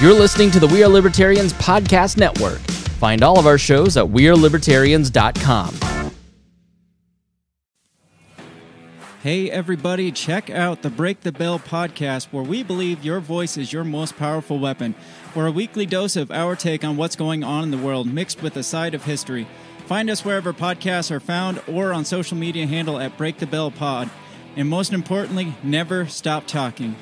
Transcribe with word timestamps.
You're 0.00 0.14
listening 0.14 0.50
to 0.52 0.60
the 0.60 0.66
We 0.66 0.82
Are 0.82 0.88
Libertarians 0.88 1.52
Podcast 1.52 2.16
Network. 2.16 2.60
Find 3.00 3.22
all 3.22 3.38
of 3.38 3.46
our 3.46 3.58
shows 3.58 3.98
at 3.98 4.06
WeareLibertarians.com. 4.06 5.74
Hey, 9.22 9.50
everybody, 9.50 10.10
check 10.10 10.48
out 10.48 10.80
the 10.80 10.88
Break 10.88 11.20
the 11.20 11.32
Bell 11.32 11.58
podcast, 11.58 12.28
where 12.32 12.42
we 12.42 12.62
believe 12.62 13.04
your 13.04 13.20
voice 13.20 13.58
is 13.58 13.74
your 13.74 13.84
most 13.84 14.16
powerful 14.16 14.58
weapon. 14.58 14.94
For 15.34 15.46
a 15.46 15.52
weekly 15.52 15.84
dose 15.84 16.16
of 16.16 16.30
our 16.30 16.56
take 16.56 16.82
on 16.82 16.96
what's 16.96 17.14
going 17.14 17.44
on 17.44 17.64
in 17.64 17.70
the 17.70 17.76
world, 17.76 18.06
mixed 18.06 18.40
with 18.40 18.56
a 18.56 18.62
side 18.62 18.94
of 18.94 19.04
history. 19.04 19.46
Find 19.84 20.08
us 20.08 20.24
wherever 20.24 20.54
podcasts 20.54 21.10
are 21.10 21.20
found 21.20 21.60
or 21.68 21.92
on 21.92 22.06
social 22.06 22.38
media 22.38 22.66
handle 22.66 22.98
at 22.98 23.18
Break 23.18 23.36
the 23.36 23.46
Bell 23.46 23.70
Pod. 23.70 24.08
And 24.56 24.66
most 24.66 24.94
importantly, 24.94 25.56
never 25.62 26.06
stop 26.06 26.46
talking. 26.46 26.96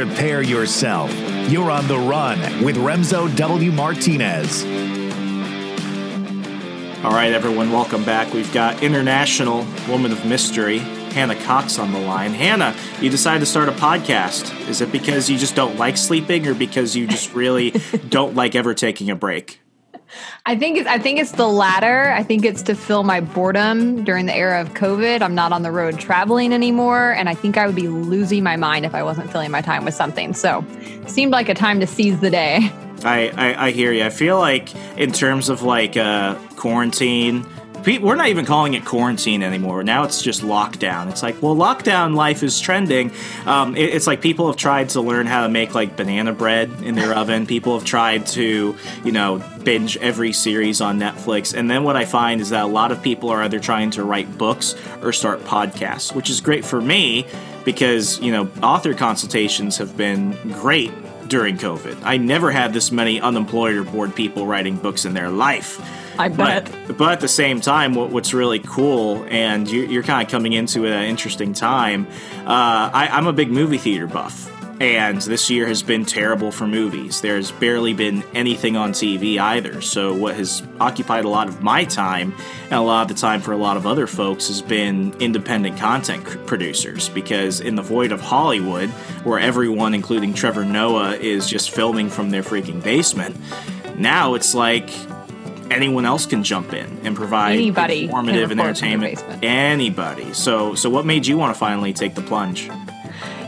Prepare 0.00 0.40
yourself. 0.40 1.12
You're 1.50 1.70
on 1.70 1.86
the 1.86 1.98
run 1.98 2.38
with 2.64 2.76
Remzo 2.76 3.36
W. 3.36 3.70
Martinez. 3.70 4.64
All 7.04 7.10
right, 7.10 7.32
everyone, 7.32 7.70
welcome 7.70 8.02
back. 8.02 8.32
We've 8.32 8.50
got 8.54 8.82
international 8.82 9.66
woman 9.90 10.10
of 10.10 10.24
mystery, 10.24 10.78
Hannah 10.78 11.38
Cox, 11.44 11.78
on 11.78 11.92
the 11.92 11.98
line. 11.98 12.32
Hannah, 12.32 12.74
you 13.02 13.10
decided 13.10 13.40
to 13.40 13.46
start 13.46 13.68
a 13.68 13.72
podcast. 13.72 14.70
Is 14.70 14.80
it 14.80 14.90
because 14.90 15.28
you 15.28 15.36
just 15.36 15.54
don't 15.54 15.76
like 15.76 15.98
sleeping, 15.98 16.46
or 16.46 16.54
because 16.54 16.96
you 16.96 17.06
just 17.06 17.34
really 17.34 17.72
don't 18.08 18.34
like 18.34 18.54
ever 18.54 18.72
taking 18.72 19.10
a 19.10 19.14
break? 19.14 19.59
I 20.46 20.56
think 20.56 20.78
it's 20.78 20.88
I 20.88 20.98
think 20.98 21.18
it's 21.18 21.32
the 21.32 21.46
latter. 21.46 22.10
I 22.10 22.22
think 22.22 22.44
it's 22.44 22.62
to 22.62 22.74
fill 22.74 23.02
my 23.02 23.20
boredom 23.20 24.04
during 24.04 24.26
the 24.26 24.34
era 24.34 24.60
of 24.60 24.74
COVID. 24.74 25.22
I'm 25.22 25.34
not 25.34 25.52
on 25.52 25.62
the 25.62 25.70
road 25.70 25.98
traveling 25.98 26.52
anymore, 26.52 27.12
and 27.12 27.28
I 27.28 27.34
think 27.34 27.56
I 27.56 27.66
would 27.66 27.76
be 27.76 27.88
losing 27.88 28.42
my 28.42 28.56
mind 28.56 28.84
if 28.84 28.94
I 28.94 29.02
wasn't 29.02 29.30
filling 29.30 29.50
my 29.50 29.60
time 29.60 29.84
with 29.84 29.94
something. 29.94 30.34
So, 30.34 30.64
seemed 31.06 31.32
like 31.32 31.48
a 31.48 31.54
time 31.54 31.80
to 31.80 31.86
seize 31.86 32.20
the 32.20 32.30
day. 32.30 32.72
I 33.04 33.32
I, 33.36 33.66
I 33.66 33.70
hear 33.70 33.92
you. 33.92 34.04
I 34.04 34.10
feel 34.10 34.38
like 34.38 34.74
in 34.96 35.12
terms 35.12 35.48
of 35.48 35.62
like 35.62 35.96
uh, 35.96 36.34
quarantine 36.56 37.46
we're 37.86 38.14
not 38.14 38.28
even 38.28 38.44
calling 38.44 38.74
it 38.74 38.84
quarantine 38.84 39.42
anymore. 39.42 39.82
Now 39.82 40.04
it's 40.04 40.22
just 40.22 40.42
lockdown. 40.42 41.10
It's 41.10 41.22
like, 41.22 41.40
well, 41.42 41.56
lockdown 41.56 42.14
life 42.14 42.42
is 42.42 42.60
trending. 42.60 43.12
Um, 43.46 43.76
it, 43.76 43.94
it's 43.94 44.06
like 44.06 44.20
people 44.20 44.46
have 44.46 44.56
tried 44.56 44.90
to 44.90 45.00
learn 45.00 45.26
how 45.26 45.42
to 45.42 45.48
make 45.48 45.74
like 45.74 45.96
banana 45.96 46.32
bread 46.32 46.70
in 46.82 46.94
their 46.94 47.14
oven. 47.16 47.46
People 47.46 47.78
have 47.78 47.86
tried 47.86 48.26
to, 48.28 48.76
you 49.04 49.12
know, 49.12 49.42
binge 49.64 49.96
every 49.98 50.32
series 50.32 50.80
on 50.80 50.98
Netflix. 50.98 51.54
And 51.54 51.70
then 51.70 51.84
what 51.84 51.96
I 51.96 52.04
find 52.04 52.40
is 52.40 52.50
that 52.50 52.64
a 52.64 52.68
lot 52.68 52.92
of 52.92 53.02
people 53.02 53.30
are 53.30 53.42
either 53.42 53.60
trying 53.60 53.90
to 53.92 54.04
write 54.04 54.38
books 54.38 54.74
or 55.02 55.12
start 55.12 55.40
podcasts, 55.40 56.14
which 56.14 56.30
is 56.30 56.40
great 56.40 56.64
for 56.64 56.80
me 56.80 57.26
because, 57.64 58.20
you 58.20 58.32
know, 58.32 58.48
author 58.62 58.94
consultations 58.94 59.76
have 59.78 59.96
been 59.96 60.32
great 60.52 60.92
during 61.30 61.56
COVID. 61.56 62.02
I 62.02 62.18
never 62.18 62.50
had 62.50 62.74
this 62.74 62.92
many 62.92 63.20
unemployed 63.20 63.76
or 63.76 63.84
bored 63.84 64.14
people 64.14 64.46
writing 64.46 64.76
books 64.76 65.06
in 65.06 65.14
their 65.14 65.30
life. 65.30 65.80
I 66.18 66.28
bet. 66.28 66.70
But, 66.86 66.98
but 66.98 67.12
at 67.12 67.20
the 67.20 67.28
same 67.28 67.62
time, 67.62 67.94
what, 67.94 68.10
what's 68.10 68.34
really 68.34 68.58
cool, 68.58 69.24
and 69.30 69.70
you're, 69.70 69.86
you're 69.86 70.02
kind 70.02 70.26
of 70.26 70.30
coming 70.30 70.52
into 70.52 70.84
an 70.84 71.04
interesting 71.04 71.54
time. 71.54 72.06
Uh, 72.40 72.90
I, 72.92 73.08
I'm 73.12 73.26
a 73.26 73.32
big 73.32 73.50
movie 73.50 73.78
theater 73.78 74.06
buff 74.06 74.59
and 74.80 75.20
this 75.20 75.50
year 75.50 75.66
has 75.66 75.82
been 75.82 76.06
terrible 76.06 76.50
for 76.50 76.66
movies. 76.66 77.20
There's 77.20 77.52
barely 77.52 77.92
been 77.92 78.24
anything 78.34 78.76
on 78.76 78.92
TV 78.92 79.38
either. 79.38 79.82
So, 79.82 80.14
what 80.14 80.36
has 80.36 80.62
occupied 80.80 81.26
a 81.26 81.28
lot 81.28 81.48
of 81.48 81.62
my 81.62 81.84
time 81.84 82.34
and 82.64 82.72
a 82.72 82.80
lot 82.80 83.02
of 83.02 83.08
the 83.14 83.20
time 83.20 83.42
for 83.42 83.52
a 83.52 83.58
lot 83.58 83.76
of 83.76 83.86
other 83.86 84.06
folks 84.06 84.48
has 84.48 84.62
been 84.62 85.14
independent 85.20 85.78
content 85.78 86.24
producers 86.46 87.10
because, 87.10 87.60
in 87.60 87.74
the 87.74 87.82
void 87.82 88.10
of 88.10 88.22
Hollywood, 88.22 88.88
where 89.22 89.38
everyone, 89.38 89.92
including 89.92 90.32
Trevor 90.32 90.64
Noah, 90.64 91.14
is 91.16 91.46
just 91.46 91.70
filming 91.70 92.08
from 92.08 92.30
their 92.30 92.42
freaking 92.42 92.82
basement, 92.82 93.36
now 93.98 94.32
it's 94.32 94.54
like 94.54 94.88
anyone 95.70 96.06
else 96.06 96.24
can 96.24 96.42
jump 96.42 96.72
in 96.72 97.00
and 97.04 97.14
provide 97.14 97.52
Anybody 97.52 98.04
informative 98.04 98.50
and 98.50 98.60
entertainment. 98.60 99.22
Anybody. 99.42 100.32
So, 100.32 100.74
so 100.74 100.88
what 100.88 101.04
made 101.04 101.26
you 101.26 101.36
want 101.36 101.54
to 101.54 101.58
finally 101.58 101.92
take 101.92 102.14
the 102.14 102.22
plunge? 102.22 102.70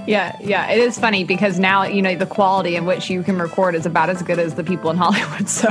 Yeah, 0.06 0.36
yeah, 0.40 0.70
it 0.70 0.78
is 0.78 0.98
funny 0.98 1.24
because 1.24 1.58
now 1.58 1.84
you 1.84 2.02
know 2.02 2.16
the 2.16 2.26
quality 2.26 2.76
in 2.76 2.86
which 2.86 3.08
you 3.08 3.22
can 3.22 3.38
record 3.38 3.74
is 3.74 3.86
about 3.86 4.10
as 4.10 4.22
good 4.22 4.38
as 4.38 4.54
the 4.54 4.64
people 4.64 4.90
in 4.90 4.96
Hollywood. 4.98 5.48
So, 5.48 5.68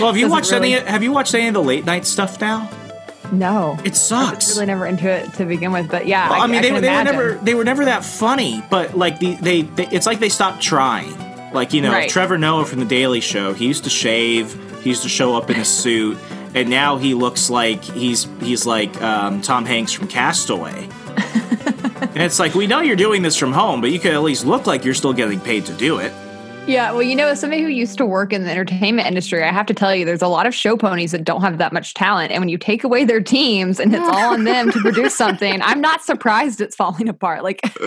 well, 0.00 0.08
have 0.08 0.16
you 0.16 0.28
watched 0.28 0.52
really... 0.52 0.74
any? 0.74 0.86
Have 0.86 1.02
you 1.02 1.12
watched 1.12 1.34
any 1.34 1.48
of 1.48 1.54
the 1.54 1.62
late 1.62 1.84
night 1.84 2.06
stuff 2.06 2.40
now? 2.40 2.70
No, 3.32 3.78
it 3.82 3.96
sucks. 3.96 4.32
I 4.32 4.34
was 4.34 4.56
really 4.56 4.66
never 4.66 4.86
into 4.86 5.08
it 5.08 5.32
to 5.34 5.46
begin 5.46 5.72
with, 5.72 5.90
but 5.90 6.06
yeah, 6.06 6.28
well, 6.28 6.40
I, 6.40 6.44
I, 6.44 6.46
mean, 6.46 6.58
I 6.58 6.62
they, 6.62 6.80
they 6.80 6.90
were 6.90 7.04
never 7.04 7.34
they 7.34 7.54
were 7.54 7.64
never 7.64 7.84
that 7.86 8.04
funny, 8.04 8.62
but 8.70 8.96
like 8.96 9.18
the, 9.18 9.34
they, 9.36 9.62
they 9.62 9.86
it's 9.88 10.06
like 10.06 10.20
they 10.20 10.28
stopped 10.28 10.62
trying. 10.62 11.14
Like 11.52 11.72
you 11.72 11.80
know, 11.80 11.92
right. 11.92 12.10
Trevor 12.10 12.38
Noah 12.38 12.66
from 12.66 12.80
the 12.80 12.84
Daily 12.84 13.20
Show, 13.20 13.52
he 13.54 13.66
used 13.66 13.84
to 13.84 13.90
shave, 13.90 14.54
he 14.82 14.90
used 14.90 15.02
to 15.02 15.08
show 15.08 15.34
up 15.34 15.50
in 15.50 15.56
a 15.58 15.64
suit, 15.64 16.18
and 16.54 16.68
now 16.68 16.98
he 16.98 17.14
looks 17.14 17.48
like 17.48 17.82
he's 17.82 18.28
he's 18.40 18.66
like 18.66 19.00
um, 19.00 19.40
Tom 19.40 19.64
Hanks 19.64 19.92
from 19.92 20.08
Castaway. 20.08 20.88
and 22.14 22.22
it's 22.22 22.40
like 22.40 22.54
we 22.54 22.66
know 22.66 22.80
you're 22.80 22.96
doing 22.96 23.22
this 23.22 23.36
from 23.36 23.52
home, 23.52 23.80
but 23.80 23.92
you 23.92 24.00
could 24.00 24.12
at 24.12 24.22
least 24.22 24.44
look 24.44 24.66
like 24.66 24.84
you're 24.84 24.92
still 24.92 25.12
getting 25.12 25.38
paid 25.38 25.64
to 25.66 25.72
do 25.74 25.98
it. 25.98 26.12
Yeah, 26.66 26.92
well, 26.92 27.02
you 27.02 27.14
know, 27.14 27.28
as 27.28 27.40
somebody 27.40 27.62
who 27.62 27.68
used 27.68 27.98
to 27.98 28.06
work 28.06 28.32
in 28.32 28.44
the 28.44 28.50
entertainment 28.50 29.08
industry, 29.08 29.42
I 29.42 29.52
have 29.52 29.66
to 29.66 29.74
tell 29.74 29.94
you, 29.94 30.04
there's 30.04 30.22
a 30.22 30.28
lot 30.28 30.46
of 30.46 30.54
show 30.54 30.76
ponies 30.76 31.12
that 31.12 31.24
don't 31.24 31.40
have 31.42 31.58
that 31.58 31.72
much 31.72 31.94
talent. 31.94 32.30
And 32.30 32.40
when 32.40 32.48
you 32.48 32.58
take 32.58 32.84
away 32.84 33.04
their 33.04 33.20
teams 33.20 33.80
and 33.80 33.92
it's 33.92 34.08
all 34.08 34.32
on 34.32 34.44
them 34.44 34.70
to 34.70 34.78
produce 34.82 35.16
something, 35.16 35.60
I'm 35.62 35.80
not 35.80 36.02
surprised 36.02 36.60
it's 36.60 36.76
falling 36.76 37.08
apart. 37.08 37.42
Like 37.42 37.60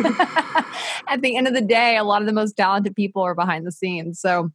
at 1.07 1.21
the 1.21 1.37
end 1.37 1.47
of 1.47 1.53
the 1.53 1.61
day, 1.61 1.97
a 1.97 2.03
lot 2.03 2.21
of 2.21 2.25
the 2.25 2.33
most 2.33 2.57
talented 2.57 2.95
people 2.95 3.21
are 3.21 3.35
behind 3.35 3.65
the 3.65 3.71
scenes. 3.71 4.19
So 4.19 4.51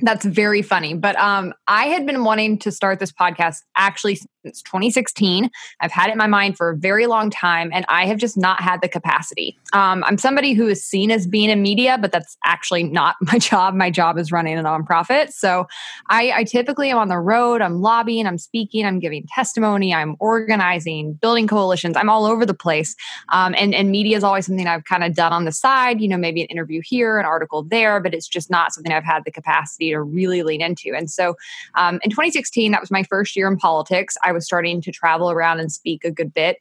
that's 0.00 0.24
very 0.24 0.62
funny. 0.62 0.94
But 0.94 1.16
um, 1.16 1.54
I 1.68 1.86
had 1.86 2.06
been 2.06 2.24
wanting 2.24 2.58
to 2.60 2.72
start 2.72 2.98
this 2.98 3.12
podcast 3.12 3.58
actually 3.76 4.18
since 4.44 4.62
2016. 4.62 5.50
I've 5.80 5.90
had 5.90 6.08
it 6.08 6.12
in 6.12 6.18
my 6.18 6.26
mind 6.26 6.56
for 6.56 6.70
a 6.70 6.76
very 6.76 7.06
long 7.06 7.30
time, 7.30 7.70
and 7.72 7.84
I 7.88 8.06
have 8.06 8.18
just 8.18 8.36
not 8.36 8.60
had 8.60 8.82
the 8.82 8.88
capacity. 8.88 9.58
Um, 9.72 10.04
I'm 10.06 10.18
somebody 10.18 10.52
who 10.52 10.68
is 10.68 10.84
seen 10.84 11.10
as 11.10 11.26
being 11.26 11.48
in 11.48 11.62
media, 11.62 11.96
but 11.98 12.12
that's 12.12 12.36
actually 12.44 12.84
not 12.84 13.16
my 13.20 13.38
job. 13.38 13.74
My 13.74 13.90
job 13.90 14.18
is 14.18 14.30
running 14.30 14.58
a 14.58 14.62
nonprofit. 14.62 15.32
So 15.32 15.66
I, 16.08 16.32
I 16.32 16.44
typically 16.44 16.90
am 16.90 16.98
on 16.98 17.08
the 17.08 17.18
road, 17.18 17.62
I'm 17.62 17.80
lobbying, 17.80 18.26
I'm 18.26 18.38
speaking, 18.38 18.84
I'm 18.84 19.00
giving 19.00 19.26
testimony, 19.26 19.94
I'm 19.94 20.16
organizing, 20.20 21.14
building 21.14 21.48
coalitions. 21.48 21.96
I'm 21.96 22.10
all 22.10 22.26
over 22.26 22.44
the 22.44 22.54
place. 22.54 22.94
Um, 23.30 23.54
and, 23.58 23.74
and 23.74 23.90
media 23.90 24.16
is 24.16 24.24
always 24.24 24.46
something 24.46 24.66
I've 24.66 24.84
kind 24.84 25.04
of 25.04 25.14
done 25.14 25.32
on 25.32 25.44
the 25.44 25.52
side, 25.52 26.00
you 26.00 26.08
know, 26.08 26.18
maybe 26.18 26.42
an 26.42 26.48
interview 26.48 26.82
here, 26.84 27.18
an 27.18 27.24
article 27.24 27.62
there, 27.62 28.00
but 28.00 28.12
it's 28.12 28.28
just 28.28 28.50
not 28.50 28.74
something 28.74 28.92
I've 28.92 29.04
had 29.04 29.24
the 29.24 29.30
capacity 29.30 29.90
to 29.90 30.00
really 30.00 30.42
lean 30.42 30.60
into. 30.60 30.94
And 30.94 31.10
so 31.10 31.34
um, 31.76 31.98
in 32.02 32.10
2016, 32.10 32.72
that 32.72 32.80
was 32.80 32.90
my 32.90 33.04
first 33.04 33.36
year 33.36 33.48
in 33.48 33.56
politics. 33.56 34.16
I 34.22 34.33
was 34.34 34.44
starting 34.44 34.82
to 34.82 34.92
travel 34.92 35.30
around 35.30 35.60
and 35.60 35.72
speak 35.72 36.04
a 36.04 36.10
good 36.10 36.34
bit. 36.34 36.58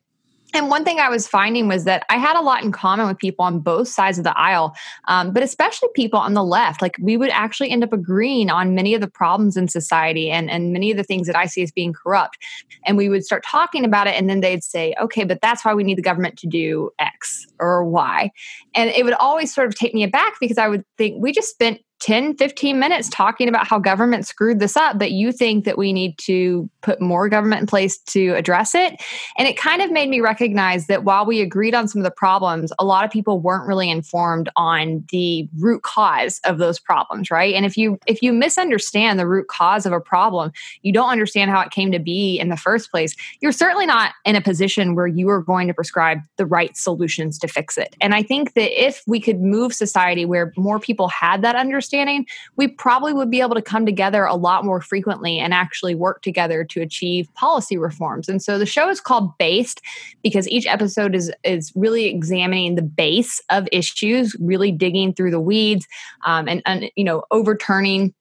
And 0.53 0.69
one 0.69 0.85
thing 0.85 0.99
I 0.99 1.09
was 1.09 1.27
finding 1.27 1.67
was 1.67 1.83
that 1.85 2.05
I 2.09 2.17
had 2.17 2.35
a 2.37 2.41
lot 2.41 2.63
in 2.63 2.71
common 2.71 3.07
with 3.07 3.17
people 3.17 3.43
on 3.43 3.59
both 3.59 3.87
sides 3.87 4.19
of 4.19 4.23
the 4.23 4.37
aisle, 4.37 4.75
um, 5.07 5.33
but 5.33 5.41
especially 5.41 5.89
people 5.95 6.19
on 6.19 6.35
the 6.35 6.43
left. 6.43 6.79
Like 6.79 6.95
we 7.01 7.17
would 7.17 7.31
actually 7.31 7.71
end 7.71 7.83
up 7.83 7.91
agreeing 7.91 8.51
on 8.51 8.75
many 8.75 8.93
of 8.93 9.01
the 9.01 9.07
problems 9.07 9.57
in 9.57 9.67
society 9.67 10.29
and, 10.29 10.51
and 10.51 10.71
many 10.71 10.91
of 10.91 10.97
the 10.97 11.03
things 11.03 11.25
that 11.25 11.35
I 11.35 11.47
see 11.47 11.63
as 11.63 11.71
being 11.71 11.91
corrupt. 11.91 12.37
And 12.85 12.97
we 12.97 13.09
would 13.09 13.25
start 13.25 13.43
talking 13.43 13.83
about 13.83 14.05
it, 14.05 14.15
and 14.15 14.29
then 14.29 14.41
they'd 14.41 14.63
say, 14.63 14.93
okay, 15.01 15.23
but 15.23 15.41
that's 15.41 15.65
why 15.65 15.73
we 15.73 15.83
need 15.83 15.97
the 15.97 16.03
government 16.03 16.37
to 16.39 16.47
do 16.47 16.91
X 16.99 17.47
or 17.59 17.83
Y. 17.83 18.29
And 18.75 18.91
it 18.91 19.05
would 19.05 19.15
always 19.15 19.53
sort 19.53 19.67
of 19.67 19.75
take 19.75 19.95
me 19.95 20.03
aback 20.03 20.35
because 20.39 20.59
I 20.59 20.67
would 20.67 20.85
think 20.97 21.19
we 21.19 21.31
just 21.31 21.49
spent 21.49 21.79
10, 22.03 22.35
15 22.35 22.77
minutes 22.77 23.07
talking 23.07 23.47
about 23.47 23.65
how 23.65 23.79
government 23.79 24.27
screwed 24.27 24.59
this 24.59 24.75
up, 24.75 24.99
but 24.99 25.11
you 25.11 25.31
think 25.31 25.63
that 25.63 25.77
we 25.77 25.93
need 25.93 26.17
to 26.17 26.69
put 26.81 26.99
more 26.99 27.29
government 27.29 27.61
in 27.61 27.65
place 27.65 27.97
to 27.97 28.33
address 28.33 28.75
it. 28.75 29.01
And 29.37 29.47
it 29.47 29.55
kind 29.55 29.81
of 29.81 29.89
made 29.89 30.09
me 30.09 30.19
recognize 30.19 30.87
that 30.87 31.05
while 31.05 31.25
we 31.25 31.39
agreed 31.39 31.73
on 31.73 31.87
some 31.87 32.01
of 32.01 32.03
the 32.03 32.11
problems, 32.11 32.73
a 32.77 32.83
lot 32.83 33.05
of 33.05 33.11
people 33.11 33.39
weren't 33.39 33.65
really 33.65 33.89
informed 33.89 34.49
on 34.57 35.05
the 35.13 35.47
root 35.57 35.83
cause 35.83 36.41
of 36.43 36.57
those 36.57 36.77
problems, 36.77 37.31
right? 37.31 37.55
And 37.55 37.65
if 37.65 37.77
you 37.77 37.97
if 38.05 38.21
you 38.21 38.33
misunderstand 38.33 39.17
the 39.17 39.27
root 39.27 39.47
cause 39.47 39.85
of 39.85 39.93
a 39.93 40.01
problem, 40.01 40.51
you 40.81 40.91
don't 40.91 41.09
understand 41.09 41.51
how 41.51 41.61
it 41.61 41.71
came 41.71 41.93
to 41.93 41.99
be 41.99 42.37
in 42.37 42.49
the 42.49 42.57
first 42.57 42.91
place, 42.91 43.15
you're 43.39 43.53
certainly 43.53 43.85
not 43.85 44.11
in 44.25 44.35
a 44.35 44.41
position 44.41 44.93
where 44.93 45.07
you 45.07 45.29
are 45.29 45.41
going 45.41 45.69
to 45.69 45.73
prescribe 45.73 46.19
the 46.35 46.45
right 46.45 46.75
solutions 46.75 47.39
to 47.39 47.47
fix 47.47 47.77
it. 47.77 47.95
And 48.01 48.13
I 48.13 48.23
think 48.23 48.55
that 48.55 48.77
if 48.77 49.03
we 49.07 49.21
could 49.21 49.39
move 49.39 49.73
society 49.73 50.25
where 50.25 50.51
more 50.57 50.81
people 50.81 51.07
had 51.07 51.41
that 51.43 51.55
understanding 51.55 51.92
understanding, 51.93 52.25
we 52.55 52.67
probably 52.67 53.13
would 53.13 53.29
be 53.29 53.41
able 53.41 53.55
to 53.55 53.61
come 53.61 53.85
together 53.85 54.25
a 54.25 54.35
lot 54.35 54.65
more 54.65 54.81
frequently 54.81 55.39
and 55.39 55.53
actually 55.53 55.95
work 55.95 56.21
together 56.21 56.63
to 56.63 56.81
achieve 56.81 57.33
policy 57.35 57.77
reforms. 57.77 58.27
And 58.27 58.41
so 58.41 58.57
the 58.57 58.65
show 58.65 58.89
is 58.89 58.99
called 58.99 59.37
Based 59.37 59.81
because 60.23 60.47
each 60.49 60.65
episode 60.65 61.15
is 61.15 61.31
is 61.43 61.71
really 61.75 62.05
examining 62.05 62.75
the 62.75 62.81
base 62.81 63.41
of 63.49 63.67
issues, 63.71 64.35
really 64.39 64.71
digging 64.71 65.13
through 65.13 65.31
the 65.31 65.39
weeds, 65.39 65.87
um, 66.25 66.47
and, 66.47 66.61
and 66.65 66.89
you 66.95 67.03
know 67.03 67.23
overturning 67.31 68.13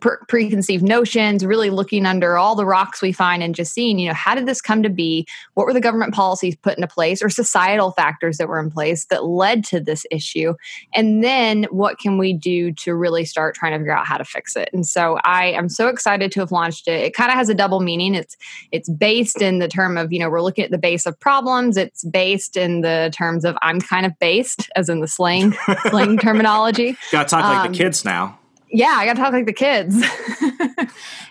pre- 0.00 0.16
preconceived 0.28 0.82
notions, 0.82 1.44
really 1.44 1.70
looking 1.70 2.06
under 2.06 2.36
all 2.36 2.54
the 2.54 2.66
rocks 2.66 3.00
we 3.00 3.12
find 3.12 3.42
and 3.42 3.54
just 3.54 3.72
seeing, 3.72 3.98
you 3.98 4.08
know, 4.08 4.14
how 4.14 4.34
did 4.34 4.46
this 4.46 4.60
come 4.60 4.82
to 4.82 4.90
be? 4.90 5.26
What 5.54 5.66
were 5.66 5.72
the 5.72 5.80
government 5.80 6.14
policies 6.14 6.56
put 6.56 6.76
into 6.76 6.88
place 6.88 7.22
or 7.22 7.28
societal 7.28 7.92
factors 7.92 8.38
that 8.38 8.48
were 8.48 8.58
in 8.58 8.70
place 8.70 9.06
that 9.06 9.24
led 9.24 9.64
to 9.66 9.80
this 9.80 10.04
issue? 10.10 10.54
And 10.94 11.22
then 11.22 11.64
what 11.70 11.98
can 11.98 12.18
we 12.18 12.32
do 12.32 12.72
to 12.72 12.94
really 12.94 13.24
start 13.24 13.54
trying 13.54 13.72
to 13.72 13.78
figure 13.78 13.96
out 13.96 14.06
how 14.06 14.18
to 14.18 14.24
fix 14.24 14.56
it? 14.56 14.70
And 14.72 14.86
so 14.86 15.18
I 15.24 15.46
am 15.46 15.68
so 15.68 15.88
excited 15.88 16.32
to 16.32 16.40
have 16.40 16.50
launched 16.50 16.88
it. 16.88 17.00
It 17.02 17.14
kind 17.14 17.30
of 17.30 17.36
has 17.36 17.48
a 17.48 17.54
double 17.54 17.80
meaning. 17.80 18.14
It's 18.14 18.36
it's 18.72 18.88
based 18.88 19.40
in 19.40 19.58
the 19.58 19.68
term 19.68 19.96
of, 19.96 20.12
you 20.12 20.18
know, 20.18 20.28
we're 20.28 20.42
looking 20.42 20.64
at 20.64 20.70
the 20.70 20.78
base 20.78 21.06
of 21.06 21.18
problems. 21.20 21.76
It's 21.76 22.04
based 22.04 22.56
in 22.56 22.80
the 22.80 23.10
terms 23.14 23.44
of 23.44 23.56
I'm 23.62 23.80
kind 23.80 24.06
of 24.06 24.18
based, 24.18 24.68
as 24.74 24.88
in 24.88 25.00
the 25.00 25.08
slang 25.08 25.54
slang 25.88 26.18
terminology. 26.18 26.96
Gotta 27.12 27.28
talk 27.28 27.44
like 27.44 27.66
um, 27.66 27.72
the 27.72 27.78
kids 27.78 28.04
now 28.04 28.39
yeah, 28.70 28.94
I 28.96 29.04
got 29.04 29.14
to 29.14 29.20
talk 29.20 29.32
like 29.32 29.46
the 29.46 29.52
kids. 29.52 29.94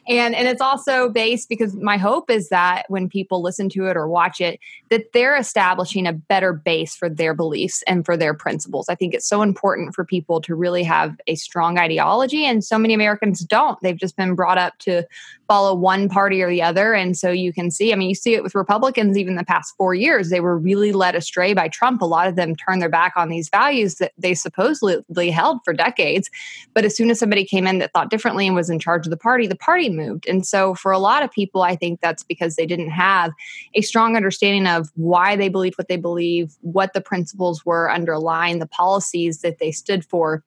and 0.08 0.36
and 0.36 0.48
it's 0.48 0.62
also 0.62 1.10
based 1.10 1.50
because 1.50 1.76
my 1.76 1.98
hope 1.98 2.30
is 2.30 2.50
that 2.50 2.84
when 2.90 3.08
people 3.08 3.42
listen 3.42 3.70
to 3.70 3.88
it 3.88 3.96
or 3.96 4.08
watch 4.08 4.42
it 4.42 4.60
that 4.90 5.14
they're 5.14 5.38
establishing 5.38 6.08
a 6.08 6.14
better 6.14 6.54
base 6.54 6.96
for 6.96 7.10
their 7.10 7.34
beliefs 7.34 7.84
and 7.88 8.06
for 8.06 8.18
their 8.18 8.34
principles. 8.34 8.90
I 8.90 8.96
think 8.96 9.14
it's 9.14 9.28
so 9.28 9.42
important 9.42 9.94
for 9.94 10.04
people 10.04 10.42
to 10.42 10.56
really 10.56 10.84
have 10.84 11.16
a 11.28 11.36
strong 11.36 11.78
ideology 11.78 12.46
and 12.46 12.64
so 12.64 12.78
many 12.78 12.94
Americans 12.94 13.42
don't. 13.42 13.80
They've 13.82 13.96
just 13.96 14.16
been 14.16 14.36
brought 14.36 14.58
up 14.58 14.78
to 14.80 15.04
follow 15.48 15.74
one 15.74 16.10
party 16.10 16.42
or 16.44 16.50
the 16.50 16.62
other 16.62 16.94
and 16.94 17.18
so 17.18 17.32
you 17.32 17.52
can 17.52 17.72
see 17.72 17.92
I 17.92 17.96
mean 17.96 18.10
you 18.10 18.14
see 18.14 18.36
it 18.36 18.44
with 18.44 18.54
Republicans 18.54 19.18
even 19.18 19.36
the 19.36 19.44
past 19.44 19.76
4 19.78 19.96
years 19.96 20.30
they 20.30 20.42
were 20.42 20.56
really 20.56 20.92
led 20.92 21.16
astray 21.16 21.54
by 21.54 21.68
Trump. 21.68 22.02
A 22.02 22.06
lot 22.06 22.28
of 22.28 22.36
them 22.36 22.56
turned 22.56 22.82
their 22.82 22.90
back 22.90 23.14
on 23.16 23.30
these 23.30 23.50
values 23.50 23.96
that 23.96 24.12
they 24.18 24.36
supposedly 24.36 25.32
held 25.32 25.60
for 25.66 25.74
decades. 25.74 26.30
But 26.74 26.86
as 26.86 26.96
soon 26.96 27.10
as 27.10 27.18
somebody 27.18 27.46
came 27.46 27.66
in 27.66 27.80
that 27.80 27.94
thought 27.94 28.12
differently 28.12 28.46
and 28.46 28.56
was 28.56 28.70
in 28.70 28.80
charge 28.80 29.08
of 29.08 29.12
the 29.12 29.18
party, 29.18 29.48
the 29.48 29.56
party 29.56 29.90
moved. 29.90 30.28
And 30.28 30.46
so 30.46 30.76
for 30.76 30.92
a 30.92 31.00
lot 31.00 31.24
of 31.24 31.32
people, 31.32 31.64
I 31.64 31.76
think 31.76 32.00
that's 32.00 32.24
because 32.24 32.56
they 32.56 32.66
didn't 32.66 32.92
have 32.92 33.32
a 33.74 33.82
strong 33.82 34.16
understanding 34.16 34.68
of 34.68 34.79
why 34.96 35.36
they 35.36 35.50
believe 35.50 35.74
what 35.78 35.88
they 35.88 35.98
believe, 35.98 36.56
what 36.62 36.94
the 36.94 37.02
principles 37.02 37.66
were 37.66 37.92
underlying 37.92 38.60
the 38.60 38.68
policies 38.68 39.42
that 39.42 39.60
they 39.60 39.72
stood 39.72 40.06
for. 40.06 40.44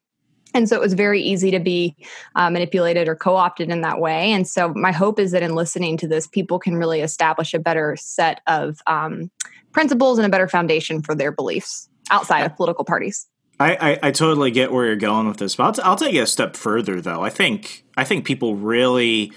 And 0.55 0.69
so 0.69 0.77
it 0.77 0.81
was 0.81 0.95
very 0.95 1.23
easy 1.23 1.51
to 1.51 1.61
be 1.61 1.97
uh, 2.35 2.51
manipulated 2.51 3.09
or 3.09 3.17
co 3.17 3.37
opted 3.37 3.71
in 3.71 3.81
that 3.83 4.01
way. 4.01 4.33
And 4.33 4.47
so 4.47 4.73
my 4.75 4.93
hope 4.93 5.19
is 5.19 5.33
that 5.33 5.43
in 5.43 5.55
listening 5.55 5.97
to 5.99 6.09
this, 6.09 6.27
people 6.27 6.59
can 6.59 6.77
really 6.77 7.01
establish 7.01 7.55
a 7.55 7.59
better 7.59 7.97
set 7.97 8.41
of 8.47 8.81
um, 8.87 9.31
principles 9.73 10.19
and 10.19 10.27
a 10.27 10.29
better 10.29 10.49
foundation 10.49 11.03
for 11.03 11.15
their 11.15 11.33
beliefs 11.33 11.89
outside 12.11 12.43
of 12.43 12.55
political 12.57 12.85
parties. 12.85 13.27
I, 13.59 13.75
I, 13.75 13.99
I, 14.09 14.11
totally 14.11 14.51
get 14.51 14.73
where 14.73 14.87
you're 14.87 14.97
going 14.97 15.29
with 15.29 15.37
this, 15.37 15.55
but 15.55 15.65
I'll, 15.65 15.73
t- 15.73 15.83
I'll 15.83 15.97
take 15.97 16.15
it 16.15 16.19
a 16.19 16.27
step 16.27 16.57
further, 16.57 17.01
though. 17.01 17.23
I 17.23 17.31
think 17.31 17.85
I 17.97 18.03
think 18.03 18.25
people 18.25 18.57
really 18.57 19.33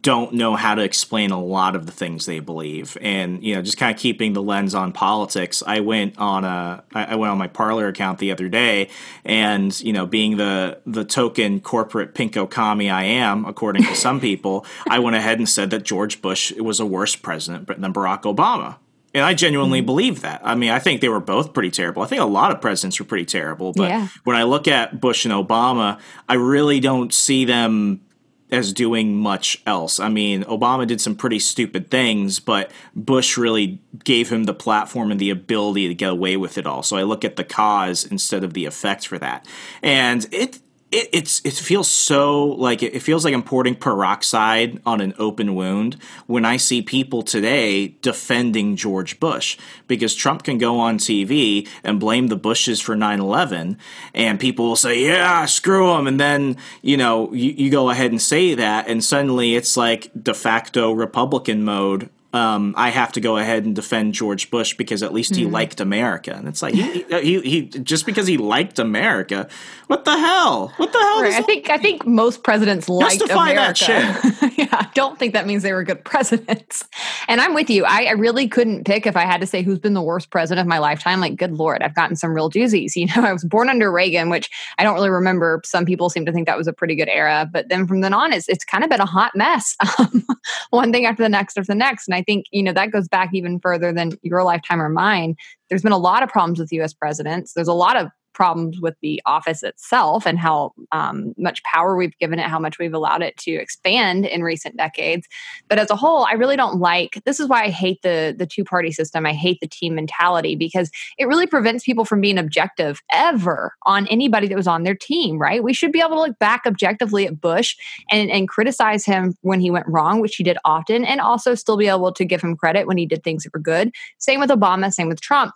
don't 0.00 0.32
know 0.32 0.56
how 0.56 0.74
to 0.74 0.82
explain 0.82 1.30
a 1.30 1.42
lot 1.42 1.76
of 1.76 1.86
the 1.86 1.92
things 1.92 2.24
they 2.24 2.40
believe, 2.40 2.96
and 3.00 3.42
you 3.42 3.54
know, 3.54 3.62
just 3.62 3.76
kind 3.76 3.94
of 3.94 4.00
keeping 4.00 4.32
the 4.32 4.42
lens 4.42 4.74
on 4.74 4.92
politics. 4.92 5.62
I 5.66 5.80
went 5.80 6.18
on 6.18 6.44
a 6.44 6.82
I 6.94 7.16
went 7.16 7.30
on 7.30 7.38
my 7.38 7.48
Parler 7.48 7.88
account 7.88 8.18
the 8.18 8.32
other 8.32 8.48
day, 8.48 8.88
and 9.24 9.78
you 9.80 9.92
know, 9.92 10.06
being 10.06 10.38
the 10.38 10.80
the 10.86 11.04
token 11.04 11.60
corporate 11.60 12.14
pinko 12.14 12.48
commie 12.48 12.90
I 12.90 13.04
am, 13.04 13.44
according 13.44 13.84
to 13.84 13.94
some 13.94 14.20
people, 14.28 14.64
I 14.88 14.98
went 14.98 15.16
ahead 15.16 15.38
and 15.38 15.48
said 15.48 15.70
that 15.70 15.82
George 15.82 16.22
Bush 16.22 16.52
was 16.52 16.80
a 16.80 16.86
worse 16.86 17.14
president 17.14 17.66
than 17.66 17.92
Barack 17.92 18.22
Obama. 18.22 18.76
And 19.14 19.24
I 19.24 19.32
genuinely 19.32 19.78
mm-hmm. 19.78 19.86
believe 19.86 20.20
that. 20.22 20.42
I 20.44 20.54
mean, 20.54 20.70
I 20.70 20.78
think 20.78 21.00
they 21.00 21.08
were 21.08 21.20
both 21.20 21.54
pretty 21.54 21.70
terrible. 21.70 22.02
I 22.02 22.06
think 22.06 22.20
a 22.20 22.26
lot 22.26 22.50
of 22.50 22.60
presidents 22.60 22.98
were 22.98 23.06
pretty 23.06 23.24
terrible. 23.24 23.72
But 23.72 23.88
yeah. 23.88 24.08
when 24.24 24.36
I 24.36 24.42
look 24.42 24.68
at 24.68 25.00
Bush 25.00 25.24
and 25.24 25.32
Obama, 25.32 25.98
I 26.28 26.34
really 26.34 26.80
don't 26.80 27.14
see 27.14 27.46
them 27.46 28.02
as 28.50 28.72
doing 28.72 29.16
much 29.16 29.60
else. 29.66 29.98
I 29.98 30.08
mean, 30.08 30.44
Obama 30.44 30.86
did 30.86 31.00
some 31.00 31.16
pretty 31.16 31.38
stupid 31.38 31.90
things, 31.90 32.38
but 32.38 32.70
Bush 32.94 33.36
really 33.36 33.80
gave 34.04 34.30
him 34.30 34.44
the 34.44 34.54
platform 34.54 35.10
and 35.10 35.20
the 35.20 35.30
ability 35.30 35.88
to 35.88 35.94
get 35.94 36.10
away 36.10 36.36
with 36.36 36.56
it 36.56 36.66
all. 36.66 36.82
So 36.82 36.96
I 36.96 37.02
look 37.02 37.24
at 37.24 37.36
the 37.36 37.44
cause 37.44 38.04
instead 38.04 38.44
of 38.44 38.54
the 38.54 38.64
effect 38.64 39.06
for 39.06 39.18
that. 39.18 39.46
And 39.82 40.26
it 40.30 40.60
it, 40.96 41.10
it's 41.12 41.42
it 41.44 41.52
feels 41.52 41.88
so 41.88 42.44
like 42.44 42.82
it 42.82 43.00
feels 43.00 43.24
like 43.24 43.34
I'm 43.34 43.42
pouring 43.42 43.74
peroxide 43.74 44.80
on 44.86 45.02
an 45.02 45.12
open 45.18 45.54
wound 45.54 45.98
when 46.26 46.46
I 46.46 46.56
see 46.56 46.80
people 46.80 47.22
today 47.22 47.88
defending 48.00 48.76
George 48.76 49.20
Bush 49.20 49.58
because 49.88 50.14
Trump 50.14 50.42
can 50.42 50.56
go 50.56 50.80
on 50.80 50.96
TV 50.98 51.68
and 51.84 52.00
blame 52.00 52.28
the 52.28 52.36
Bushes 52.36 52.80
for 52.80 52.96
9/11 52.96 53.76
and 54.14 54.40
people 54.40 54.68
will 54.68 54.76
say 54.76 55.04
yeah 55.04 55.44
screw 55.44 55.88
them 55.88 56.06
and 56.06 56.18
then 56.18 56.56
you 56.80 56.96
know 56.96 57.30
you, 57.32 57.50
you 57.52 57.70
go 57.70 57.90
ahead 57.90 58.10
and 58.10 58.22
say 58.22 58.54
that 58.54 58.88
and 58.88 59.04
suddenly 59.04 59.54
it's 59.54 59.76
like 59.76 60.10
de 60.20 60.32
facto 60.32 60.92
Republican 60.92 61.62
mode 61.62 62.08
um, 62.36 62.74
I 62.76 62.90
have 62.90 63.12
to 63.12 63.20
go 63.20 63.38
ahead 63.38 63.64
and 63.64 63.74
defend 63.74 64.12
George 64.12 64.50
Bush 64.50 64.74
because 64.74 65.02
at 65.02 65.12
least 65.12 65.34
he 65.34 65.44
mm. 65.44 65.52
liked 65.52 65.80
America. 65.80 66.34
And 66.34 66.46
it's 66.46 66.62
like 66.62 66.74
he, 66.74 67.02
he, 67.02 67.40
he, 67.40 67.62
just 67.62 68.04
because 68.04 68.26
he 68.26 68.36
liked 68.36 68.78
America, 68.78 69.48
what 69.86 70.04
the 70.04 70.16
hell? 70.16 70.68
What 70.76 70.92
the 70.92 70.98
hell? 70.98 71.22
Right. 71.22 71.32
I 71.32 71.42
think 71.42 71.70
I 71.70 71.78
think 71.78 72.06
most 72.06 72.42
presidents 72.42 72.88
liked 72.88 73.22
America. 73.22 73.86
yeah, 74.56 74.68
I 74.70 74.90
don't 74.94 75.18
think 75.18 75.32
that 75.32 75.46
means 75.46 75.62
they 75.62 75.72
were 75.72 75.84
good 75.84 76.04
presidents. 76.04 76.84
And 77.28 77.40
I'm 77.40 77.54
with 77.54 77.70
you. 77.70 77.84
I, 77.84 78.04
I, 78.04 78.12
really 78.12 78.48
couldn't 78.48 78.84
pick 78.84 79.06
if 79.06 79.16
I 79.16 79.22
had 79.22 79.40
to 79.40 79.46
say 79.46 79.62
who's 79.62 79.78
been 79.78 79.94
the 79.94 80.02
worst 80.02 80.30
president 80.30 80.66
of 80.66 80.68
my 80.68 80.78
lifetime. 80.78 81.20
Like, 81.20 81.36
good 81.36 81.52
lord, 81.52 81.82
I've 81.82 81.94
gotten 81.94 82.16
some 82.16 82.34
real 82.34 82.50
doozies. 82.50 82.92
You 83.06 83.06
know, 83.14 83.28
I 83.28 83.32
was 83.32 83.44
born 83.44 83.68
under 83.68 83.92
Reagan, 83.92 84.30
which 84.30 84.50
I 84.78 84.82
don't 84.82 84.94
really 84.94 85.10
remember. 85.10 85.60
Some 85.64 85.84
people 85.84 86.08
seem 86.08 86.24
to 86.26 86.32
think 86.32 86.46
that 86.46 86.56
was 86.56 86.66
a 86.66 86.72
pretty 86.72 86.96
good 86.96 87.08
era, 87.08 87.48
but 87.50 87.68
then 87.68 87.86
from 87.86 88.00
then 88.00 88.12
on, 88.12 88.32
it's 88.32 88.48
it's 88.48 88.64
kind 88.64 88.82
of 88.82 88.90
been 88.90 89.00
a 89.00 89.06
hot 89.06 89.32
mess. 89.34 89.76
Um, 89.98 90.26
one 90.70 90.92
thing 90.92 91.06
after 91.06 91.22
the 91.22 91.28
next 91.28 91.56
after 91.56 91.72
the 91.72 91.76
next, 91.76 92.08
and 92.08 92.14
I 92.14 92.22
think, 92.26 92.46
you 92.50 92.62
know, 92.62 92.72
that 92.72 92.90
goes 92.90 93.08
back 93.08 93.30
even 93.32 93.60
further 93.60 93.92
than 93.92 94.12
your 94.22 94.42
lifetime 94.42 94.80
or 94.80 94.88
mine. 94.88 95.36
There's 95.68 95.82
been 95.82 95.92
a 95.92 95.98
lot 95.98 96.22
of 96.22 96.28
problems 96.28 96.58
with 96.58 96.72
US 96.72 96.92
presidents. 96.92 97.52
There's 97.54 97.68
a 97.68 97.72
lot 97.72 97.96
of 97.96 98.08
problems 98.36 98.80
with 98.80 98.94
the 99.00 99.20
office 99.24 99.62
itself 99.62 100.26
and 100.26 100.38
how 100.38 100.72
um, 100.92 101.32
much 101.38 101.62
power 101.62 101.96
we've 101.96 102.16
given 102.18 102.38
it, 102.38 102.46
how 102.46 102.58
much 102.58 102.78
we've 102.78 102.92
allowed 102.92 103.22
it 103.22 103.34
to 103.38 103.52
expand 103.52 104.26
in 104.26 104.42
recent 104.42 104.76
decades. 104.76 105.26
But 105.68 105.78
as 105.78 105.90
a 105.90 105.96
whole, 105.96 106.26
I 106.26 106.32
really 106.32 106.54
don't 106.54 106.78
like. 106.78 107.22
This 107.24 107.40
is 107.40 107.48
why 107.48 107.64
I 107.64 107.70
hate 107.70 108.02
the 108.02 108.34
the 108.36 108.46
two 108.46 108.62
party 108.62 108.92
system. 108.92 109.24
I 109.24 109.32
hate 109.32 109.58
the 109.60 109.66
team 109.66 109.94
mentality 109.94 110.54
because 110.54 110.90
it 111.18 111.26
really 111.26 111.46
prevents 111.46 111.84
people 111.84 112.04
from 112.04 112.20
being 112.20 112.38
objective 112.38 113.00
ever 113.10 113.72
on 113.86 114.06
anybody 114.08 114.46
that 114.48 114.56
was 114.56 114.68
on 114.68 114.82
their 114.82 114.94
team. 114.94 115.38
Right? 115.38 115.64
We 115.64 115.72
should 115.72 115.90
be 115.90 116.00
able 116.00 116.16
to 116.16 116.20
look 116.20 116.38
back 116.38 116.62
objectively 116.66 117.26
at 117.26 117.40
Bush 117.40 117.74
and 118.10 118.30
and 118.30 118.48
criticize 118.48 119.06
him 119.06 119.34
when 119.40 119.60
he 119.60 119.70
went 119.70 119.88
wrong, 119.88 120.20
which 120.20 120.36
he 120.36 120.44
did 120.44 120.58
often, 120.64 121.04
and 121.06 121.20
also 121.20 121.54
still 121.54 121.78
be 121.78 121.88
able 121.88 122.12
to 122.12 122.24
give 122.24 122.42
him 122.42 122.54
credit 122.54 122.86
when 122.86 122.98
he 122.98 123.06
did 123.06 123.24
things 123.24 123.44
that 123.44 123.54
were 123.54 123.60
good. 123.60 123.90
Same 124.18 124.40
with 124.40 124.50
Obama. 124.50 124.92
Same 124.92 125.08
with 125.08 125.22
Trump 125.22 125.54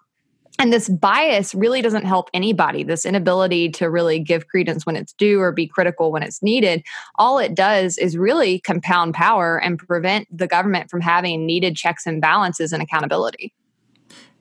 and 0.59 0.73
this 0.73 0.89
bias 0.89 1.55
really 1.55 1.81
doesn't 1.81 2.05
help 2.05 2.29
anybody. 2.35 2.83
This 2.83 3.07
inability 3.07 3.71
to 3.71 3.89
really 3.89 4.19
give 4.19 4.49
credence 4.49 4.85
when 4.85 4.97
it's 4.97 5.13
due 5.15 5.41
or 5.41 5.53
be 5.53 5.67
critical 5.67 6.13
when 6.13 6.23
it's 6.23 6.43
needed. 6.43 6.83
All 7.15 7.39
it 7.39 7.55
does 7.55 7.97
is 7.97 8.17
really 8.17 8.61
compound 8.61 9.15
power 9.15 9.59
and 9.59 9.79
prevent 9.79 10.27
the 10.37 10.47
government 10.47 10.91
from 10.91 11.01
having 11.01 11.47
needed 11.47 11.77
checks 11.77 12.07
and 12.07 12.21
balances 12.21 12.73
and 12.73 12.83
accountability. 12.83 13.55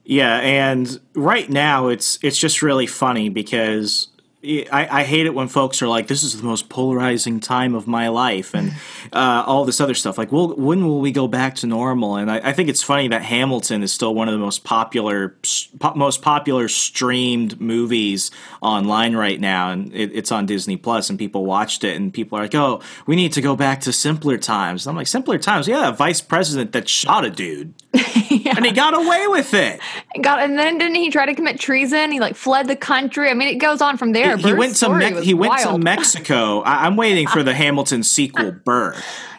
Yeah 0.03 0.39
and 0.39 0.99
right 1.13 1.49
now 1.49 1.87
it's 1.87 2.17
it's 2.23 2.37
just 2.37 2.61
really 2.61 2.87
funny 2.87 3.29
because 3.29 4.07
I, 4.41 4.87
I, 4.89 5.03
hate 5.03 5.25
it 5.25 5.33
when 5.33 5.49
folks 5.49 5.81
are 5.81 5.87
like, 5.89 6.07
"This 6.07 6.23
is 6.23 6.37
the 6.37 6.45
most 6.45 6.69
polarizing 6.69 7.41
time 7.41 7.75
of 7.75 7.87
my 7.87 8.07
life," 8.07 8.53
and 8.53 8.71
uh, 9.11 9.43
all 9.45 9.65
this 9.65 9.81
other 9.81 9.93
stuff. 9.93 10.17
Like, 10.17 10.31
well, 10.31 10.55
when 10.55 10.85
will 10.85 11.01
we 11.01 11.11
go 11.11 11.27
back 11.27 11.55
to 11.55 11.67
normal? 11.67 12.15
And 12.15 12.31
I, 12.31 12.37
I, 12.37 12.53
think 12.53 12.69
it's 12.69 12.81
funny 12.81 13.09
that 13.09 13.21
Hamilton 13.21 13.83
is 13.83 13.91
still 13.91 14.15
one 14.15 14.29
of 14.29 14.33
the 14.33 14.39
most 14.39 14.63
popular, 14.63 15.35
po- 15.79 15.93
most 15.95 16.21
popular 16.21 16.69
streamed 16.69 17.59
movies 17.59 18.31
online 18.61 19.13
right 19.13 19.41
now, 19.41 19.71
and 19.71 19.93
it, 19.93 20.11
it's 20.13 20.31
on 20.31 20.45
Disney 20.45 20.77
Plus, 20.77 21.09
and 21.09 21.19
people 21.19 21.45
watched 21.45 21.83
it, 21.83 21.97
and 21.97 22.13
people 22.13 22.37
are 22.37 22.43
like, 22.43 22.55
"Oh, 22.55 22.81
we 23.07 23.17
need 23.17 23.33
to 23.33 23.41
go 23.41 23.57
back 23.57 23.81
to 23.81 23.91
simpler 23.91 24.37
times." 24.37 24.87
I'm 24.87 24.95
like, 24.95 25.07
"Simpler 25.07 25.37
times? 25.37 25.67
Yeah, 25.67 25.89
a 25.89 25.91
vice 25.91 26.21
president 26.21 26.71
that 26.71 26.87
shot 26.87 27.25
a 27.25 27.29
dude." 27.29 27.73
yeah. 28.29 28.53
and 28.55 28.65
he 28.65 28.71
got 28.71 28.93
away 28.93 29.27
with 29.27 29.53
it. 29.53 29.81
Got 30.21 30.43
and 30.43 30.57
then 30.57 30.77
didn't 30.77 30.95
he 30.95 31.09
try 31.09 31.25
to 31.25 31.33
commit 31.33 31.59
treason? 31.59 32.11
He 32.11 32.19
like 32.19 32.35
fled 32.35 32.67
the 32.67 32.75
country. 32.75 33.29
I 33.29 33.33
mean, 33.33 33.47
it 33.47 33.55
goes 33.55 33.81
on 33.81 33.97
from 33.97 34.11
there. 34.11 34.28
He, 34.37 34.49
he 34.49 34.53
went 34.53 34.75
to 34.77 34.89
Me- 34.89 35.23
he 35.23 35.33
went 35.33 35.59
to 35.59 35.77
Mexico. 35.77 36.61
I, 36.61 36.87
am 36.87 36.95
waiting 36.95 37.27
for 37.27 37.43
the 37.43 37.53
Hamilton 37.53 38.03
sequel, 38.03 38.51
Burr. 38.51 38.95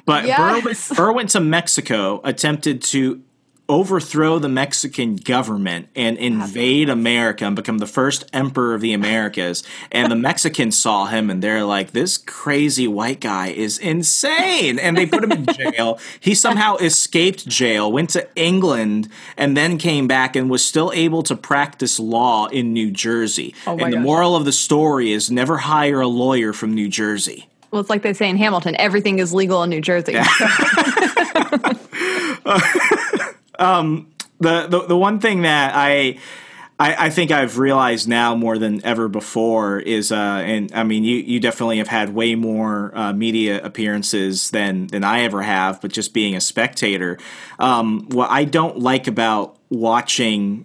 But 0.07 0.27
yes. 0.27 0.89
Burr, 0.89 0.95
Burr 0.97 1.13
went 1.13 1.31
to 1.31 1.41
Mexico, 1.41 2.21
attempted 2.25 2.83
to 2.83 3.23
overthrow 3.71 4.41
the 4.41 4.49
Mexican 4.49 5.15
government 5.15 5.89
and 5.95 6.19
invade 6.19 6.89
America 6.89 7.45
and 7.45 7.55
become 7.55 7.79
the 7.79 7.87
first 7.87 8.29
emperor 8.33 8.75
of 8.75 8.81
the 8.81 8.93
Americas. 8.93 9.63
And 9.93 10.11
the 10.11 10.17
Mexicans 10.17 10.77
saw 10.77 11.07
him 11.07 11.31
and 11.31 11.41
they're 11.41 11.65
like, 11.65 11.93
this 11.93 12.19
crazy 12.19 12.89
white 12.89 13.21
guy 13.21 13.51
is 13.51 13.79
insane. 13.79 14.81
And 14.81 14.97
they 14.97 15.07
put 15.07 15.23
him 15.23 15.31
in 15.31 15.47
jail. 15.47 16.01
He 16.19 16.35
somehow 16.35 16.79
escaped 16.79 17.47
jail, 17.47 17.93
went 17.93 18.11
to 18.11 18.29
England, 18.35 19.09
and 19.37 19.57
then 19.57 19.79
came 19.79 20.09
back 20.09 20.35
and 20.35 20.51
was 20.51 20.65
still 20.65 20.91
able 20.93 21.23
to 21.23 21.37
practice 21.37 22.01
law 22.01 22.49
in 22.49 22.73
New 22.73 22.91
Jersey. 22.91 23.55
Oh 23.69 23.79
and 23.79 23.93
the 23.93 24.01
moral 24.01 24.35
of 24.35 24.45
the 24.45 24.53
story 24.53 25.13
is 25.13 25.31
never 25.31 25.59
hire 25.59 26.01
a 26.01 26.09
lawyer 26.09 26.53
from 26.53 26.75
New 26.75 26.89
Jersey. 26.89 27.49
Well, 27.71 27.81
it's 27.81 27.89
like 27.89 28.03
they 28.03 28.15
say 28.15 28.29
in 28.29 28.37
Hamilton, 28.37 28.75
everything 28.81 29.21
is 29.21 29.33
legal 29.33 29.63
in 29.63 29.71
New 29.71 29.81
Jersey. 29.81 30.15
um, 33.61 34.11
the, 34.39 34.67
the 34.67 34.87
the 34.89 34.97
one 34.97 35.21
thing 35.21 35.43
that 35.43 35.73
I 35.75 36.19
I, 36.81 37.07
I, 37.07 37.11
think 37.11 37.31
I've 37.31 37.59
realized 37.59 38.09
now 38.09 38.35
more 38.35 38.57
than 38.57 38.83
ever 38.87 39.07
before 39.07 39.81
is, 39.81 40.11
uh, 40.11 40.15
and 40.15 40.73
I 40.73 40.83
mean, 40.83 41.05
you, 41.05 41.17
you 41.17 41.39
definitely 41.39 41.77
have 41.77 41.89
had 41.89 42.15
way 42.15 42.35
more 42.37 42.97
uh, 42.97 43.13
media 43.13 43.63
appearances 43.63 44.51
than 44.51 44.87
than 44.87 45.05
I 45.05 45.21
ever 45.25 45.43
have. 45.43 45.83
But 45.83 45.93
just 45.93 46.15
being 46.15 46.35
a 46.35 46.41
spectator, 46.41 47.19
um, 47.59 48.07
what 48.09 48.31
I 48.31 48.45
don't 48.45 48.79
like 48.79 49.07
about 49.07 49.59
watching 49.69 50.65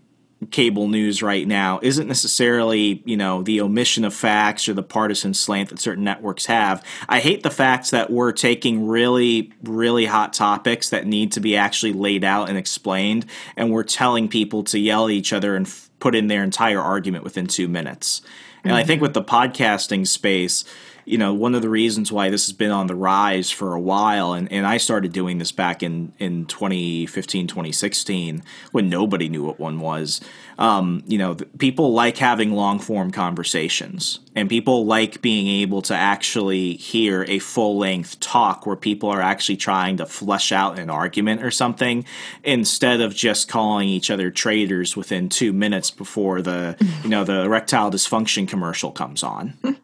cable 0.51 0.87
news 0.87 1.21
right 1.21 1.47
now 1.47 1.79
isn't 1.81 2.07
necessarily 2.07 3.01
you 3.05 3.17
know 3.17 3.41
the 3.41 3.61
omission 3.61 4.03
of 4.03 4.13
facts 4.13 4.67
or 4.67 4.73
the 4.73 4.83
partisan 4.83 5.33
slant 5.33 5.69
that 5.69 5.79
certain 5.79 6.03
networks 6.03 6.45
have 6.45 6.83
i 7.09 7.19
hate 7.19 7.43
the 7.43 7.49
fact 7.49 7.91
that 7.91 8.09
we're 8.09 8.31
taking 8.31 8.87
really 8.87 9.51
really 9.63 10.05
hot 10.05 10.33
topics 10.33 10.89
that 10.89 11.05
need 11.05 11.31
to 11.31 11.39
be 11.39 11.55
actually 11.55 11.93
laid 11.93 12.23
out 12.23 12.49
and 12.49 12.57
explained 12.57 13.25
and 13.55 13.71
we're 13.71 13.83
telling 13.83 14.27
people 14.27 14.63
to 14.63 14.79
yell 14.79 15.05
at 15.05 15.11
each 15.11 15.33
other 15.33 15.55
and 15.55 15.67
f- 15.67 15.89
put 15.99 16.15
in 16.15 16.27
their 16.27 16.43
entire 16.43 16.81
argument 16.81 17.23
within 17.23 17.47
two 17.47 17.67
minutes 17.67 18.21
and 18.63 18.71
mm-hmm. 18.71 18.77
i 18.77 18.83
think 18.83 19.01
with 19.01 19.13
the 19.13 19.23
podcasting 19.23 20.07
space 20.07 20.65
you 21.05 21.19
know, 21.19 21.33
one 21.33 21.53
of 21.53 21.61
the 21.61 21.69
reasons 21.69 22.11
why 22.11 22.29
this 22.29 22.47
has 22.47 22.53
been 22.53 22.71
on 22.71 22.87
the 22.87 22.95
rise 22.95 23.51
for 23.51 23.73
a 23.73 23.79
while, 23.79 24.33
and, 24.33 24.51
and 24.51 24.65
I 24.65 24.77
started 24.77 25.13
doing 25.13 25.37
this 25.37 25.51
back 25.51 25.83
in, 25.83 26.13
in 26.17 26.47
2015, 26.47 27.47
2016, 27.47 28.43
when 28.71 28.89
nobody 28.89 29.29
knew 29.29 29.43
what 29.43 29.59
one 29.59 29.79
was. 29.79 30.19
Um, 30.57 31.03
you 31.05 31.19
know, 31.19 31.35
people 31.35 31.93
like 31.93 32.17
having 32.17 32.53
long 32.53 32.79
form 32.79 33.11
conversations, 33.11 34.19
and 34.35 34.49
people 34.49 34.85
like 34.85 35.21
being 35.21 35.47
able 35.61 35.83
to 35.83 35.93
actually 35.93 36.73
hear 36.73 37.23
a 37.27 37.37
full 37.37 37.77
length 37.77 38.19
talk 38.19 38.65
where 38.65 38.75
people 38.75 39.09
are 39.09 39.21
actually 39.21 39.57
trying 39.57 39.97
to 39.97 40.07
flesh 40.07 40.51
out 40.51 40.79
an 40.79 40.89
argument 40.89 41.43
or 41.43 41.51
something 41.51 42.03
instead 42.43 42.99
of 43.01 43.13
just 43.13 43.47
calling 43.47 43.87
each 43.87 44.09
other 44.09 44.31
traitors 44.31 44.97
within 44.97 45.29
two 45.29 45.53
minutes 45.53 45.91
before 45.91 46.41
the, 46.41 46.75
you 47.03 47.09
know, 47.09 47.23
the 47.23 47.43
erectile 47.43 47.91
dysfunction 47.91 48.47
commercial 48.47 48.91
comes 48.91 49.21
on. 49.21 49.53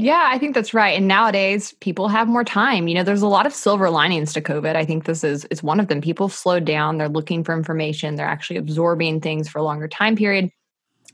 Yeah, 0.00 0.28
I 0.30 0.38
think 0.38 0.54
that's 0.54 0.72
right. 0.72 0.96
And 0.96 1.08
nowadays, 1.08 1.72
people 1.80 2.06
have 2.06 2.28
more 2.28 2.44
time. 2.44 2.86
You 2.86 2.94
know, 2.94 3.02
there's 3.02 3.20
a 3.20 3.26
lot 3.26 3.46
of 3.46 3.52
silver 3.52 3.90
linings 3.90 4.32
to 4.32 4.40
COVID. 4.40 4.76
I 4.76 4.84
think 4.84 5.06
this 5.06 5.24
is 5.24 5.44
is 5.46 5.60
one 5.60 5.80
of 5.80 5.88
them. 5.88 6.00
People 6.00 6.28
slowed 6.28 6.64
down. 6.64 6.98
They're 6.98 7.08
looking 7.08 7.42
for 7.42 7.52
information. 7.52 8.14
They're 8.14 8.24
actually 8.24 8.58
absorbing 8.58 9.20
things 9.20 9.48
for 9.48 9.58
a 9.58 9.64
longer 9.64 9.88
time 9.88 10.14
period. 10.14 10.52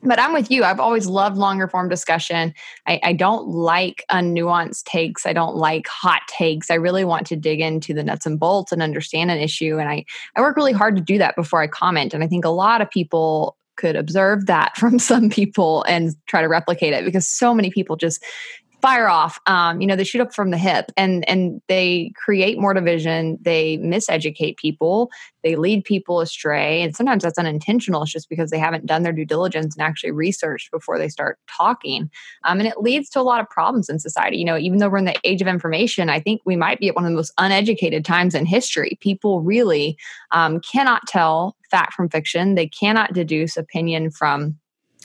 But 0.02 0.20
I'm 0.20 0.34
with 0.34 0.50
you. 0.50 0.64
I've 0.64 0.80
always 0.80 1.06
loved 1.06 1.38
longer 1.38 1.66
form 1.66 1.88
discussion. 1.88 2.52
I, 2.86 3.00
I 3.02 3.12
don't 3.14 3.48
like 3.48 4.04
unnuanced 4.10 4.84
takes. 4.84 5.24
I 5.24 5.32
don't 5.32 5.56
like 5.56 5.86
hot 5.86 6.20
takes. 6.28 6.70
I 6.70 6.74
really 6.74 7.06
want 7.06 7.26
to 7.28 7.36
dig 7.36 7.60
into 7.60 7.94
the 7.94 8.04
nuts 8.04 8.26
and 8.26 8.38
bolts 8.38 8.70
and 8.70 8.82
understand 8.82 9.30
an 9.30 9.38
issue. 9.38 9.78
And 9.78 9.88
I, 9.88 10.04
I 10.36 10.42
work 10.42 10.58
really 10.58 10.72
hard 10.72 10.94
to 10.96 11.02
do 11.02 11.16
that 11.16 11.36
before 11.36 11.62
I 11.62 11.68
comment. 11.68 12.12
And 12.12 12.22
I 12.22 12.26
think 12.26 12.44
a 12.44 12.50
lot 12.50 12.82
of 12.82 12.90
people 12.90 13.56
could 13.76 13.96
observe 13.96 14.46
that 14.46 14.76
from 14.76 14.98
some 14.98 15.30
people 15.30 15.84
and 15.84 16.14
try 16.26 16.42
to 16.42 16.48
replicate 16.48 16.92
it 16.92 17.04
because 17.06 17.26
so 17.26 17.54
many 17.54 17.70
people 17.70 17.96
just 17.96 18.22
fire 18.84 19.08
off. 19.08 19.40
Um, 19.46 19.80
you 19.80 19.86
know, 19.86 19.96
they 19.96 20.04
shoot 20.04 20.20
up 20.20 20.34
from 20.34 20.50
the 20.50 20.58
hip 20.58 20.92
and 20.94 21.26
and 21.26 21.62
they 21.68 22.12
create 22.22 22.58
more 22.58 22.74
division. 22.74 23.38
They 23.40 23.78
miseducate 23.78 24.58
people. 24.58 25.10
They 25.42 25.56
lead 25.56 25.84
people 25.84 26.20
astray, 26.20 26.82
and 26.82 26.94
sometimes 26.94 27.22
that's 27.22 27.38
unintentional. 27.38 28.02
It's 28.02 28.12
just 28.12 28.28
because 28.28 28.50
they 28.50 28.58
haven't 28.58 28.84
done 28.84 29.02
their 29.02 29.12
due 29.12 29.24
diligence 29.24 29.74
and 29.74 29.82
actually 29.82 30.10
researched 30.10 30.70
before 30.70 30.98
they 30.98 31.08
start 31.08 31.38
talking. 31.48 32.10
Um, 32.44 32.58
and 32.58 32.68
it 32.68 32.82
leads 32.82 33.08
to 33.10 33.20
a 33.20 33.22
lot 33.22 33.40
of 33.40 33.48
problems 33.48 33.88
in 33.88 33.98
society. 33.98 34.36
You 34.36 34.44
know, 34.44 34.58
even 34.58 34.80
though 34.80 34.90
we're 34.90 34.98
in 34.98 35.06
the 35.06 35.18
age 35.24 35.40
of 35.40 35.48
information, 35.48 36.10
I 36.10 36.20
think 36.20 36.42
we 36.44 36.54
might 36.54 36.78
be 36.78 36.88
at 36.88 36.94
one 36.94 37.06
of 37.06 37.10
the 37.10 37.16
most 37.16 37.32
uneducated 37.38 38.04
times 38.04 38.34
in 38.34 38.44
history. 38.44 38.98
People 39.00 39.40
really 39.40 39.96
um, 40.32 40.60
cannot 40.60 41.06
tell 41.06 41.56
fact 41.70 41.94
from 41.94 42.10
fiction. 42.10 42.54
They 42.54 42.68
cannot 42.68 43.14
deduce 43.14 43.56
opinion 43.56 44.10
from 44.10 44.58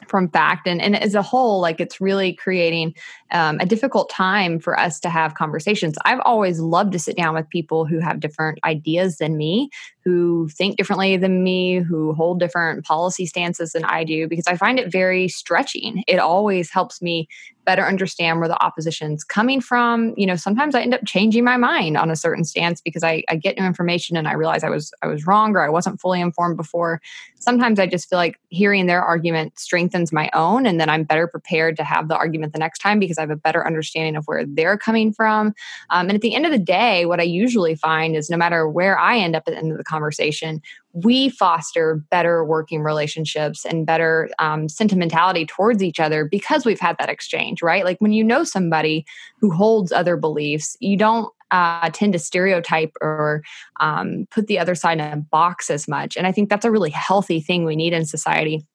from 0.08 0.30
fact. 0.30 0.68
And, 0.68 0.82
and 0.82 0.96
as 0.96 1.16
a 1.16 1.22
whole 1.22 1.60
like 1.62 1.80
it's 1.80 2.02
really 2.02 2.34
creating 2.34 2.96
um, 3.32 3.58
a 3.60 3.66
difficult 3.66 4.10
time 4.10 4.60
for 4.60 4.80
us 4.80 5.00
to 5.02 5.10
have 5.10 5.36
conversations. 5.36 5.98
I've 6.06 6.22
always 6.26 6.60
loved 6.60 6.94
to 6.94 7.00
sit 7.00 7.16
down 7.16 7.36
with 7.36 7.50
people 7.50 7.86
who 7.86 8.00
have 8.00 8.20
different 8.20 8.60
ideas 8.64 9.18
than 9.18 9.38
me 9.38 9.70
who 10.04 10.48
think 10.50 10.78
differently 10.78 11.18
than 11.18 11.44
me 11.44 11.80
who 11.80 12.14
hold 12.14 12.40
different 12.40 12.86
policy 12.86 13.26
stances 13.26 13.72
than 13.72 13.86
i 13.86 14.04
do 14.04 14.28
because 14.28 14.48
i 14.48 14.56
find 14.56 14.80
it 14.80 14.92
very 14.92 15.28
stretching 15.28 16.04
it 16.08 16.20
always 16.20 16.70
helps 16.72 17.02
me 17.02 17.28
better 17.70 17.86
understand 17.86 18.40
where 18.40 18.48
the 18.48 18.60
opposition's 18.64 19.24
coming 19.24 19.62
from. 19.62 20.16
You 20.18 20.26
know, 20.26 20.36
sometimes 20.36 20.74
I 20.74 20.82
end 20.82 20.96
up 20.96 21.02
changing 21.06 21.44
my 21.44 21.56
mind 21.56 21.98
on 21.98 22.10
a 22.10 22.16
certain 22.16 22.44
stance 22.44 22.82
because 22.82 23.04
I, 23.04 23.22
I 23.30 23.36
get 23.36 23.60
new 23.60 23.64
information 23.64 24.18
and 24.18 24.28
I 24.28 24.34
realize 24.34 24.64
I 24.64 24.70
was 24.70 24.92
I 25.04 25.08
was 25.08 25.28
wrong 25.28 25.56
or 25.56 25.62
I 25.62 25.70
wasn't 25.70 26.02
fully 26.02 26.20
informed 26.20 26.58
before. 26.58 27.00
Sometimes 27.38 27.80
I 27.80 27.86
just 27.86 28.10
feel 28.10 28.18
like 28.18 28.40
hearing 28.50 28.88
their 28.88 29.04
argument 29.04 29.60
strengthens 29.60 30.12
my 30.12 30.32
own, 30.34 30.66
and 30.66 30.80
then 30.80 30.90
I'm 30.90 31.04
better 31.04 31.28
prepared 31.28 31.78
to 31.78 31.84
have 31.84 32.08
the 32.08 32.18
argument 32.18 32.54
the 32.54 32.60
next 32.60 32.80
time 32.80 32.98
because 33.00 33.20
I 33.20 33.22
have 33.22 33.30
a 33.30 33.36
better 33.36 33.66
understanding 33.66 34.16
of 34.16 34.26
where 34.26 34.46
they're 34.48 34.78
coming 34.78 35.14
from. 35.14 35.54
Um, 35.92 36.08
and 36.08 36.14
at 36.14 36.22
the 36.22 36.34
end 36.34 36.48
of 36.48 36.52
the 36.52 36.58
day, 36.58 37.06
what 37.06 37.20
I 37.20 37.24
usually 37.24 37.76
find 37.76 38.16
is 38.16 38.32
no 38.32 38.38
matter 38.38 38.68
where 38.68 38.98
I 38.98 39.20
end 39.20 39.36
up 39.36 39.44
at 39.46 39.54
the 39.54 39.60
end 39.60 39.72
of 39.72 39.78
the 39.78 39.84
conversation, 39.90 40.62
we 40.94 41.30
foster 41.30 42.04
better 42.12 42.44
working 42.46 42.82
relationships 42.82 43.66
and 43.66 43.86
better 43.86 44.30
um, 44.40 44.70
sentimentality 44.70 45.46
towards 45.46 45.82
each 45.84 46.00
other 46.00 46.26
because 46.26 46.66
we've 46.66 46.80
had 46.80 46.98
that 47.00 47.10
exchange, 47.10 47.62
right? 47.62 47.84
Like 47.84 47.98
when 48.00 48.14
you 48.14 48.24
know 48.24 48.44
somebody 48.44 49.06
who 49.42 49.52
holds 49.52 49.92
other 49.92 50.16
beliefs, 50.16 50.78
you 50.80 50.98
don't 50.98 51.34
uh, 51.52 51.90
tend 51.92 52.14
to 52.14 52.20
stereotype 52.20 52.92
or 53.02 53.42
um, 53.80 54.28
put 54.32 54.48
the 54.48 54.60
other 54.60 54.76
side 54.76 55.00
in 55.00 55.14
a 55.14 55.18
box 55.18 55.70
as 55.70 55.88
much. 55.88 56.16
And 56.16 56.28
I 56.28 56.32
think 56.32 56.50
that's 56.50 56.66
a 56.66 56.72
really 56.72 56.92
healthy 56.92 57.42
thing 57.42 57.66
we 57.66 57.76
need 57.76 57.94
in 57.94 58.06
society 58.06 58.66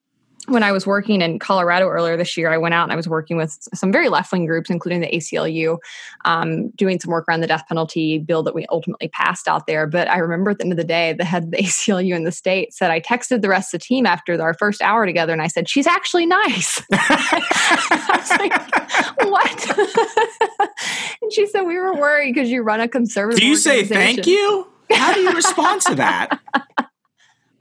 when 0.47 0.63
I 0.63 0.73
was 0.73 0.87
working 0.87 1.23
in 1.23 1.39
Colorado 1.39 1.89
earlier 1.89 2.17
this 2.17 2.37
year, 2.37 2.53
I 2.53 2.59
went 2.59 2.75
out 2.75 2.85
and 2.85 2.93
I 2.93 2.97
was 2.97 3.09
working 3.09 3.37
with 3.37 3.59
some 3.75 3.91
very 3.91 4.09
left 4.09 4.31
wing 4.33 4.47
groups, 4.47 4.71
including 4.71 5.01
the 5.01 5.09
ACLU, 5.09 5.79
um, 6.25 6.71
doing 6.71 7.01
some 7.01 7.11
work 7.11 7.27
around 7.29 7.41
the 7.41 7.47
death 7.47 7.65
penalty 7.69 8.19
bill 8.19 8.43
that 8.43 8.55
we 8.55 8.67
ultimately 8.71 9.09
passed 9.09 9.49
out 9.49 9.67
there. 9.67 9.87
But 9.87 10.09
I 10.09 10.19
remember 10.19 10.51
at 10.51 10.59
the 10.59 10.65
end 10.65 10.73
of 10.73 10.77
the 10.77 10.85
day, 10.85 11.13
the 11.13 11.25
head 11.25 11.45
of 11.45 11.51
the 11.51 11.57
ACLU 11.63 12.15
in 12.15 12.25
the 12.25 12.33
state 12.33 12.75
said, 12.75 12.91
I 12.91 13.01
texted 13.01 13.43
the 13.43 13.49
rest 13.49 13.73
of 13.73 13.81
the 13.81 13.85
team 13.85 14.07
after 14.07 14.41
our 14.41 14.55
first 14.55 14.83
hour 14.83 15.07
together 15.07 15.33
and 15.33 15.43
I 15.43 15.49
said, 15.49 15.69
She's 15.69 15.87
actually 15.87 16.27
nice. 16.27 16.83
I 16.93 18.17
was 18.19 18.31
like, 18.31 19.29
What? 19.31 19.79
and 21.23 21.33
she 21.33 21.47
said, 21.47 21.63
We 21.63 21.79
were 21.79 21.95
worried 21.95 22.35
because 22.35 22.51
you 22.51 22.63
run 22.63 22.81
a 22.81 22.89
conservative. 22.89 23.41
Do 23.41 23.47
you 23.47 23.57
say 23.57 23.85
thank 23.85 24.27
you? 24.27 24.69
How 24.91 25.15
do 25.15 25.21
you 25.21 25.33
respond 25.33 25.81
to 25.83 25.95
that? 25.95 26.39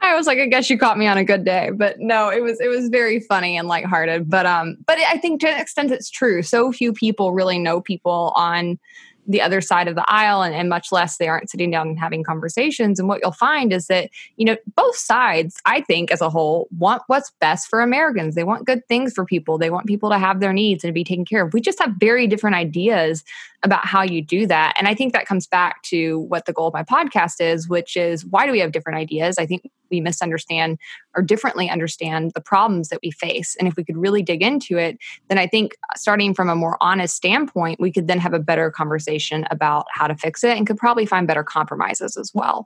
I 0.03 0.15
was 0.15 0.27
like, 0.27 0.37
I 0.37 0.47
guess 0.47 0.69
you 0.69 0.77
caught 0.77 0.97
me 0.97 1.07
on 1.07 1.17
a 1.17 1.23
good 1.23 1.45
day, 1.45 1.71
but 1.73 1.99
no, 1.99 2.29
it 2.29 2.43
was 2.43 2.59
it 2.59 2.67
was 2.67 2.89
very 2.89 3.21
funny 3.21 3.57
and 3.57 3.67
lighthearted. 3.67 4.29
But 4.29 4.45
um, 4.45 4.77
but 4.85 4.99
I 4.99 5.17
think 5.17 5.39
to 5.41 5.49
an 5.49 5.59
extent 5.59 5.91
it's 5.91 6.09
true. 6.09 6.43
So 6.43 6.71
few 6.73 6.91
people 6.91 7.31
really 7.31 7.57
know 7.57 7.79
people 7.79 8.33
on 8.35 8.79
the 9.25 9.41
other 9.41 9.61
side 9.61 9.87
of 9.87 9.95
the 9.95 10.03
aisle 10.07 10.41
and, 10.41 10.53
and, 10.53 10.67
much 10.67 10.91
less 10.91 11.15
they 11.15 11.27
aren't 11.27 11.49
sitting 11.49 11.71
down 11.71 11.87
and 11.87 11.99
having 11.99 12.23
conversations. 12.23 12.99
And 12.99 13.07
what 13.07 13.21
you'll 13.21 13.31
find 13.31 13.71
is 13.71 13.87
that 13.87 14.09
you 14.37 14.45
know 14.45 14.57
both 14.75 14.97
sides 14.97 15.61
i 15.65 15.81
think 15.81 16.11
as 16.11 16.19
a 16.19 16.29
whole 16.29 16.67
want 16.77 17.03
what's 17.07 17.31
best 17.39 17.67
for 17.67 17.81
americans. 17.81 18.35
They 18.35 18.43
want 18.43 18.65
good 18.65 18.85
things 18.87 19.13
for 19.13 19.25
people. 19.25 19.57
They 19.57 19.69
want 19.69 19.87
people 19.87 20.09
to 20.09 20.17
have 20.17 20.39
their 20.39 20.53
needs 20.53 20.83
and 20.83 20.89
to 20.89 20.93
be 20.93 21.03
taken 21.03 21.25
care 21.25 21.45
of. 21.45 21.53
We 21.53 21.61
just 21.61 21.79
have 21.79 21.93
very 21.99 22.27
different 22.27 22.55
ideas 22.55 23.23
about 23.63 23.85
how 23.85 24.01
you 24.01 24.21
do 24.21 24.45
that. 24.47 24.73
And 24.77 24.87
i 24.87 24.93
think 24.93 25.13
that 25.13 25.25
comes 25.25 25.47
back 25.47 25.81
to 25.83 26.19
what 26.19 26.45
the 26.45 26.53
goal 26.53 26.67
of 26.67 26.73
my 26.73 26.83
podcast 26.83 27.35
is 27.39 27.69
which 27.69 27.95
is 27.95 28.25
why 28.25 28.45
do 28.45 28.51
we 28.51 28.59
have 28.59 28.71
different 28.71 28.99
ideas? 28.99 29.37
I 29.37 29.45
think 29.45 29.69
we 29.93 30.01
misunderstand 30.01 30.79
or 31.15 31.21
differently 31.21 31.69
understand 31.69 32.31
the 32.33 32.41
problems 32.41 32.89
that 32.89 32.99
we 33.03 33.11
face. 33.11 33.55
And 33.59 33.67
if 33.67 33.75
we 33.75 33.83
could 33.83 33.97
really 33.97 34.23
dig 34.23 34.41
into 34.41 34.77
it, 34.77 34.97
then 35.29 35.37
I 35.37 35.47
think 35.47 35.75
uh, 35.89 35.95
starting 35.95 36.33
from 36.33 36.49
a 36.49 36.55
more 36.55 36.77
honest 36.81 37.15
standpoint, 37.15 37.79
we 37.79 37.91
could 37.91 38.07
then 38.07 38.19
have 38.19 38.33
a 38.33 38.39
better 38.39 38.71
conversation 38.71 39.45
about 39.51 39.85
how 39.91 40.07
to 40.07 40.15
fix 40.15 40.43
it 40.43 40.57
and 40.57 40.65
could 40.65 40.77
probably 40.77 41.05
find 41.05 41.27
better 41.27 41.43
compromises 41.43 42.17
as 42.17 42.31
well. 42.33 42.65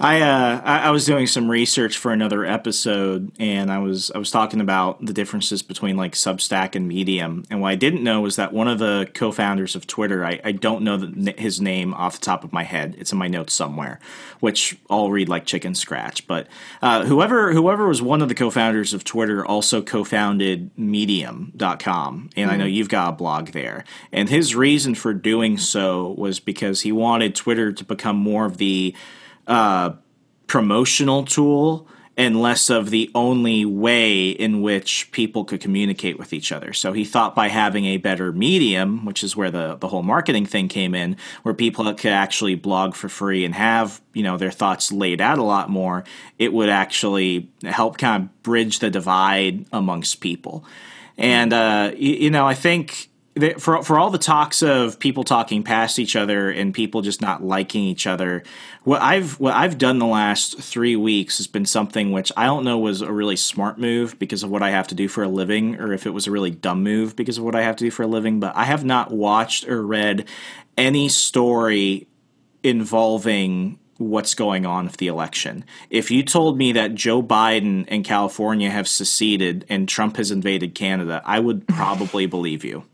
I, 0.00 0.20
uh, 0.20 0.60
I 0.64 0.90
was 0.90 1.04
doing 1.04 1.26
some 1.26 1.50
research 1.50 1.98
for 1.98 2.12
another 2.12 2.44
episode, 2.44 3.30
and 3.38 3.70
I 3.70 3.78
was 3.78 4.10
I 4.14 4.18
was 4.18 4.30
talking 4.30 4.60
about 4.60 5.04
the 5.04 5.12
differences 5.12 5.62
between 5.62 5.96
like 5.96 6.12
Substack 6.12 6.74
and 6.74 6.88
Medium. 6.88 7.44
And 7.50 7.60
what 7.60 7.68
I 7.68 7.74
didn't 7.74 8.02
know 8.02 8.20
was 8.20 8.36
that 8.36 8.52
one 8.52 8.68
of 8.68 8.78
the 8.78 9.08
co-founders 9.14 9.76
of 9.76 9.86
Twitter, 9.86 10.24
I, 10.24 10.40
I 10.44 10.52
don't 10.52 10.82
know 10.82 10.96
the, 10.96 11.34
his 11.36 11.60
name 11.60 11.94
off 11.94 12.14
the 12.14 12.24
top 12.24 12.42
of 12.42 12.52
my 12.52 12.64
head. 12.64 12.96
It's 12.98 13.12
in 13.12 13.18
my 13.18 13.28
notes 13.28 13.54
somewhere, 13.54 14.00
which 14.40 14.76
I'll 14.88 15.10
read 15.10 15.28
like 15.28 15.44
chicken 15.44 15.74
scratch. 15.74 16.26
But 16.26 16.48
uh, 16.80 17.04
whoever 17.04 17.52
whoever 17.52 17.86
was 17.86 18.00
one 18.02 18.22
of 18.22 18.28
the 18.28 18.34
co-founders 18.34 18.94
of 18.94 19.04
Twitter 19.04 19.44
also 19.44 19.82
co-founded 19.82 20.70
Medium.com, 20.76 22.30
and 22.34 22.50
mm. 22.50 22.52
I 22.52 22.56
know 22.56 22.66
mm. 22.66 22.72
you've 22.72 22.88
got 22.88 23.10
a 23.10 23.16
blog 23.16 23.48
there. 23.48 23.84
And 24.10 24.28
his 24.28 24.54
reason 24.56 24.94
for 24.94 25.12
doing 25.12 25.58
so 25.58 26.14
was 26.18 26.40
because 26.40 26.80
he 26.80 26.92
wanted 26.92 27.34
Twitter 27.34 27.72
to 27.72 27.84
become 27.84 28.16
more 28.16 28.46
of 28.46 28.56
the 28.56 28.94
uh, 29.46 29.92
promotional 30.46 31.24
tool 31.24 31.88
and 32.16 32.40
less 32.40 32.68
of 32.68 32.90
the 32.90 33.10
only 33.14 33.64
way 33.64 34.28
in 34.28 34.60
which 34.60 35.10
people 35.12 35.44
could 35.44 35.60
communicate 35.60 36.18
with 36.18 36.32
each 36.32 36.52
other. 36.52 36.72
So 36.74 36.92
he 36.92 37.04
thought 37.04 37.34
by 37.34 37.48
having 37.48 37.86
a 37.86 37.96
better 37.96 38.32
medium, 38.32 39.06
which 39.06 39.24
is 39.24 39.34
where 39.34 39.50
the, 39.50 39.76
the 39.76 39.88
whole 39.88 40.02
marketing 40.02 40.44
thing 40.44 40.68
came 40.68 40.94
in, 40.94 41.16
where 41.42 41.54
people 41.54 41.92
could 41.94 42.12
actually 42.12 42.54
blog 42.54 42.94
for 42.94 43.08
free 43.08 43.46
and 43.46 43.54
have, 43.54 44.02
you 44.12 44.22
know, 44.22 44.36
their 44.36 44.50
thoughts 44.50 44.92
laid 44.92 45.22
out 45.22 45.38
a 45.38 45.42
lot 45.42 45.70
more, 45.70 46.04
it 46.38 46.52
would 46.52 46.68
actually 46.68 47.50
help 47.64 47.96
kind 47.96 48.24
of 48.24 48.42
bridge 48.42 48.80
the 48.80 48.90
divide 48.90 49.64
amongst 49.72 50.20
people. 50.20 50.66
And, 51.16 51.52
uh, 51.52 51.92
you, 51.96 52.14
you 52.14 52.30
know, 52.30 52.46
I 52.46 52.54
think 52.54 53.08
for 53.58 53.82
for 53.82 53.98
all 53.98 54.10
the 54.10 54.18
talks 54.18 54.62
of 54.62 54.98
people 54.98 55.24
talking 55.24 55.62
past 55.62 55.98
each 55.98 56.16
other 56.16 56.50
and 56.50 56.74
people 56.74 57.00
just 57.00 57.22
not 57.22 57.42
liking 57.42 57.82
each 57.82 58.06
other, 58.06 58.42
what 58.84 59.00
I've 59.00 59.40
what 59.40 59.54
I've 59.54 59.78
done 59.78 59.98
the 59.98 60.06
last 60.06 60.58
three 60.58 60.96
weeks 60.96 61.38
has 61.38 61.46
been 61.46 61.64
something 61.64 62.12
which 62.12 62.30
I 62.36 62.44
don't 62.44 62.64
know 62.64 62.78
was 62.78 63.00
a 63.00 63.10
really 63.10 63.36
smart 63.36 63.78
move 63.78 64.18
because 64.18 64.42
of 64.42 64.50
what 64.50 64.62
I 64.62 64.70
have 64.70 64.88
to 64.88 64.94
do 64.94 65.08
for 65.08 65.24
a 65.24 65.28
living, 65.28 65.76
or 65.76 65.94
if 65.94 66.06
it 66.06 66.10
was 66.10 66.26
a 66.26 66.30
really 66.30 66.50
dumb 66.50 66.82
move 66.82 67.16
because 67.16 67.38
of 67.38 67.44
what 67.44 67.54
I 67.54 67.62
have 67.62 67.76
to 67.76 67.84
do 67.84 67.90
for 67.90 68.02
a 68.02 68.06
living. 68.06 68.38
But 68.38 68.54
I 68.54 68.64
have 68.64 68.84
not 68.84 69.10
watched 69.10 69.66
or 69.66 69.82
read 69.82 70.28
any 70.76 71.08
story 71.08 72.08
involving 72.62 73.78
what's 73.96 74.34
going 74.34 74.66
on 74.66 74.86
with 74.86 74.96
the 74.96 75.06
election. 75.06 75.64
If 75.90 76.10
you 76.10 76.22
told 76.22 76.58
me 76.58 76.72
that 76.72 76.94
Joe 76.94 77.22
Biden 77.22 77.84
and 77.88 78.04
California 78.04 78.70
have 78.70 78.88
seceded 78.88 79.64
and 79.68 79.88
Trump 79.88 80.16
has 80.16 80.30
invaded 80.30 80.74
Canada, 80.74 81.22
I 81.24 81.40
would 81.40 81.66
probably 81.68 82.26
believe 82.26 82.64
you. 82.64 82.84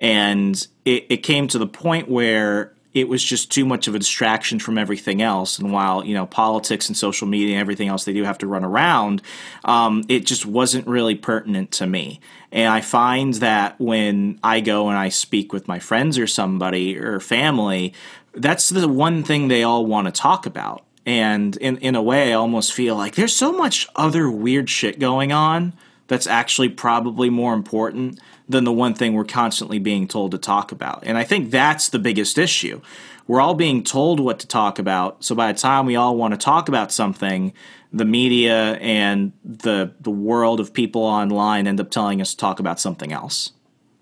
And 0.00 0.66
it, 0.84 1.06
it 1.08 1.16
came 1.18 1.48
to 1.48 1.58
the 1.58 1.66
point 1.66 2.08
where 2.08 2.72
it 2.96 3.08
was 3.10 3.22
just 3.22 3.52
too 3.52 3.66
much 3.66 3.88
of 3.88 3.94
a 3.94 3.98
distraction 3.98 4.58
from 4.58 4.78
everything 4.78 5.20
else. 5.20 5.58
And 5.58 5.70
while 5.70 6.02
you 6.02 6.14
know 6.14 6.24
politics 6.24 6.88
and 6.88 6.96
social 6.96 7.26
media 7.26 7.54
and 7.54 7.60
everything 7.60 7.88
else 7.88 8.04
they 8.04 8.14
do 8.14 8.24
have 8.24 8.38
to 8.38 8.46
run 8.46 8.64
around, 8.64 9.20
um, 9.66 10.02
it 10.08 10.24
just 10.24 10.46
wasn't 10.46 10.86
really 10.86 11.14
pertinent 11.14 11.72
to 11.72 11.86
me. 11.86 12.20
And 12.50 12.72
I 12.72 12.80
find 12.80 13.34
that 13.34 13.78
when 13.78 14.40
I 14.42 14.60
go 14.60 14.88
and 14.88 14.96
I 14.96 15.10
speak 15.10 15.52
with 15.52 15.68
my 15.68 15.78
friends 15.78 16.18
or 16.18 16.26
somebody 16.26 16.98
or 16.98 17.20
family, 17.20 17.92
that's 18.32 18.70
the 18.70 18.88
one 18.88 19.22
thing 19.22 19.48
they 19.48 19.62
all 19.62 19.84
want 19.84 20.06
to 20.06 20.12
talk 20.12 20.46
about. 20.46 20.82
And 21.04 21.54
in, 21.58 21.76
in 21.78 21.94
a 21.94 22.02
way, 22.02 22.32
I 22.32 22.36
almost 22.36 22.72
feel 22.72 22.96
like 22.96 23.14
there's 23.14 23.36
so 23.36 23.52
much 23.52 23.86
other 23.94 24.30
weird 24.30 24.70
shit 24.70 24.98
going 24.98 25.32
on 25.32 25.74
that's 26.08 26.26
actually 26.26 26.70
probably 26.70 27.30
more 27.30 27.52
important 27.52 28.20
than 28.48 28.64
the 28.64 28.72
one 28.72 28.94
thing 28.94 29.14
we're 29.14 29.24
constantly 29.24 29.78
being 29.78 30.06
told 30.06 30.30
to 30.30 30.38
talk 30.38 30.72
about. 30.72 31.02
And 31.04 31.18
I 31.18 31.24
think 31.24 31.50
that's 31.50 31.88
the 31.88 31.98
biggest 31.98 32.38
issue. 32.38 32.80
We're 33.26 33.40
all 33.40 33.54
being 33.54 33.82
told 33.82 34.20
what 34.20 34.38
to 34.40 34.46
talk 34.46 34.78
about. 34.78 35.24
So 35.24 35.34
by 35.34 35.52
the 35.52 35.58
time 35.58 35.86
we 35.86 35.96
all 35.96 36.16
want 36.16 36.32
to 36.32 36.38
talk 36.38 36.68
about 36.68 36.92
something, 36.92 37.52
the 37.92 38.04
media 38.04 38.74
and 38.74 39.32
the 39.44 39.92
the 40.00 40.10
world 40.10 40.60
of 40.60 40.72
people 40.72 41.02
online 41.02 41.66
end 41.66 41.80
up 41.80 41.90
telling 41.90 42.20
us 42.20 42.32
to 42.32 42.36
talk 42.36 42.60
about 42.60 42.78
something 42.78 43.12
else. 43.12 43.52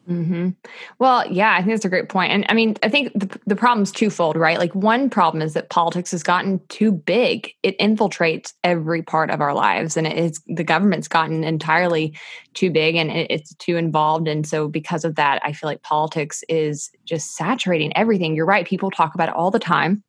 Mm-hmm. 0.09 0.51
Well, 0.99 1.27
yeah, 1.33 1.55
I 1.55 1.59
think 1.59 1.71
that's 1.71 1.85
a 1.87 1.89
great 1.89 2.11
point. 2.11 2.31
And 2.31 2.45
I 2.51 2.55
mean, 2.55 2.77
I 2.83 2.91
think 2.91 3.13
the, 3.15 3.41
the 3.47 3.57
problem 3.57 3.83
is 3.83 3.91
twofold, 3.91 4.37
right? 4.37 4.59
Like, 4.59 4.75
one 4.75 5.09
problem 5.09 5.41
is 5.41 5.55
that 5.55 5.71
politics 5.71 6.11
has 6.11 6.23
gotten 6.23 6.61
too 6.69 6.93
big. 6.93 7.51
It 7.63 7.79
infiltrates 7.79 8.53
every 8.63 9.03
part 9.03 9.31
of 9.31 9.41
our 9.41 9.55
lives, 9.55 9.97
and 9.97 10.07
it's 10.07 10.43
the 10.47 10.65
government's 10.65 11.09
gotten 11.09 11.43
entirely 11.43 12.15
too 12.53 12.71
big 12.71 12.97
and 12.97 13.11
it's 13.11 13.55
too 13.55 13.77
involved. 13.77 14.29
And 14.29 14.47
so, 14.47 14.69
because 14.69 15.05
of 15.07 15.15
that, 15.15 15.41
I 15.43 15.53
feel 15.53 15.69
like 15.69 15.83
politics 15.83 16.45
is 16.51 16.91
just 17.07 17.35
saturating 17.35 17.97
everything. 17.97 18.37
You're 18.37 18.47
right. 18.47 18.67
People 18.67 18.91
talk 18.91 19.15
about 19.15 19.31
it 19.31 19.35
all 19.35 19.51
the 19.51 19.59
time. 19.59 20.03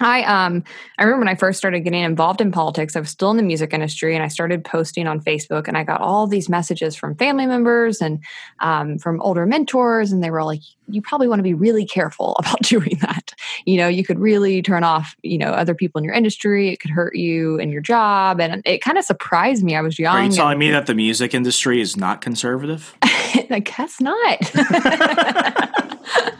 I 0.00 0.24
um 0.24 0.64
I 0.98 1.04
remember 1.04 1.20
when 1.20 1.28
I 1.28 1.36
first 1.36 1.58
started 1.58 1.80
getting 1.80 2.02
involved 2.02 2.40
in 2.40 2.50
politics, 2.50 2.96
I 2.96 3.00
was 3.00 3.10
still 3.10 3.30
in 3.30 3.36
the 3.36 3.42
music 3.42 3.72
industry 3.72 4.14
and 4.14 4.24
I 4.24 4.28
started 4.28 4.64
posting 4.64 5.06
on 5.06 5.20
Facebook 5.20 5.68
and 5.68 5.78
I 5.78 5.84
got 5.84 6.00
all 6.00 6.26
these 6.26 6.48
messages 6.48 6.96
from 6.96 7.14
family 7.14 7.46
members 7.46 8.00
and 8.00 8.20
um, 8.60 8.98
from 8.98 9.20
older 9.22 9.46
mentors 9.46 10.10
and 10.10 10.22
they 10.22 10.30
were 10.30 10.42
like, 10.42 10.60
you 10.88 11.00
probably 11.00 11.28
want 11.28 11.38
to 11.38 11.44
be 11.44 11.54
really 11.54 11.86
careful 11.86 12.34
about 12.38 12.60
doing 12.62 12.98
that. 13.02 13.32
You 13.64 13.76
know, 13.76 13.88
you 13.88 14.04
could 14.04 14.18
really 14.18 14.62
turn 14.62 14.82
off, 14.82 15.14
you 15.22 15.38
know, 15.38 15.50
other 15.50 15.74
people 15.74 15.98
in 15.98 16.04
your 16.04 16.14
industry. 16.14 16.70
It 16.70 16.80
could 16.80 16.90
hurt 16.90 17.14
you 17.14 17.60
and 17.60 17.70
your 17.70 17.80
job. 17.80 18.40
And 18.40 18.62
it 18.64 18.82
kind 18.82 18.98
of 18.98 19.04
surprised 19.04 19.62
me. 19.62 19.76
I 19.76 19.80
was 19.80 19.98
young. 19.98 20.16
Are 20.16 20.24
you 20.24 20.32
telling 20.32 20.58
me 20.58 20.70
that 20.70 20.86
the 20.86 20.94
music 20.94 21.34
industry 21.34 21.80
is 21.80 21.96
not 21.96 22.20
conservative? 22.20 22.94
I 23.02 23.62
guess 23.64 24.00
not. 24.00 24.38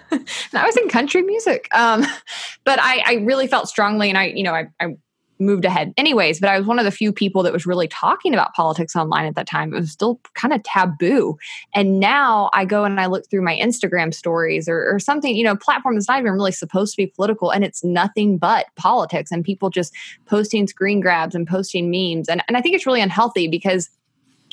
I 0.52 0.66
was 0.66 0.76
in 0.76 0.88
country 0.88 1.22
music. 1.22 1.68
Um, 1.72 2.04
but 2.64 2.78
I, 2.80 3.02
I, 3.06 3.14
really 3.24 3.43
felt 3.46 3.68
strongly, 3.68 4.08
and 4.08 4.18
I, 4.18 4.26
you 4.26 4.42
know, 4.42 4.54
I, 4.54 4.66
I, 4.80 4.96
moved 5.40 5.64
ahead 5.64 5.92
anyways. 5.96 6.40
But 6.40 6.50
I 6.50 6.58
was 6.58 6.66
one 6.66 6.78
of 6.78 6.84
the 6.84 6.90
few 6.90 7.12
people 7.12 7.42
that 7.42 7.52
was 7.52 7.66
really 7.66 7.88
talking 7.88 8.34
about 8.34 8.54
politics 8.54 8.94
online 8.94 9.26
at 9.26 9.34
that 9.34 9.48
time. 9.48 9.74
It 9.74 9.80
was 9.80 9.90
still 9.90 10.20
kind 10.34 10.54
of 10.54 10.62
taboo. 10.62 11.36
And 11.74 11.98
now 11.98 12.50
I 12.52 12.64
go 12.64 12.84
and 12.84 13.00
I 13.00 13.06
look 13.06 13.28
through 13.28 13.42
my 13.42 13.56
Instagram 13.56 14.14
stories 14.14 14.68
or, 14.68 14.94
or 14.94 14.98
something, 14.98 15.34
you 15.34 15.44
know, 15.44 15.56
platform 15.56 15.96
that's 15.96 16.08
not 16.08 16.20
even 16.20 16.32
really 16.32 16.52
supposed 16.52 16.92
to 16.92 16.96
be 16.96 17.06
political, 17.06 17.50
and 17.50 17.64
it's 17.64 17.84
nothing 17.84 18.38
but 18.38 18.66
politics 18.76 19.30
and 19.30 19.44
people 19.44 19.70
just 19.70 19.92
posting 20.26 20.66
screen 20.66 21.00
grabs 21.00 21.34
and 21.34 21.46
posting 21.46 21.90
memes. 21.90 22.28
And, 22.28 22.42
and 22.48 22.56
I 22.56 22.60
think 22.60 22.74
it's 22.74 22.86
really 22.86 23.00
unhealthy 23.00 23.48
because 23.48 23.90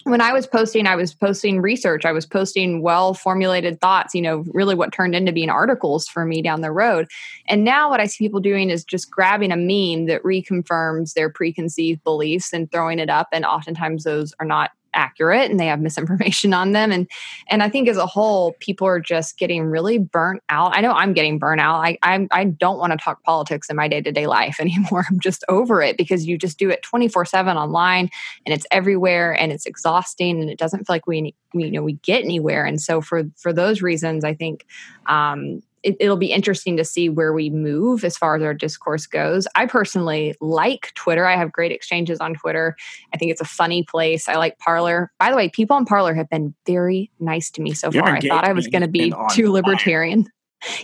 when 0.03 0.21
I 0.21 0.33
was 0.33 0.47
posting, 0.47 0.87
I 0.87 0.95
was 0.95 1.13
posting 1.13 1.61
research. 1.61 2.05
I 2.05 2.11
was 2.11 2.25
posting 2.25 2.81
well 2.81 3.13
formulated 3.13 3.79
thoughts, 3.81 4.15
you 4.15 4.21
know, 4.21 4.43
really 4.53 4.75
what 4.75 4.91
turned 4.91 5.15
into 5.15 5.31
being 5.31 5.49
articles 5.49 6.07
for 6.07 6.25
me 6.25 6.41
down 6.41 6.61
the 6.61 6.71
road. 6.71 7.09
And 7.47 7.63
now 7.63 7.89
what 7.89 7.99
I 7.99 8.07
see 8.07 8.25
people 8.25 8.39
doing 8.39 8.69
is 8.69 8.83
just 8.83 9.11
grabbing 9.11 9.51
a 9.51 9.57
meme 9.57 10.07
that 10.07 10.23
reconfirms 10.23 11.13
their 11.13 11.29
preconceived 11.29 12.03
beliefs 12.03 12.53
and 12.53 12.71
throwing 12.71 12.99
it 12.99 13.09
up. 13.09 13.27
And 13.31 13.45
oftentimes 13.45 14.03
those 14.03 14.33
are 14.39 14.45
not 14.45 14.71
accurate 14.93 15.49
and 15.49 15.59
they 15.59 15.67
have 15.67 15.79
misinformation 15.81 16.53
on 16.53 16.71
them. 16.71 16.91
And 16.91 17.09
and 17.49 17.63
i 17.63 17.69
think 17.69 17.87
as 17.87 17.97
a 17.97 18.05
whole 18.05 18.53
people 18.59 18.87
are 18.87 18.99
just 18.99 19.37
getting 19.37 19.63
really 19.65 19.97
burnt 19.97 20.41
out. 20.49 20.75
I 20.75 20.81
know 20.81 20.91
i'm 20.91 21.13
getting 21.13 21.39
burnt 21.39 21.61
out. 21.61 21.79
I 21.79 21.97
i, 22.03 22.27
I 22.31 22.45
don't 22.45 22.77
want 22.77 22.91
to 22.91 22.97
talk 22.97 23.23
politics 23.23 23.69
in 23.69 23.75
my 23.75 23.87
day-to-day 23.87 24.27
life 24.27 24.57
anymore. 24.59 25.05
I'm 25.09 25.19
just 25.19 25.43
over 25.49 25.81
it 25.81 25.97
because 25.97 26.25
you 26.25 26.37
just 26.37 26.57
do 26.57 26.69
it 26.69 26.83
24-7 26.83 27.55
online 27.55 28.09
and 28.45 28.53
it's 28.53 28.65
everywhere 28.71 29.33
and 29.33 29.51
it's 29.51 29.65
exhausting 29.65 30.41
and 30.41 30.49
it 30.49 30.57
doesn't 30.57 30.85
feel 30.85 30.93
like 30.93 31.07
we, 31.07 31.35
we 31.53 31.65
you 31.65 31.71
know 31.71 31.83
we 31.83 31.93
get 31.93 32.23
anywhere. 32.23 32.65
And 32.65 32.81
so 32.81 33.01
for 33.01 33.23
for 33.37 33.53
those 33.53 33.81
reasons 33.81 34.23
i 34.23 34.33
think 34.33 34.65
um 35.07 35.61
it, 35.83 35.97
will 36.07 36.17
be 36.17 36.31
interesting 36.31 36.77
to 36.77 36.85
see 36.85 37.09
where 37.09 37.33
we 37.33 37.49
move 37.49 38.03
as 38.03 38.17
far 38.17 38.35
as 38.35 38.43
our 38.43 38.53
discourse 38.53 39.05
goes. 39.05 39.47
I 39.55 39.65
personally 39.65 40.35
like 40.41 40.93
Twitter. 40.95 41.25
I 41.25 41.35
have 41.35 41.51
great 41.51 41.71
exchanges 41.71 42.19
on 42.19 42.35
Twitter. 42.35 42.75
I 43.13 43.17
think 43.17 43.31
it's 43.31 43.41
a 43.41 43.45
funny 43.45 43.83
place. 43.83 44.27
I 44.27 44.35
like 44.35 44.57
Parler. 44.59 45.11
By 45.19 45.29
the 45.31 45.37
way, 45.37 45.49
people 45.49 45.75
on 45.75 45.85
Parler 45.85 46.13
have 46.13 46.29
been 46.29 46.53
very 46.65 47.11
nice 47.19 47.49
to 47.51 47.61
me 47.61 47.73
so 47.73 47.91
You're 47.91 48.03
far. 48.03 48.15
I 48.15 48.21
thought 48.21 48.43
I 48.43 48.53
was 48.53 48.67
going 48.67 48.83
to 48.83 48.87
be 48.87 49.13
too 49.31 49.51
libertarian. 49.51 50.27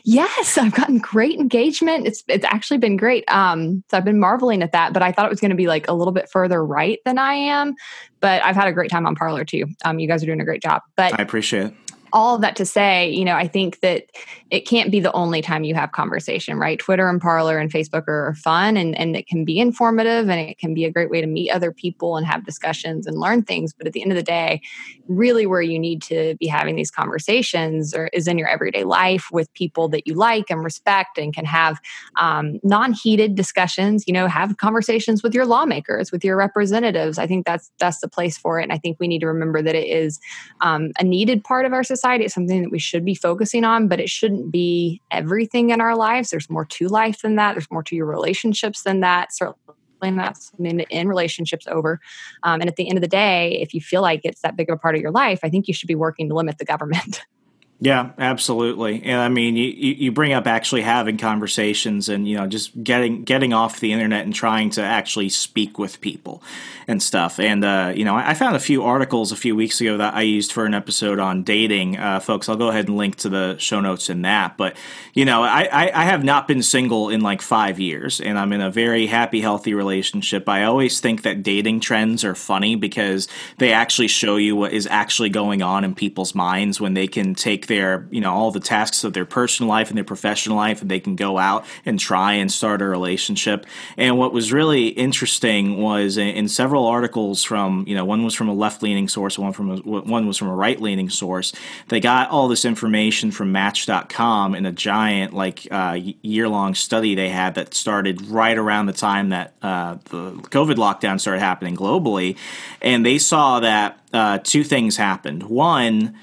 Yes, 0.04 0.58
I've 0.58 0.74
gotten 0.74 0.98
great 0.98 1.40
engagement. 1.40 2.08
It's 2.08 2.24
it's 2.28 2.46
actually 2.46 2.80
been 2.80 2.98
great. 2.98 3.24
Um, 3.32 3.84
so 3.92 3.98
I've 3.98 4.06
been 4.06 4.20
marveling 4.20 4.64
at 4.64 4.72
that, 4.72 4.92
but 4.92 5.04
I 5.04 5.12
thought 5.12 5.28
it 5.28 5.30
was 5.30 5.40
going 5.40 5.52
to 5.52 5.56
be 5.56 5.68
like 5.68 5.88
a 5.88 5.94
little 5.94 6.14
bit 6.14 6.32
further 6.32 6.66
right 6.66 6.98
than 7.06 7.20
I 7.20 7.34
am. 7.34 7.76
But 8.20 8.44
I've 8.44 8.56
had 8.56 8.68
a 8.68 8.74
great 8.74 8.90
time 8.90 9.06
on 9.06 9.16
Parler 9.16 9.46
too. 9.46 9.66
Um, 9.86 10.00
you 10.00 10.08
guys 10.08 10.24
are 10.24 10.26
doing 10.26 10.42
a 10.42 10.46
great 10.46 10.64
job. 10.64 10.82
But 10.96 11.20
I 11.20 11.22
appreciate 11.22 11.68
it 11.68 11.74
all 12.18 12.34
of 12.34 12.42
that 12.42 12.56
to 12.56 12.66
say, 12.66 13.12
you 13.12 13.24
know, 13.24 13.36
I 13.36 13.48
think 13.48 13.82
that 13.82 14.08
it 14.50 14.62
can't 14.62 14.90
be 14.90 15.00
the 15.00 15.12
only 15.12 15.40
time 15.40 15.64
you 15.64 15.76
have 15.76 15.92
conversation, 15.92 16.58
right? 16.58 16.80
Twitter 16.80 17.08
and 17.08 17.22
Parler 17.22 17.60
and 17.60 17.72
Facebook 17.72 18.08
are 18.08 18.34
fun 18.42 18.76
and, 18.76 18.98
and 18.98 19.16
it 19.16 19.28
can 19.28 19.46
be 19.46 19.60
informative 19.60 20.28
and 20.28 20.40
it 20.40 20.58
can 20.58 20.74
be 20.74 20.84
a 20.84 20.92
great 20.92 21.12
way 21.12 21.22
to 21.22 21.28
meet 21.28 21.52
other 21.52 21.72
people 21.72 22.18
and 22.18 22.26
have 22.26 22.44
discussions 22.44 23.06
and 23.06 23.20
learn 23.20 23.44
things. 23.44 23.72
But 23.72 23.86
at 23.86 23.94
the 23.94 24.02
end 24.02 24.12
of 24.12 24.16
the 24.16 24.24
day, 24.24 24.62
really 25.08 25.46
where 25.46 25.62
you 25.62 25.78
need 25.78 26.02
to 26.04 26.36
be 26.40 26.48
having 26.48 26.76
these 26.76 26.90
conversations 26.90 27.94
or 27.94 28.08
is 28.14 28.28
in 28.28 28.40
your 28.40 28.48
everyday 28.48 28.84
life 28.84 29.28
with 29.32 29.54
people 29.54 29.88
that 29.90 30.08
you 30.08 30.16
like 30.16 30.50
and 30.50 30.64
respect 30.64 31.20
and 31.20 31.36
can 31.36 31.46
have 31.46 31.80
um, 32.20 32.60
non-heated 32.64 33.36
discussions, 33.36 34.08
you 34.08 34.14
know, 34.14 34.26
have 34.26 34.58
conversations 34.58 35.22
with 35.22 35.36
your 35.36 35.46
lawmakers, 35.46 36.12
with 36.12 36.26
your 36.26 36.36
representatives. 36.36 37.20
I 37.20 37.28
think 37.28 37.46
that's 37.46 37.70
that's 37.78 38.00
the 38.00 38.10
place 38.10 38.40
for 38.40 38.60
it. 38.60 38.64
And 38.64 38.74
I 38.74 38.80
think 38.80 38.98
we 39.00 39.08
need 39.08 39.20
to 39.20 39.28
remember 39.28 39.62
that 39.62 39.76
it 39.76 39.88
is 39.88 40.20
um, 40.62 40.94
a 41.00 41.04
needed 41.04 41.44
part 41.44 41.68
of 41.68 41.74
our 41.74 41.84
society 41.84 42.07
It's 42.16 42.34
something 42.34 42.64
that 42.64 42.72
we 42.72 42.80
should 42.80 43.06
be 43.06 43.16
focusing 43.16 43.64
on, 43.64 43.88
but 43.88 44.00
it 44.00 44.10
shouldn't 44.10 44.52
be 44.52 45.02
everything 45.12 45.70
in 45.70 45.82
our 45.82 45.96
lives. 45.96 46.30
There's 46.30 46.50
more 46.50 46.66
to 46.66 46.88
life 46.88 47.22
than 47.22 47.36
that. 47.36 47.54
There's 47.54 47.72
more 47.72 47.84
to 47.84 47.96
your 47.96 48.06
relationships 48.06 48.84
than 48.84 49.02
that. 49.02 49.34
Certainly 49.34 49.58
that's 50.02 50.52
something 50.52 50.78
to 50.78 50.92
end 50.92 51.10
relationships 51.10 51.68
over. 51.68 52.00
Um, 52.44 52.62
and 52.62 52.70
at 52.70 52.76
the 52.76 52.88
end 52.88 52.98
of 52.98 53.02
the 53.02 53.08
day, 53.08 53.60
if 53.62 53.74
you 53.74 53.82
feel 53.82 54.02
like 54.02 54.22
it's 54.24 54.42
that 54.42 54.56
big 54.56 54.70
of 54.70 54.76
a 54.76 54.80
part 54.80 54.96
of 54.96 55.02
your 55.02 55.12
life, 55.12 55.40
I 55.44 55.50
think 55.50 55.68
you 55.68 55.74
should 55.74 55.88
be 55.88 55.96
working 55.96 56.30
to 56.30 56.36
limit 56.36 56.58
the 56.58 56.66
government. 56.66 57.22
Yeah, 57.80 58.14
absolutely. 58.18 59.04
And 59.04 59.22
I 59.22 59.30
mean, 59.30 59.56
you, 59.56 59.68
you 59.68 60.12
bring 60.12 60.34
up 60.34 60.48
actually 60.48 60.82
having 60.82 61.18
conversations 61.18 62.10
and, 62.10 62.28
you 62.28 62.36
know, 62.36 62.48
just 62.48 62.84
getting 62.84 63.24
getting 63.24 63.54
off 63.54 63.80
the 63.80 63.94
internet 63.94 64.26
and 64.26 64.34
trying 64.34 64.72
to 64.72 64.82
actually 64.82 65.30
speak 65.30 65.78
with 65.78 66.02
people 66.02 66.42
and 66.88 67.04
stuff. 67.04 67.40
And, 67.40 67.64
uh, 67.64 67.94
you 67.96 68.04
know, 68.04 68.16
I 68.16 68.34
found 68.34 68.56
a 68.56 68.60
few 68.60 68.84
articles 68.84 69.32
a 69.32 69.36
few 69.36 69.56
weeks 69.56 69.80
ago 69.80 69.98
that 69.98 70.16
I 70.16 70.24
used 70.24 70.54
for 70.54 70.66
an 70.66 70.74
episode 70.74 71.20
on 71.20 71.44
dating. 71.44 71.98
Uh, 72.00 72.20
folks, 72.20 72.50
I'll 72.50 72.56
go 72.56 72.70
ahead 72.70 72.88
and 72.88 72.98
link 72.98 73.18
to 73.18 73.30
the 73.30 73.58
show 73.60 73.80
notes 73.80 74.10
in 74.10 74.24
that. 74.24 74.58
But, 74.58 74.76
you 75.14 75.26
know, 75.26 75.44
I, 75.44 75.70
I, 75.72 75.92
I 75.94 76.04
have 76.06 76.24
not 76.24 76.48
been 76.48 76.64
single 76.64 77.10
in 77.10 77.22
like 77.22 77.44
five 77.44 77.80
years 77.80 78.20
and 78.20 78.40
I'm 78.40 78.54
in 78.54 78.62
a 78.62 78.72
very 78.72 79.06
happy, 79.06 79.42
healthy 79.42 79.76
relationship. 79.76 80.50
I 80.50 80.64
always 80.64 81.00
think 81.00 81.22
that 81.24 81.44
dating 81.44 81.82
trends 81.82 82.24
are 82.24 82.36
funny 82.36 82.76
because 82.76 83.28
they 83.60 83.72
actually 83.72 84.08
show 84.08 84.38
you 84.38 84.56
what 84.56 84.72
is 84.74 84.88
actually 84.88 85.30
going 85.30 85.62
on 85.62 85.84
in 85.84 85.94
people's 85.94 86.34
minds 86.34 86.82
when 86.82 86.96
they 86.96 87.08
can 87.08 87.36
take 87.36 87.67
their 87.68 88.08
you 88.10 88.22
know 88.22 88.34
all 88.34 88.52
the 88.52 88.60
tasks 88.60 89.04
of 89.04 89.14
their 89.14 89.26
personal 89.26 89.70
life 89.70 89.90
and 89.90 89.98
their 89.98 90.04
professional 90.04 90.58
life 90.58 90.82
and 90.82 90.90
they 90.90 91.00
can 91.00 91.16
go 91.16 91.38
out 91.38 91.66
and 91.86 92.00
try 92.00 92.34
and 92.34 92.52
start 92.52 92.82
a 92.82 92.86
relationship. 92.86 93.66
And 93.98 94.18
what 94.18 94.34
was 94.34 94.52
really 94.52 94.88
interesting 94.88 95.82
was 95.82 96.18
in, 96.18 96.30
in 96.30 96.48
several 96.48 96.86
articles 96.86 97.44
from 97.44 97.86
you 97.88 97.96
know 97.96 98.06
one 98.06 98.24
was 98.24 98.34
from 98.34 98.50
a 98.50 98.54
left 98.54 98.82
leaning 98.82 99.08
source 99.08 99.38
one 99.38 99.54
from 99.54 99.72
a, 99.72 99.76
one 99.78 100.28
was 100.28 100.38
from 100.38 100.50
a 100.50 100.56
right 100.56 100.82
leaning 100.82 101.10
source. 101.10 101.54
They 101.90 102.00
got 102.00 102.30
all 102.30 102.48
this 102.48 102.66
information 102.66 103.32
from 103.32 103.52
match.com 103.52 104.56
in 104.56 104.66
a 104.66 104.72
giant 104.72 105.34
like 105.34 105.68
uh, 105.72 105.98
year 106.22 106.50
long 106.50 106.76
study 106.76 107.16
they 107.16 107.30
had 107.30 107.56
that 107.56 107.74
started 107.74 108.28
right 108.28 108.58
around 108.58 108.88
the 108.88 108.94
time 108.94 109.30
that 109.30 109.54
uh, 109.62 109.96
the 110.06 110.32
covid 110.50 110.76
lockdown 110.76 111.20
started 111.20 111.40
happening 111.40 111.76
globally. 111.76 112.38
And 112.82 113.06
they 113.06 113.18
saw 113.18 113.60
that 113.60 114.00
uh, 114.14 114.40
two 114.40 114.64
things 114.64 114.98
happened. 114.98 115.44
One 115.44 116.18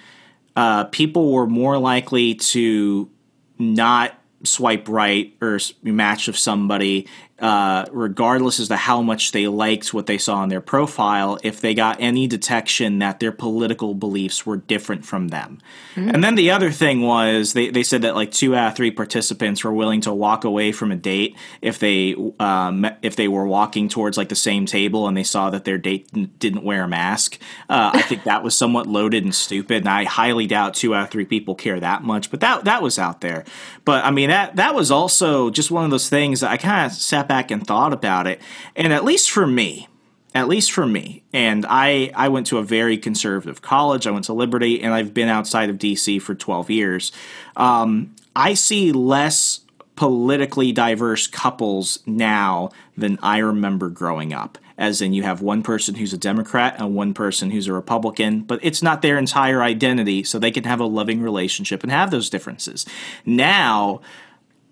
uh, 0.57 0.85
people 0.85 1.33
were 1.33 1.47
more 1.47 1.79
likely 1.79 2.35
to 2.35 3.11
not 3.59 4.19
swipe 4.45 4.89
right 4.89 5.35
or 5.41 5.59
match 5.83 6.27
with 6.27 6.37
somebody 6.37 7.09
uh, 7.41 7.85
regardless 7.91 8.61
as 8.61 8.69
to 8.69 8.77
how 8.77 9.03
much 9.03 9.33
they 9.33 9.49
liked 9.49 9.93
what 9.93 10.07
they 10.07 10.19
saw 10.19 10.37
on 10.37 10.51
their 10.51 10.61
profile, 10.61 11.37
if 11.43 11.61
they 11.61 11.75
got 11.75 12.01
any 12.01 12.29
detection 12.29 13.01
that 13.01 13.19
their 13.19 13.33
political 13.33 13.93
beliefs 13.93 14.47
were 14.47 14.57
different 14.57 15.05
from 15.05 15.29
them. 15.29 15.59
Mm-hmm. 15.97 16.11
And 16.11 16.23
then 16.23 16.37
the 16.37 16.53
other 16.53 16.71
thing 16.71 17.03
was 17.03 17.53
they, 17.53 17.71
they 17.71 17.83
said 17.83 18.03
that 18.03 18.15
like 18.15 18.31
two 18.31 18.55
out 18.55 18.69
of 18.69 18.77
three 18.77 18.93
participants 18.93 19.65
were 19.65 19.73
willing 19.73 20.01
to 20.03 20.15
walk 20.15 20.45
away 20.45 20.71
from 20.71 20.93
a 20.93 20.97
date 20.97 21.37
if 21.61 21.81
they 21.81 22.15
um, 22.39 22.87
if 23.03 23.17
they 23.17 23.27
were 23.27 23.47
walking 23.47 23.89
towards 23.89 24.17
like 24.17 24.29
the 24.29 24.37
same 24.37 24.65
table 24.65 25.09
and 25.09 25.17
they 25.17 25.25
saw 25.25 25.51
that 25.51 25.65
their 25.65 25.79
date 25.79 26.09
didn't 26.39 26.63
wear 26.63 26.85
a 26.85 26.89
mask. 26.89 27.41
Uh, 27.69 27.91
I 27.95 28.03
think 28.03 28.23
that 28.25 28.45
was 28.45 28.57
somewhat 28.57 28.87
loaded 28.87 29.25
and 29.25 29.35
stupid, 29.35 29.79
and 29.79 29.89
I 29.89 30.05
highly 30.05 30.47
doubt 30.47 30.75
two 30.75 30.95
out 30.95 31.05
of 31.05 31.11
three 31.11 31.25
people 31.25 31.57
care 31.57 31.81
that 31.81 32.05
much. 32.05 32.31
But 32.31 32.41
that 32.41 32.65
that 32.65 32.81
was 32.81 32.97
out 32.97 33.23
there. 33.23 33.45
But 33.85 34.05
I 34.05 34.13
mean 34.13 34.31
that 34.31 34.55
that 34.55 34.77
was 34.77 34.93
also 34.93 35.51
just 35.51 35.73
one 35.73 35.85
of 35.85 35.91
those 35.91 36.09
things 36.09 36.41
that 36.41 36.53
I 36.53 36.59
kind 36.59 36.87
of 36.87 36.93
sat 36.93 37.24
sat 37.25 37.29
back 37.29 37.51
and 37.51 37.67
thought 37.67 37.93
about 37.93 38.27
it, 38.27 38.41
and 38.77 38.93
at 38.93 39.05
least 39.05 39.31
for 39.31 39.47
me, 39.47 39.89
at 40.35 40.49
least 40.49 40.73
for 40.73 40.87
me, 40.87 41.23
and 41.33 41.65
I 41.69 42.11
I 42.15 42.29
went 42.29 42.47
to 42.49 42.59
a 42.59 42.63
very 42.63 42.99
conservative 42.99 43.63
college. 43.63 44.07
I 44.07 44.11
went 44.11 44.25
to 44.27 44.33
Liberty, 44.33 44.83
and 44.83 44.93
I've 44.93 45.15
been 45.15 45.29
outside 45.29 45.71
of 45.71 45.77
DC 45.77 46.21
for 46.21 46.35
twelve 46.35 46.71
years. 46.71 47.13
Um, 47.57 48.15
I 48.37 48.55
see 48.55 48.93
less 48.93 49.61
politically 49.97 50.73
diverse 50.73 51.29
couples 51.29 52.01
now 52.05 52.71
than 52.97 53.17
I 53.23 53.39
remember 53.39 53.89
growing 53.89 54.33
up. 54.33 54.59
As 54.77 55.01
in, 55.01 55.13
you 55.13 55.23
have 55.23 55.41
one 55.41 55.63
person 55.63 55.95
who's 55.95 56.13
a 56.13 56.19
Democrat 56.19 56.75
and 56.79 56.97
one 56.97 57.15
person 57.15 57.53
who's 57.53 57.69
a 57.69 57.73
Republican, 57.73 58.41
but 58.41 58.59
it's 58.61 58.83
not 58.83 59.03
their 59.03 59.19
entire 59.19 59.63
identity, 59.63 60.25
so 60.25 60.41
they 60.41 60.51
can 60.51 60.65
have 60.65 60.81
a 60.81 60.85
loving 60.85 61.23
relationship 61.23 61.85
and 61.85 61.93
have 61.93 62.11
those 62.11 62.29
differences. 62.29 62.85
Now, 63.25 64.01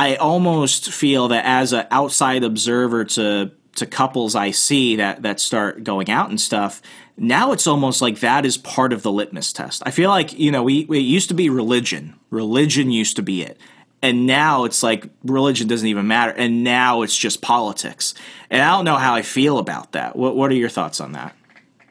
I 0.02 0.16
almost 0.16 0.90
feel 0.90 1.28
that 1.28 1.44
as 1.44 1.72
an 1.72 1.86
outside 1.92 2.42
observer 2.42 3.04
to 3.04 3.52
to 3.76 3.86
couples 3.86 4.34
I 4.34 4.50
see 4.50 4.96
that 4.96 5.22
that 5.22 5.38
start 5.38 5.84
going 5.84 6.10
out 6.10 6.28
and 6.28 6.40
stuff, 6.40 6.82
now 7.16 7.52
it's 7.52 7.68
almost 7.68 8.02
like 8.02 8.18
that 8.18 8.44
is 8.44 8.56
part 8.58 8.92
of 8.92 9.02
the 9.02 9.12
litmus 9.12 9.52
test. 9.52 9.80
I 9.86 9.92
feel 9.92 10.10
like 10.10 10.36
you 10.36 10.50
know 10.50 10.64
we 10.64 10.80
it 10.80 10.96
used 10.98 11.28
to 11.28 11.34
be 11.34 11.50
religion. 11.50 12.14
Religion 12.30 12.90
used 12.90 13.14
to 13.14 13.22
be 13.22 13.42
it. 13.42 13.60
And 14.02 14.26
now 14.26 14.64
it's 14.64 14.82
like 14.82 15.08
religion 15.22 15.68
doesn't 15.68 15.86
even 15.86 16.08
matter. 16.08 16.32
And 16.32 16.64
now 16.64 17.02
it's 17.02 17.16
just 17.16 17.40
politics. 17.40 18.14
And 18.50 18.60
I 18.60 18.70
don't 18.72 18.84
know 18.84 18.96
how 18.96 19.14
I 19.14 19.22
feel 19.22 19.58
about 19.58 19.92
that. 19.92 20.16
What, 20.16 20.34
what 20.34 20.50
are 20.50 20.56
your 20.56 20.68
thoughts 20.68 21.00
on 21.00 21.12
that? 21.12 21.36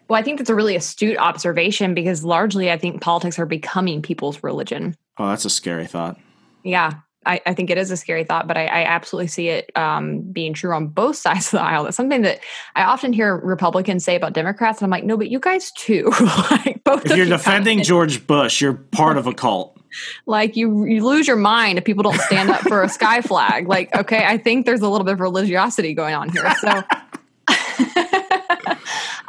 Well, 0.10 0.19
I 0.19 0.24
think 0.24 0.38
that's 0.38 0.50
a 0.50 0.56
really 0.56 0.76
astute 0.76 1.17
observation 1.17 1.93
because 1.93 2.26
largely 2.26 2.69
I 2.69 2.78
think 2.78 3.02
politics 3.02 3.39
are 3.39 3.45
becoming 3.45 4.02
people's 4.02 4.43
religion. 4.43 4.97
Oh, 5.17 5.30
that's 5.30 5.45
a 5.45 5.50
scary 5.50 5.88
thought. 5.88 6.19
Yeah. 6.65 6.95
I, 7.25 7.39
I, 7.45 7.53
think 7.53 7.69
it 7.69 7.77
is 7.77 7.91
a 7.91 7.97
scary 7.97 8.23
thought, 8.23 8.47
but 8.47 8.57
I, 8.57 8.65
I 8.65 8.84
absolutely 8.84 9.27
see 9.27 9.49
it 9.49 9.71
um, 9.75 10.21
being 10.21 10.53
true 10.53 10.73
on 10.73 10.88
both 10.88 11.15
sides 11.17 11.47
of 11.47 11.51
the 11.51 11.62
aisle. 11.62 11.84
That's 11.84 11.97
something 11.97 12.23
that 12.23 12.39
I 12.75 12.84
often 12.84 13.13
hear 13.13 13.38
Republicans 13.38 14.03
say 14.03 14.15
about 14.15 14.34
Democrats, 14.34 14.79
and 14.79 14.86
I'm 14.86 14.91
like, 14.91 15.03
no, 15.03 15.17
but 15.17 15.29
you 15.29 15.39
guys 15.39 15.71
too. 15.71 16.12
like 16.51 16.84
both. 16.84 17.05
If 17.05 17.15
you're 17.15 17.25
you 17.25 17.31
defending 17.31 17.84
George 17.84 18.25
Bush, 18.25 18.62
you're 18.62 18.73
part 18.73 19.17
of 19.17 19.27
a 19.27 19.34
cult. 19.34 19.77
Like 20.25 20.55
you, 20.55 20.86
you 20.86 21.05
lose 21.05 21.27
your 21.27 21.38
mind 21.38 21.77
if 21.77 21.84
people 21.84 22.03
don't 22.03 22.19
stand 22.21 22.49
up 22.49 22.62
for 22.62 22.81
a 22.81 22.89
sky 22.89 23.21
flag. 23.21 23.67
Like, 23.67 23.93
okay, 23.95 24.25
I 24.25 24.38
think 24.38 24.65
there's 24.65 24.81
a 24.81 24.89
little 24.89 25.05
bit 25.05 25.13
of 25.13 25.19
religiosity 25.19 25.93
going 25.93 26.15
on 26.15 26.29
here. 26.29 26.49
So. 26.62 26.84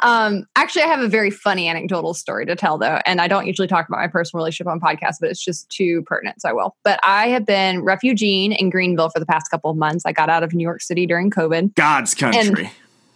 Um, 0.02 0.46
actually, 0.56 0.82
I 0.82 0.86
have 0.86 1.00
a 1.00 1.08
very 1.08 1.30
funny 1.30 1.68
anecdotal 1.68 2.14
story 2.14 2.44
to 2.46 2.56
tell, 2.56 2.78
though, 2.78 2.98
and 3.06 3.20
I 3.20 3.28
don't 3.28 3.46
usually 3.46 3.68
talk 3.68 3.88
about 3.88 3.98
my 3.98 4.08
personal 4.08 4.40
relationship 4.40 4.66
on 4.66 4.80
podcasts, 4.80 5.16
but 5.20 5.30
it's 5.30 5.42
just 5.42 5.68
too 5.70 6.02
pertinent, 6.02 6.42
so 6.42 6.48
I 6.48 6.52
will. 6.52 6.76
But 6.82 6.98
I 7.02 7.28
have 7.28 7.46
been 7.46 7.82
refugee 7.82 8.46
in 8.46 8.70
Greenville 8.70 9.10
for 9.10 9.20
the 9.20 9.26
past 9.26 9.50
couple 9.50 9.70
of 9.70 9.76
months. 9.76 10.04
I 10.04 10.12
got 10.12 10.28
out 10.28 10.42
of 10.42 10.52
New 10.52 10.64
York 10.64 10.82
City 10.82 11.06
during 11.06 11.30
COVID. 11.30 11.74
God's 11.74 12.14
country. 12.14 12.70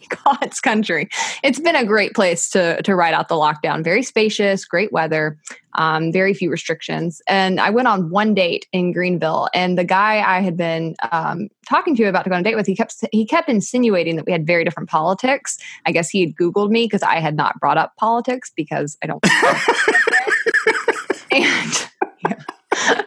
God's 0.24 0.60
country. 0.60 1.08
It's 1.42 1.60
been 1.60 1.76
a 1.76 1.84
great 1.84 2.14
place 2.14 2.48
to 2.50 2.80
to 2.82 2.94
ride 2.94 3.14
out 3.14 3.28
the 3.28 3.34
lockdown. 3.34 3.84
Very 3.84 4.02
spacious, 4.02 4.64
great 4.64 4.92
weather, 4.92 5.38
um, 5.74 6.12
very 6.12 6.34
few 6.34 6.50
restrictions. 6.50 7.22
And 7.26 7.60
I 7.60 7.70
went 7.70 7.88
on 7.88 8.10
one 8.10 8.34
date 8.34 8.66
in 8.72 8.92
Greenville, 8.92 9.48
and 9.54 9.78
the 9.78 9.84
guy 9.84 10.20
I 10.20 10.40
had 10.40 10.56
been 10.56 10.94
um, 11.12 11.48
talking 11.68 11.94
to 11.96 12.04
about 12.04 12.24
to 12.24 12.30
go 12.30 12.36
on 12.36 12.40
a 12.40 12.44
date 12.44 12.56
with, 12.56 12.66
he 12.66 12.76
kept 12.76 13.04
he 13.12 13.26
kept 13.26 13.48
insinuating 13.48 14.16
that 14.16 14.26
we 14.26 14.32
had 14.32 14.46
very 14.46 14.64
different 14.64 14.88
politics. 14.88 15.58
I 15.86 15.92
guess 15.92 16.08
he 16.08 16.20
had 16.20 16.34
Googled 16.34 16.70
me 16.70 16.84
because 16.84 17.02
I 17.02 17.20
had 17.20 17.36
not 17.36 17.58
brought 17.60 17.78
up 17.78 17.94
politics 17.96 18.52
because 18.56 18.96
I 19.02 19.06
don't. 19.06 19.24
and. 21.30 21.88
Yeah 22.28 22.42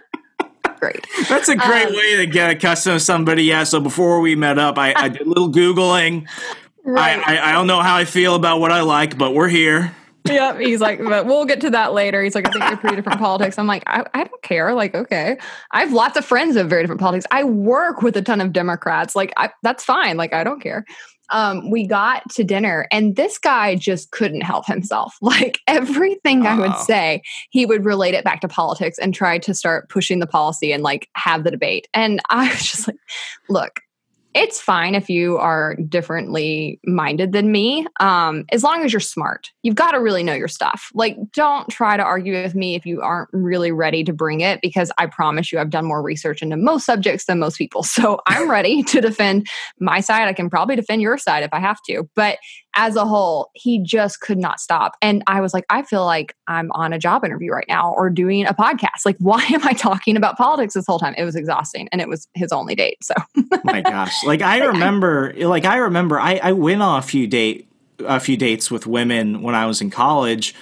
great. 0.79 1.05
That's 1.27 1.49
a 1.49 1.55
great 1.55 1.87
um, 1.87 1.93
way 1.93 2.17
to 2.17 2.25
get 2.25 2.49
accustomed 2.49 2.99
to 2.99 3.05
somebody. 3.05 3.43
Yeah. 3.43 3.63
So 3.63 3.79
before 3.79 4.21
we 4.21 4.35
met 4.35 4.57
up, 4.57 4.77
I, 4.77 4.93
I 4.95 5.09
did 5.09 5.21
a 5.21 5.29
little 5.29 5.51
Googling. 5.51 6.27
Right. 6.89 7.19
I, 7.19 7.35
I, 7.35 7.49
I 7.49 7.51
don't 7.51 7.67
know 7.67 7.81
how 7.81 7.95
I 7.95 8.05
feel 8.05 8.33
about 8.33 8.59
what 8.59 8.71
I 8.71 8.81
like, 8.81 9.15
but 9.15 9.35
we're 9.35 9.47
here. 9.47 9.95
yep. 10.27 10.59
He's 10.59 10.81
like, 10.81 10.97
but 10.97 11.27
we'll 11.27 11.45
get 11.45 11.61
to 11.61 11.69
that 11.69 11.93
later. 11.93 12.23
He's 12.23 12.33
like, 12.33 12.47
I 12.47 12.51
think 12.51 12.63
you're 12.67 12.77
pretty 12.77 12.95
different 12.95 13.19
politics. 13.19 13.59
I'm 13.59 13.67
like, 13.67 13.83
I, 13.85 14.03
I 14.15 14.23
don't 14.23 14.41
care. 14.41 14.73
Like, 14.73 14.95
okay. 14.95 15.37
I 15.71 15.81
have 15.81 15.93
lots 15.93 16.17
of 16.17 16.25
friends 16.25 16.55
of 16.55 16.67
very 16.67 16.81
different 16.81 16.99
politics. 16.99 17.27
I 17.29 17.43
work 17.43 18.01
with 18.01 18.17
a 18.17 18.23
ton 18.23 18.41
of 18.41 18.51
Democrats. 18.51 19.15
Like, 19.15 19.33
I, 19.37 19.51
that's 19.61 19.83
fine. 19.83 20.17
Like, 20.17 20.33
I 20.33 20.43
don't 20.43 20.61
care. 20.61 20.83
Um, 21.31 21.69
we 21.69 21.85
got 21.85 22.27
to 22.31 22.43
dinner 22.43 22.87
and 22.91 23.15
this 23.15 23.37
guy 23.37 23.75
just 23.75 24.09
couldn't 24.09 24.41
help 24.41 24.65
himself. 24.65 25.15
Like 25.21 25.59
everything 25.67 26.47
I 26.47 26.57
would 26.57 26.75
say, 26.77 27.21
he 27.51 27.67
would 27.67 27.85
relate 27.85 28.15
it 28.15 28.23
back 28.23 28.41
to 28.41 28.47
politics 28.47 28.97
and 28.97 29.13
try 29.13 29.37
to 29.37 29.53
start 29.53 29.87
pushing 29.87 30.17
the 30.17 30.25
policy 30.25 30.71
and 30.71 30.81
like 30.81 31.07
have 31.13 31.43
the 31.43 31.51
debate. 31.51 31.87
And 31.93 32.19
I 32.31 32.49
was 32.49 32.63
just 32.63 32.87
like, 32.87 32.97
look, 33.47 33.79
it's 34.33 34.61
fine 34.61 34.93
if 34.93 35.09
you 35.09 35.37
are 35.37 35.75
differently 35.75 36.79
minded 36.85 37.31
than 37.31 37.51
me 37.51 37.87
um, 37.99 38.45
as 38.51 38.63
long 38.63 38.83
as 38.83 38.93
you're 38.93 38.99
smart. 38.99 39.51
You've 39.63 39.75
got 39.75 39.91
to 39.91 39.99
really 39.99 40.23
know 40.23 40.33
your 40.33 40.47
stuff. 40.47 40.91
Like 40.93 41.17
don't 41.33 41.67
try 41.69 41.97
to 41.97 42.03
argue 42.03 42.33
with 42.33 42.53
me 42.53 42.75
if 42.75 42.85
you 42.85 43.01
aren't 43.01 43.29
really 43.33 43.71
ready 43.71 44.03
to 44.03 44.13
bring 44.13 44.41
it 44.41 44.59
because 44.61 44.91
i 44.97 45.05
promise 45.05 45.51
you 45.51 45.59
i've 45.59 45.69
done 45.69 45.85
more 45.85 46.01
research 46.01 46.41
into 46.41 46.57
most 46.57 46.85
subjects 46.85 47.25
than 47.25 47.39
most 47.39 47.57
people. 47.57 47.83
So 47.99 48.21
i'm 48.27 48.49
ready 48.49 48.83
to 48.83 49.01
defend 49.01 49.47
my 49.79 49.99
side. 49.99 50.27
I 50.27 50.33
can 50.33 50.49
probably 50.49 50.75
defend 50.75 51.01
your 51.01 51.17
side 51.17 51.43
if 51.43 51.49
i 51.53 51.59
have 51.59 51.81
to. 51.87 52.07
But 52.15 52.37
as 52.75 52.95
a 52.95 53.05
whole, 53.05 53.49
he 53.53 53.81
just 53.83 54.21
could 54.21 54.37
not 54.37 54.59
stop. 54.59 54.95
And 55.01 55.23
I 55.27 55.41
was 55.41 55.53
like, 55.53 55.65
I 55.69 55.81
feel 55.81 56.05
like 56.05 56.35
I'm 56.47 56.71
on 56.73 56.93
a 56.93 56.99
job 56.99 57.25
interview 57.25 57.51
right 57.51 57.65
now 57.67 57.93
or 57.93 58.09
doing 58.09 58.45
a 58.45 58.53
podcast. 58.53 59.05
Like, 59.05 59.17
why 59.19 59.43
am 59.51 59.65
I 59.65 59.73
talking 59.73 60.15
about 60.15 60.37
politics 60.37 60.73
this 60.73 60.85
whole 60.85 60.99
time? 60.99 61.15
It 61.17 61.23
was 61.23 61.35
exhausting 61.35 61.89
and 61.91 62.01
it 62.01 62.07
was 62.07 62.27
his 62.33 62.51
only 62.51 62.75
date. 62.75 63.03
So, 63.03 63.13
my 63.63 63.81
gosh. 63.81 64.23
Like, 64.23 64.41
I 64.41 64.65
remember, 64.65 65.33
like, 65.35 65.65
I 65.65 65.77
remember 65.77 66.19
I, 66.19 66.39
I 66.41 66.51
went 66.53 66.81
on 66.81 66.99
a 66.99 67.01
few 67.01 67.27
date, 67.27 67.67
a 67.99 68.19
few 68.19 68.37
dates 68.37 68.71
with 68.71 68.87
women 68.87 69.41
when 69.41 69.55
I 69.55 69.65
was 69.65 69.81
in 69.81 69.89
college 69.89 70.55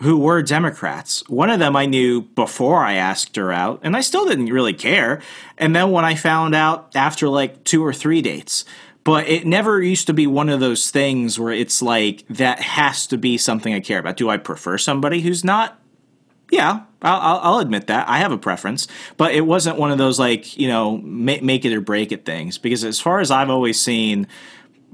who 0.00 0.18
were 0.18 0.42
Democrats. 0.42 1.28
One 1.28 1.48
of 1.48 1.60
them 1.60 1.76
I 1.76 1.86
knew 1.86 2.22
before 2.22 2.84
I 2.84 2.94
asked 2.94 3.36
her 3.36 3.52
out, 3.52 3.80
and 3.82 3.96
I 3.96 4.00
still 4.00 4.26
didn't 4.26 4.46
really 4.46 4.72
care. 4.72 5.22
And 5.58 5.76
then 5.76 5.92
when 5.92 6.04
I 6.04 6.16
found 6.16 6.54
out 6.54 6.90
after 6.96 7.28
like 7.28 7.62
two 7.62 7.84
or 7.84 7.92
three 7.92 8.20
dates, 8.20 8.64
but 9.04 9.28
it 9.28 9.46
never 9.46 9.82
used 9.82 10.06
to 10.06 10.14
be 10.14 10.26
one 10.26 10.48
of 10.48 10.60
those 10.60 10.90
things 10.90 11.38
where 11.38 11.52
it's 11.52 11.82
like 11.82 12.24
that 12.28 12.60
has 12.60 13.06
to 13.08 13.18
be 13.18 13.36
something 13.36 13.74
I 13.74 13.80
care 13.80 13.98
about. 13.98 14.16
Do 14.16 14.30
I 14.30 14.36
prefer 14.36 14.78
somebody 14.78 15.20
who's 15.20 15.44
not 15.44 15.78
Yeah, 16.50 16.82
I'll, 17.00 17.40
I'll, 17.42 17.58
admit 17.58 17.86
that 17.88 18.08
I 18.08 18.18
have 18.18 18.30
a 18.30 18.38
preference, 18.38 18.86
but 19.16 19.34
it 19.34 19.40
wasn't 19.40 19.78
one 19.78 19.90
of 19.90 19.98
those 19.98 20.18
like 20.18 20.56
you 20.56 20.68
know 20.68 20.98
make, 20.98 21.42
make 21.42 21.64
it 21.64 21.72
or 21.72 21.80
break 21.80 22.12
it 22.12 22.24
things. 22.24 22.58
Because 22.58 22.84
as 22.84 23.00
far 23.00 23.20
as 23.20 23.30
I've 23.30 23.50
always 23.50 23.80
seen 23.80 24.28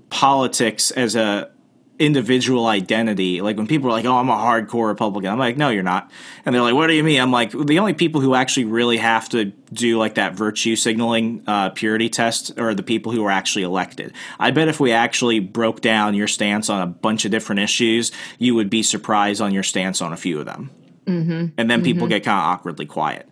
politics 0.08 0.90
as 0.92 1.16
a 1.16 1.50
individual 1.98 2.66
identity. 2.66 3.40
Like 3.40 3.56
when 3.56 3.66
people 3.66 3.88
are 3.88 3.92
like, 3.92 4.04
"Oh, 4.04 4.16
I'm 4.16 4.28
a 4.28 4.36
hardcore 4.36 4.86
Republican," 4.86 5.30
I'm 5.30 5.38
like, 5.38 5.56
"No, 5.56 5.68
you're 5.68 5.82
not." 5.82 6.10
And 6.44 6.54
they're 6.54 6.62
like, 6.62 6.74
"What 6.74 6.86
do 6.86 6.94
you 6.94 7.04
mean?" 7.04 7.20
I'm 7.20 7.32
like, 7.32 7.52
the 7.52 7.78
only 7.78 7.94
people 7.94 8.20
who 8.20 8.34
actually 8.34 8.64
really 8.64 8.98
have 8.98 9.28
to 9.30 9.46
do 9.72 9.98
like 9.98 10.14
that 10.14 10.34
virtue 10.34 10.76
signaling 10.76 11.42
uh, 11.46 11.70
purity 11.70 12.08
test 12.08 12.58
are 12.58 12.74
the 12.74 12.82
people 12.82 13.12
who 13.12 13.24
are 13.24 13.30
actually 13.30 13.64
elected. 13.64 14.12
I 14.38 14.50
bet 14.50 14.68
if 14.68 14.80
we 14.80 14.92
actually 14.92 15.40
broke 15.40 15.80
down 15.80 16.14
your 16.14 16.28
stance 16.28 16.70
on 16.70 16.80
a 16.80 16.86
bunch 16.86 17.24
of 17.24 17.30
different 17.30 17.60
issues, 17.60 18.12
you 18.38 18.54
would 18.54 18.70
be 18.70 18.82
surprised 18.82 19.40
on 19.40 19.52
your 19.52 19.62
stance 19.62 20.00
on 20.00 20.12
a 20.12 20.16
few 20.16 20.38
of 20.38 20.46
them. 20.46 20.70
Mm-hmm. 21.06 21.46
And 21.56 21.70
then 21.70 21.82
people 21.82 22.02
mm-hmm. 22.02 22.10
get 22.10 22.24
kind 22.24 22.38
of 22.38 22.44
awkwardly 22.44 22.86
quiet. 22.86 23.28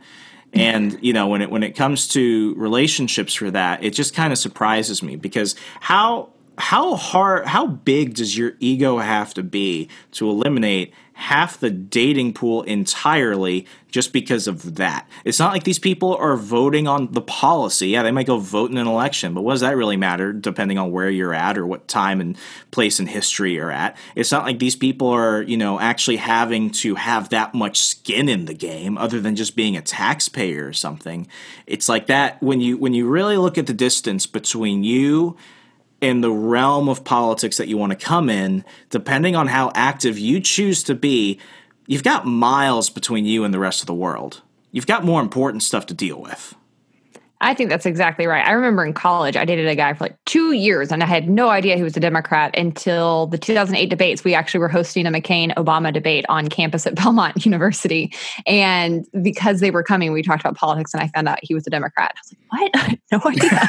And 0.53 0.99
you 1.03 1.13
know 1.13 1.29
when 1.29 1.43
it 1.43 1.51
when 1.51 1.63
it 1.63 1.73
comes 1.73 2.09
to 2.09 2.55
relationships 2.55 3.35
for 3.35 3.51
that, 3.51 3.85
it 3.85 3.91
just 3.91 4.15
kind 4.15 4.33
of 4.33 4.39
surprises 4.39 5.03
me 5.03 5.17
because 5.17 5.55
how 5.81 6.31
how 6.59 6.97
hard 6.97 7.47
how 7.47 7.67
big 7.67 8.15
does 8.15 8.37
your 8.37 8.53
ego 8.61 8.99
have 8.99 9.35
to 9.35 9.43
be 9.43 9.89
to 10.13 10.29
eliminate 10.29 10.93
half 11.13 11.59
the 11.59 11.71
dating 11.71 12.33
pool 12.35 12.63
entirely 12.63 13.67
just 13.91 14.13
because 14.13 14.47
of 14.47 14.77
that? 14.77 15.09
It's 15.25 15.39
not 15.39 15.53
like 15.53 15.65
these 15.65 15.79
people 15.79 16.15
are 16.17 16.37
voting 16.37 16.87
on 16.89 17.13
the 17.13 17.21
policy. 17.21 17.89
Yeah 17.89 18.03
they 18.03 18.11
might 18.11 18.27
go 18.27 18.39
vote 18.39 18.71
in 18.71 18.79
an 18.79 18.87
election 18.87 19.35
but 19.35 19.43
what 19.43 19.53
does 19.53 19.61
that 19.61 19.77
really 19.77 19.99
matter 19.99 20.33
depending 20.33 20.79
on 20.79 20.91
where 20.91 21.11
you're 21.11 21.35
at 21.35 21.59
or 21.59 21.67
what 21.67 21.89
time 21.89 22.21
and 22.21 22.39
place 22.71 22.99
in 22.99 23.07
history 23.07 23.55
you're 23.55 23.71
at? 23.71 23.97
It's 24.15 24.33
not 24.33 24.45
like 24.45 24.59
these 24.59 24.77
people 24.77 25.09
are 25.09 25.43
you 25.43 25.59
know 25.59 25.79
actually 25.79 26.17
having 26.17 26.71
to 26.71 26.95
have 26.95 27.29
that 27.31 27.55
much 27.55 27.81
skin 27.81 28.31
in 28.31 28.47
the 28.47 28.55
game 28.55 28.97
other 28.97 29.21
than 29.21 29.37
just 29.37 29.57
being 29.57 29.77
a 29.77 29.83
taxpayer 29.83 30.67
or 30.67 30.73
something. 30.73 31.29
It's 31.67 31.89
like 31.89 32.07
that 32.07 32.43
when 32.43 32.63
you 32.63 32.79
when 32.79 32.95
you 32.95 33.07
really 33.09 33.37
look 33.37 33.59
at 33.59 33.67
the 33.67 33.75
distance 33.75 34.27
between 34.27 34.85
you 34.85 35.37
in 36.01 36.21
the 36.21 36.31
realm 36.31 36.89
of 36.89 37.05
politics 37.05 37.57
that 37.57 37.69
you 37.69 37.77
want 37.77 37.91
to 37.91 37.97
come 37.97 38.29
in, 38.29 38.65
depending 38.91 39.35
on 39.35 39.47
how 39.47 39.73
active 39.75 40.19
you 40.19 40.41
choose 40.41 40.83
to 40.85 40.95
be, 40.95 41.41
you've 41.87 42.05
got 42.05 42.27
miles 42.27 42.91
between 42.91 43.25
you 43.25 43.45
and 43.45 43.55
the 43.55 43.59
rest 43.59 43.81
of 43.81 43.87
the 43.87 43.95
world. 43.95 44.43
You've 44.73 44.87
got 44.87 45.05
more 45.05 45.21
important 45.21 45.63
stuff 45.63 45.87
to 45.87 45.95
deal 45.95 46.21
with. 46.21 46.55
I 47.41 47.53
think 47.53 47.69
that's 47.69 47.85
exactly 47.85 48.27
right. 48.27 48.47
I 48.47 48.53
remember 48.53 48.83
in 48.85 48.93
college, 48.95 49.37
I 49.37 49.45
dated 49.45 49.67
a 49.67 49.75
guy 49.75 49.93
for 49.93 50.05
like 50.05 50.17
two 50.25 50.53
years 50.53 50.91
and 50.91 51.03
I 51.03 51.07
had 51.07 51.29
no 51.29 51.51
idea 51.51 51.77
he 51.77 51.83
was 51.83 51.95
a 51.97 52.01
Democrat 52.01 52.57
until 52.57 53.27
the 53.27 53.37
2008 53.37 53.91
debates. 53.91 54.25
We 54.25 54.35
actually 54.35 54.61
were 54.61 54.69
hosting 54.69 55.07
a 55.07 55.11
McCain 55.11 55.53
Obama 55.55 55.93
debate 55.93 56.25
on 56.31 56.49
campus 56.49 56.87
at 56.87 56.95
Belmont 56.95 57.45
University. 57.45 58.15
And 58.47 59.07
because 59.23 59.61
they 59.61 59.71
were 59.71 59.83
coming, 59.83 60.13
we 60.13 60.23
talked 60.23 60.41
about 60.41 60.57
politics 60.57 60.95
and 60.95 61.03
I 61.03 61.09
found 61.09 61.29
out 61.29 61.39
he 61.43 61.55
was 61.55 61.67
a 61.67 61.71
Democrat. 61.71 62.15
I 62.17 62.21
was 62.21 62.33
like, 62.33 62.41
what? 62.49 62.71
I 62.75 62.79
had 62.89 62.99
no 63.13 63.21
idea. 63.27 63.69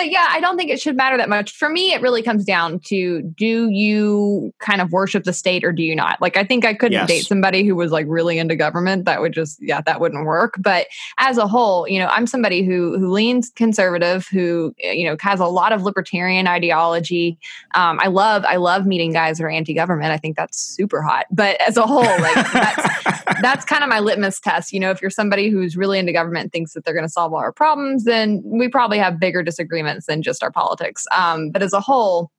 but 0.00 0.10
yeah, 0.10 0.28
I 0.30 0.40
don't 0.40 0.56
think 0.56 0.70
it 0.70 0.80
should 0.80 0.96
matter 0.96 1.18
that 1.18 1.28
much. 1.28 1.54
For 1.54 1.68
me, 1.68 1.92
it 1.92 2.00
really 2.00 2.22
comes 2.22 2.42
down 2.42 2.80
to 2.86 3.20
do 3.20 3.68
you 3.68 4.50
kind 4.58 4.80
of 4.80 4.92
worship 4.92 5.24
the 5.24 5.34
state 5.34 5.62
or 5.62 5.72
do 5.72 5.82
you 5.82 5.94
not? 5.94 6.18
Like, 6.22 6.38
I 6.38 6.44
think 6.44 6.64
I 6.64 6.72
couldn't 6.72 6.92
yes. 6.92 7.06
date 7.06 7.26
somebody 7.26 7.66
who 7.66 7.76
was 7.76 7.92
like 7.92 8.06
really 8.08 8.38
into 8.38 8.56
government. 8.56 9.04
That 9.04 9.20
would 9.20 9.34
just, 9.34 9.60
yeah, 9.60 9.82
that 9.82 10.00
wouldn't 10.00 10.24
work. 10.24 10.54
But 10.58 10.86
as 11.18 11.36
a 11.36 11.46
whole, 11.46 11.86
you 11.86 11.98
know, 11.98 12.06
I'm 12.06 12.26
somebody 12.26 12.64
who 12.64 12.98
who 12.98 13.12
leans 13.12 13.50
conservative, 13.50 14.26
who 14.28 14.74
you 14.78 15.04
know 15.04 15.16
has 15.20 15.38
a 15.38 15.44
lot 15.44 15.70
of 15.70 15.82
libertarian 15.82 16.46
ideology. 16.46 17.38
Um, 17.74 18.00
I 18.02 18.06
love 18.06 18.42
I 18.46 18.56
love 18.56 18.86
meeting 18.86 19.12
guys 19.12 19.36
who 19.36 19.44
are 19.44 19.50
anti-government. 19.50 20.12
I 20.12 20.16
think 20.16 20.34
that's 20.34 20.58
super 20.58 21.02
hot. 21.02 21.26
But 21.30 21.60
as 21.60 21.76
a 21.76 21.86
whole, 21.86 22.04
like 22.04 22.52
that's 22.52 23.34
that's 23.42 23.64
kind 23.66 23.82
of 23.82 23.90
my 23.90 24.00
litmus 24.00 24.40
test. 24.40 24.72
You 24.72 24.80
know, 24.80 24.90
if 24.90 25.02
you're 25.02 25.10
somebody 25.10 25.50
who's 25.50 25.76
really 25.76 25.98
into 25.98 26.12
government, 26.14 26.52
thinks 26.52 26.72
that 26.72 26.86
they're 26.86 26.94
going 26.94 27.06
to 27.06 27.12
solve 27.12 27.34
all 27.34 27.40
our 27.40 27.52
problems, 27.52 28.04
then 28.04 28.40
we 28.42 28.66
probably 28.66 28.96
have 28.96 29.20
bigger 29.20 29.42
disagreements 29.42 29.89
than 30.06 30.22
just 30.22 30.42
our 30.42 30.50
politics. 30.50 31.06
Um, 31.16 31.50
but 31.50 31.62
as 31.62 31.72
a 31.72 31.80
whole, 31.80 32.30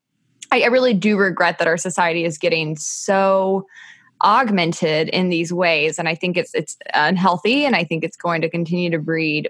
I, 0.51 0.61
I 0.61 0.67
really 0.67 0.93
do 0.93 1.17
regret 1.17 1.59
that 1.59 1.67
our 1.67 1.77
society 1.77 2.25
is 2.25 2.37
getting 2.37 2.75
so 2.77 3.65
augmented 4.23 5.09
in 5.09 5.29
these 5.29 5.51
ways. 5.53 5.99
And 5.99 6.07
i 6.07 6.15
think 6.15 6.37
it's 6.37 6.53
it's 6.53 6.77
unhealthy 6.93 7.65
and 7.65 7.75
i 7.75 7.83
think 7.83 8.03
it's 8.03 8.17
going 8.17 8.41
to 8.41 8.49
continue 8.49 8.89
to 8.89 8.99
breed 8.99 9.49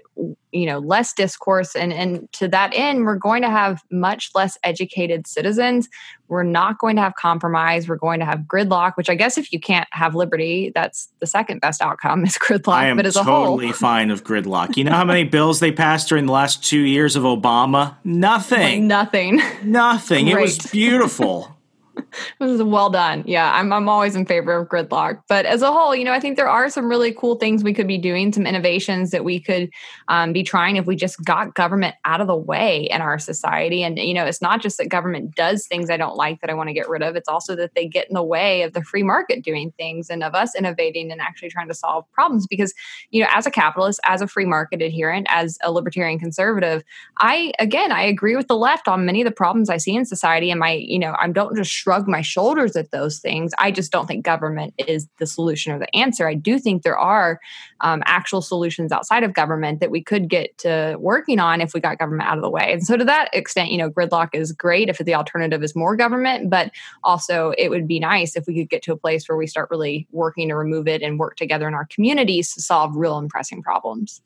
you 0.52 0.66
know 0.66 0.78
less 0.78 1.12
discourse. 1.12 1.74
And 1.74 1.92
and 1.92 2.30
to 2.32 2.48
that 2.48 2.72
end 2.74 3.04
we're 3.04 3.16
going 3.16 3.42
to 3.42 3.50
have 3.50 3.82
much 3.90 4.30
less 4.34 4.58
educated 4.62 5.26
citizens. 5.26 5.88
We're 6.28 6.42
not 6.44 6.78
going 6.78 6.96
to 6.96 7.02
have 7.02 7.14
compromise. 7.16 7.88
We're 7.88 7.96
going 7.96 8.20
to 8.20 8.26
have 8.26 8.40
gridlock 8.40 8.92
which 8.96 9.10
i 9.10 9.14
guess 9.14 9.38
if 9.38 9.52
you 9.52 9.60
can't 9.60 9.88
have 9.92 10.14
liberty 10.14 10.72
that's 10.74 11.08
the 11.20 11.26
second 11.26 11.60
best 11.60 11.82
outcome 11.82 12.24
is 12.24 12.38
gridlock 12.38 12.74
I 12.74 12.88
am 12.88 12.96
but 12.96 13.06
as 13.06 13.14
totally 13.14 13.32
a 13.32 13.36
totally 13.36 13.72
fine 13.72 14.10
of 14.10 14.24
gridlock. 14.24 14.76
You 14.76 14.84
know 14.84 14.92
how 14.92 15.04
many 15.04 15.24
bills 15.36 15.60
they 15.60 15.72
passed 15.72 16.08
during 16.08 16.26
the 16.26 16.32
last 16.32 16.64
two 16.64 16.80
years 16.80 17.16
of 17.16 17.24
obama? 17.24 17.96
Nothing. 18.04 18.86
Nothing. 18.86 19.40
Nothing. 19.62 20.28
It 20.28 20.40
was 20.40 20.58
beautiful 20.72 21.56
this 22.40 22.50
is 22.50 22.62
well 22.62 22.90
done. 22.90 23.24
Yeah, 23.26 23.52
I'm 23.52 23.72
I'm 23.72 23.88
always 23.88 24.16
in 24.16 24.26
favor 24.26 24.56
of 24.56 24.68
gridlock. 24.68 25.22
But 25.28 25.46
as 25.46 25.62
a 25.62 25.72
whole, 25.72 25.94
you 25.94 26.04
know, 26.04 26.12
I 26.12 26.20
think 26.20 26.36
there 26.36 26.48
are 26.48 26.68
some 26.70 26.88
really 26.88 27.12
cool 27.12 27.36
things 27.36 27.62
we 27.62 27.74
could 27.74 27.86
be 27.86 27.98
doing, 27.98 28.32
some 28.32 28.46
innovations 28.46 29.10
that 29.10 29.24
we 29.24 29.40
could 29.40 29.70
um, 30.08 30.32
be 30.32 30.42
trying 30.42 30.76
if 30.76 30.86
we 30.86 30.96
just 30.96 31.22
got 31.24 31.54
government 31.54 31.94
out 32.04 32.20
of 32.20 32.26
the 32.26 32.36
way 32.36 32.84
in 32.84 33.00
our 33.00 33.18
society. 33.18 33.82
And 33.82 33.98
you 33.98 34.14
know, 34.14 34.24
it's 34.24 34.42
not 34.42 34.62
just 34.62 34.78
that 34.78 34.88
government 34.88 35.34
does 35.34 35.66
things 35.66 35.90
I 35.90 35.96
don't 35.96 36.16
like 36.16 36.40
that 36.40 36.50
I 36.50 36.54
want 36.54 36.68
to 36.68 36.74
get 36.74 36.88
rid 36.88 37.02
of. 37.02 37.16
It's 37.16 37.28
also 37.28 37.54
that 37.56 37.74
they 37.74 37.86
get 37.86 38.08
in 38.08 38.14
the 38.14 38.22
way 38.22 38.62
of 38.62 38.72
the 38.72 38.82
free 38.82 39.02
market 39.02 39.42
doing 39.42 39.72
things 39.76 40.10
and 40.10 40.22
of 40.22 40.34
us 40.34 40.54
innovating 40.54 41.10
and 41.10 41.20
actually 41.20 41.50
trying 41.50 41.68
to 41.68 41.74
solve 41.74 42.10
problems. 42.12 42.46
Because 42.46 42.72
you 43.10 43.22
know, 43.22 43.28
as 43.32 43.46
a 43.46 43.50
capitalist, 43.50 44.00
as 44.04 44.22
a 44.22 44.26
free 44.26 44.46
market 44.46 44.82
adherent, 44.82 45.26
as 45.30 45.58
a 45.62 45.72
libertarian 45.72 46.18
conservative, 46.18 46.82
I 47.18 47.52
again 47.58 47.92
I 47.92 48.02
agree 48.02 48.36
with 48.36 48.48
the 48.48 48.56
left 48.56 48.88
on 48.88 49.04
many 49.04 49.20
of 49.20 49.26
the 49.26 49.32
problems 49.32 49.68
I 49.70 49.76
see 49.76 49.94
in 49.94 50.04
society. 50.04 50.50
And 50.50 50.60
my 50.60 50.72
you 50.72 50.98
know, 50.98 51.14
I 51.18 51.28
don't 51.28 51.56
just 51.56 51.81
shrug 51.82 52.06
my 52.06 52.20
shoulders 52.20 52.76
at 52.76 52.92
those 52.92 53.18
things. 53.18 53.50
I 53.58 53.72
just 53.72 53.90
don't 53.90 54.06
think 54.06 54.24
government 54.24 54.72
is 54.86 55.08
the 55.18 55.26
solution 55.26 55.72
or 55.72 55.80
the 55.80 55.94
answer. 55.96 56.28
I 56.28 56.34
do 56.34 56.58
think 56.58 56.82
there 56.82 56.98
are 56.98 57.40
um, 57.80 58.02
actual 58.06 58.40
solutions 58.40 58.92
outside 58.92 59.24
of 59.24 59.34
government 59.34 59.80
that 59.80 59.90
we 59.90 60.00
could 60.00 60.28
get 60.28 60.56
to 60.58 60.96
working 61.00 61.40
on 61.40 61.60
if 61.60 61.74
we 61.74 61.80
got 61.80 61.98
government 61.98 62.28
out 62.28 62.38
of 62.38 62.42
the 62.42 62.50
way. 62.50 62.72
And 62.72 62.86
so, 62.86 62.96
to 62.96 63.04
that 63.04 63.30
extent, 63.32 63.72
you 63.72 63.78
know, 63.78 63.90
gridlock 63.90 64.28
is 64.32 64.52
great 64.52 64.88
if 64.88 64.98
the 64.98 65.14
alternative 65.14 65.64
is 65.64 65.74
more 65.74 65.96
government, 65.96 66.50
but 66.50 66.70
also 67.02 67.52
it 67.58 67.68
would 67.68 67.88
be 67.88 67.98
nice 67.98 68.36
if 68.36 68.46
we 68.46 68.54
could 68.54 68.70
get 68.70 68.82
to 68.82 68.92
a 68.92 68.96
place 68.96 69.28
where 69.28 69.36
we 69.36 69.48
start 69.48 69.68
really 69.70 70.06
working 70.12 70.48
to 70.48 70.54
remove 70.54 70.86
it 70.86 71.02
and 71.02 71.18
work 71.18 71.36
together 71.36 71.66
in 71.66 71.74
our 71.74 71.86
communities 71.86 72.54
to 72.54 72.62
solve 72.62 72.94
real 72.94 73.18
and 73.18 73.28
pressing 73.28 73.60
problems. 73.60 74.20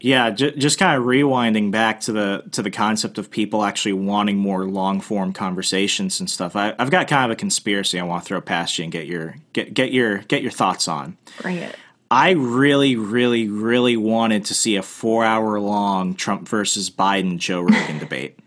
Yeah, 0.00 0.30
j- 0.30 0.54
just 0.56 0.78
kind 0.78 0.98
of 1.00 1.06
rewinding 1.06 1.70
back 1.70 2.00
to 2.00 2.12
the 2.12 2.44
to 2.52 2.62
the 2.62 2.70
concept 2.70 3.18
of 3.18 3.30
people 3.30 3.64
actually 3.64 3.94
wanting 3.94 4.36
more 4.36 4.64
long 4.64 5.00
form 5.00 5.32
conversations 5.32 6.20
and 6.20 6.28
stuff. 6.28 6.54
I, 6.54 6.74
have 6.78 6.90
got 6.90 7.08
kind 7.08 7.30
of 7.30 7.34
a 7.34 7.38
conspiracy 7.38 7.98
I 7.98 8.02
want 8.02 8.24
to 8.24 8.28
throw 8.28 8.40
past 8.40 8.78
you 8.78 8.84
and 8.84 8.92
get 8.92 9.06
your 9.06 9.36
get 9.52 9.72
get 9.72 9.92
your 9.92 10.18
get 10.18 10.42
your 10.42 10.52
thoughts 10.52 10.86
on. 10.86 11.16
Bring 11.40 11.56
it. 11.56 11.74
I 12.10 12.30
really, 12.30 12.94
really, 12.94 13.48
really 13.48 13.96
wanted 13.96 14.44
to 14.46 14.54
see 14.54 14.76
a 14.76 14.82
four 14.82 15.24
hour 15.24 15.58
long 15.58 16.14
Trump 16.14 16.46
versus 16.46 16.90
Biden 16.90 17.38
Joe 17.38 17.62
Rogan 17.62 17.98
debate. 18.00 18.38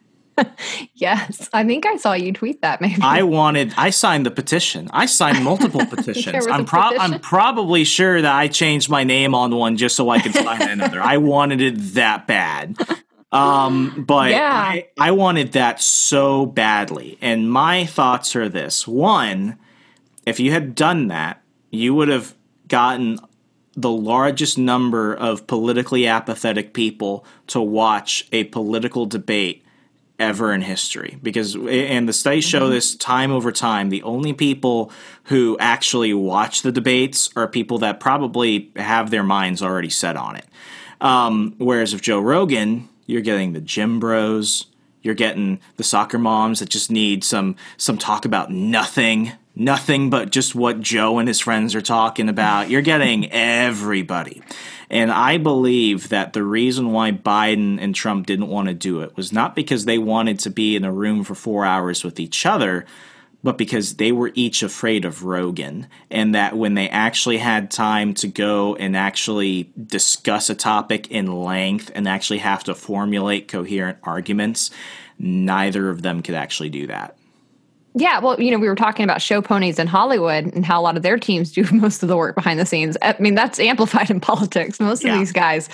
yes, 0.95 1.49
I 1.53 1.63
think 1.63 1.85
I 1.85 1.97
saw 1.97 2.13
you 2.13 2.33
tweet 2.33 2.61
that. 2.61 2.81
Maybe 2.81 3.01
I 3.01 3.23
wanted. 3.23 3.73
I 3.77 3.89
signed 3.89 4.25
the 4.25 4.31
petition. 4.31 4.89
I 4.91 5.05
signed 5.05 5.43
multiple 5.43 5.85
petitions. 5.89 6.47
I'm 6.47 6.65
pro- 6.65 6.89
petition? 6.89 7.13
I'm 7.13 7.19
probably 7.19 7.83
sure 7.83 8.21
that 8.21 8.33
I 8.33 8.47
changed 8.47 8.89
my 8.89 9.03
name 9.03 9.35
on 9.35 9.55
one 9.55 9.77
just 9.77 9.95
so 9.95 10.09
I 10.09 10.19
could 10.19 10.33
sign 10.45 10.61
another. 10.61 11.01
I 11.01 11.17
wanted 11.17 11.61
it 11.61 11.77
that 11.93 12.27
bad. 12.27 12.77
Um, 13.31 14.05
but 14.07 14.31
yeah. 14.31 14.51
I, 14.51 14.87
I 14.97 15.11
wanted 15.11 15.51
that 15.51 15.81
so 15.81 16.45
badly. 16.45 17.17
And 17.21 17.51
my 17.51 17.85
thoughts 17.85 18.35
are 18.35 18.49
this: 18.49 18.87
one, 18.87 19.57
if 20.25 20.39
you 20.39 20.51
had 20.51 20.75
done 20.75 21.07
that, 21.07 21.41
you 21.71 21.93
would 21.93 22.07
have 22.07 22.35
gotten 22.67 23.19
the 23.75 23.91
largest 23.91 24.57
number 24.57 25.13
of 25.13 25.47
politically 25.47 26.05
apathetic 26.05 26.73
people 26.73 27.23
to 27.47 27.61
watch 27.61 28.27
a 28.31 28.43
political 28.45 29.05
debate 29.05 29.63
ever 30.19 30.53
in 30.53 30.61
history. 30.61 31.17
Because 31.23 31.55
and 31.55 32.07
the 32.07 32.13
studies 32.13 32.43
show 32.43 32.61
mm-hmm. 32.61 32.71
this 32.71 32.95
time 32.95 33.31
over 33.31 33.51
time 33.51 33.89
the 33.89 34.03
only 34.03 34.33
people 34.33 34.91
who 35.25 35.57
actually 35.59 36.13
watch 36.13 36.61
the 36.61 36.71
debates 36.71 37.29
are 37.35 37.47
people 37.47 37.79
that 37.79 37.99
probably 37.99 38.71
have 38.75 39.09
their 39.09 39.23
minds 39.23 39.63
already 39.63 39.89
set 39.89 40.17
on 40.17 40.35
it. 40.35 40.45
Um, 41.01 41.55
whereas 41.57 41.93
if 41.93 42.01
joe 42.01 42.19
rogan 42.19 42.89
you're 43.05 43.21
getting 43.21 43.53
the 43.53 43.61
gym 43.61 44.01
bros 44.01 44.65
you're 45.01 45.15
getting 45.15 45.61
the 45.77 45.83
soccer 45.83 46.19
moms 46.19 46.59
that 46.59 46.67
just 46.67 46.91
need 46.91 47.23
some 47.23 47.55
some 47.77 47.97
talk 47.97 48.25
about 48.25 48.51
nothing 48.51 49.31
nothing 49.55 50.09
but 50.09 50.29
just 50.31 50.55
what 50.55 50.81
joe 50.81 51.17
and 51.17 51.27
his 51.27 51.39
friends 51.39 51.75
are 51.75 51.81
talking 51.81 52.29
about. 52.29 52.69
You're 52.69 52.81
getting 52.81 53.31
everybody 53.31 54.41
and 54.89 55.11
I 55.11 55.37
believe 55.37 56.09
that 56.09 56.33
the 56.33 56.43
reason 56.43 56.91
why 56.91 57.11
Biden 57.11 57.79
and 57.79 57.93
Trump 57.93 58.25
didn't 58.25 58.47
want 58.47 58.69
to 58.69 58.73
do 58.73 59.01
it 59.01 59.15
was 59.15 59.31
not 59.31 59.55
because 59.55 59.85
they 59.85 59.99
wanted 59.99 60.39
to 60.39 60.49
be 60.49 60.75
in 60.75 60.83
a 60.83 60.91
room 60.91 61.23
for 61.23 61.35
four 61.35 61.63
hours 61.63 62.03
with 62.03 62.19
each 62.19 62.45
other, 62.45 62.85
but 63.43 63.57
because 63.57 63.95
they 63.95 64.11
were 64.11 64.31
each 64.33 64.63
afraid 64.63 65.05
of 65.05 65.23
Rogan, 65.23 65.87
and 66.09 66.33
that 66.33 66.57
when 66.57 66.73
they 66.73 66.89
actually 66.89 67.37
had 67.37 67.69
time 67.69 68.13
to 68.15 68.27
go 68.27 68.75
and 68.75 68.97
actually 68.97 69.71
discuss 69.81 70.49
a 70.49 70.55
topic 70.55 71.09
in 71.11 71.43
length 71.43 71.91
and 71.93 72.07
actually 72.07 72.39
have 72.39 72.63
to 72.63 72.73
formulate 72.73 73.47
coherent 73.47 73.99
arguments, 74.03 74.71
neither 75.19 75.89
of 75.89 76.01
them 76.01 76.23
could 76.23 76.35
actually 76.35 76.69
do 76.69 76.87
that. 76.87 77.15
Yeah, 77.99 78.19
well, 78.19 78.39
you 78.39 78.49
know, 78.49 78.57
we 78.57 78.69
were 78.69 78.75
talking 78.75 79.03
about 79.03 79.21
show 79.21 79.41
ponies 79.41 79.77
in 79.77 79.85
Hollywood 79.85 80.45
and 80.45 80.65
how 80.65 80.79
a 80.79 80.83
lot 80.83 80.95
of 80.95 81.03
their 81.03 81.19
teams 81.19 81.51
do 81.51 81.65
most 81.73 82.01
of 82.01 82.07
the 82.07 82.15
work 82.15 82.33
behind 82.33 82.57
the 82.57 82.65
scenes. 82.65 82.95
I 83.01 83.15
mean, 83.19 83.35
that's 83.35 83.59
amplified 83.59 84.09
in 84.09 84.21
politics. 84.21 84.79
Most 84.79 85.03
of 85.03 85.13
these 85.19 85.33
guys, 85.33 85.67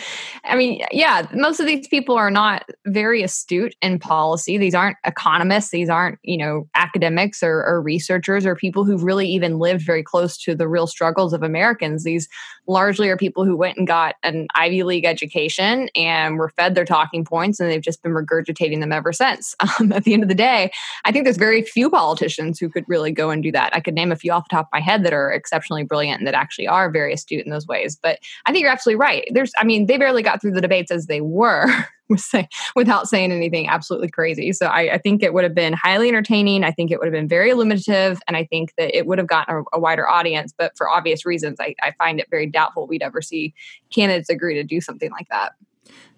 I 0.44 0.56
mean, 0.56 0.84
yeah, 0.92 1.28
most 1.34 1.60
of 1.60 1.68
these 1.68 1.88
people 1.88 2.16
are 2.16 2.32
not 2.32 2.68
very 2.88 3.22
astute 3.22 3.76
in 3.80 4.00
policy. 4.00 4.58
These 4.58 4.74
aren't 4.74 4.98
economists. 5.06 5.70
These 5.70 5.90
aren't, 5.90 6.18
you 6.24 6.38
know, 6.38 6.68
academics 6.74 7.44
or, 7.44 7.64
or 7.64 7.80
researchers 7.80 8.44
or 8.44 8.56
people 8.56 8.86
who've 8.86 9.04
really 9.04 9.28
even 9.28 9.60
lived 9.60 9.86
very 9.86 10.02
close 10.02 10.36
to 10.40 10.56
the 10.56 10.68
real 10.68 10.88
struggles 10.88 11.32
of 11.32 11.44
Americans. 11.44 12.04
These 12.04 12.28
largely 12.68 13.10
are 13.10 13.18
people 13.18 13.46
who 13.46 13.56
went 13.56 13.78
and 13.78 13.88
got 13.88 14.16
an 14.24 14.48
Ivy 14.56 14.84
League 14.84 15.06
education 15.06 15.90
and 15.96 16.38
were 16.38 16.50
fed 16.50 16.76
their 16.76 16.86
talking 16.86 17.24
points, 17.24 17.60
and 17.60 17.70
they've 17.70 17.82
just 17.82 18.02
been 18.02 18.14
regurgitating 18.14 18.80
them 18.80 18.92
ever 18.92 19.14
since. 19.14 19.56
Um, 19.80 19.92
at 19.92 20.06
the 20.06 20.14
end 20.14 20.24
of 20.24 20.30
the 20.30 20.36
day, 20.36 20.72
I 21.04 21.12
think 21.12 21.26
there's 21.26 21.38
very 21.38 21.62
few 21.62 21.90
politicians 21.90 22.60
who 22.60 22.70
could 22.70 22.86
really 22.88 23.12
go 23.12 23.30
and 23.30 23.44
do 23.44 23.52
that. 23.52 23.76
I 23.76 23.82
could 23.82 23.94
name 23.94 24.12
a 24.12 24.16
few 24.16 24.32
off 24.32 24.48
the 24.48 24.56
top 24.56 24.68
of 24.68 24.70
my 24.72 24.80
head 24.80 25.04
that 25.04 25.12
are 25.12 25.34
exceptionally 25.34 25.84
brilliant 25.84 26.20
and 26.20 26.28
that 26.28 26.34
actually 26.34 26.68
are 26.68 26.90
very 26.90 27.14
astute 27.14 27.44
in 27.44 27.52
those 27.52 27.68
ways. 27.68 27.98
But 28.02 28.20
I 28.46 28.52
think 28.52 28.62
you're 28.62 28.72
absolutely 28.72 29.00
right. 29.00 29.28
There's, 29.32 29.52
I 29.58 29.66
mean, 29.66 29.88
they 29.88 29.98
barely 29.98 30.22
got 30.22 30.40
through 30.40 30.52
the 30.52 30.62
debates 30.62 30.92
as 30.92 31.08
they 31.08 31.20
were. 31.20 31.66
without 32.76 33.08
saying 33.08 33.32
anything 33.32 33.68
absolutely 33.68 34.10
crazy. 34.10 34.54
So 34.54 34.68
I, 34.68 34.94
I, 34.94 34.98
think 34.98 35.24
it 35.24 35.34
would 35.34 35.44
have 35.44 35.56
been 35.56 35.74
highly 35.74 36.08
entertaining. 36.08 36.64
I 36.64 36.72
think 36.72 36.92
it 36.92 37.00
would 37.00 37.06
have 37.06 37.14
been 37.14 37.28
very 37.28 37.50
illuminative, 37.50 38.20
and 38.28 38.38
I 38.38 38.46
think 38.46 38.74
that 38.78 38.96
it 38.96 39.08
would 39.08 39.18
have 39.18 39.28
gotten 39.28 39.56
a, 39.56 39.78
a 39.78 39.80
wider 39.80 40.08
audience. 40.08 40.54
But 40.58 40.78
for 40.78 40.90
obvious 40.90 41.26
reasons, 41.26 41.58
I, 41.60 41.76
I, 41.82 41.94
find 41.98 42.20
it 42.20 42.28
very 42.30 42.46
doubtful 42.46 42.88
we'd 42.88 43.02
ever 43.02 43.22
see 43.22 43.54
candidates 43.94 44.30
agree 44.30 44.54
to 44.56 44.64
do 44.64 44.82
something 44.82 45.10
like 45.12 45.28
that. 45.30 45.54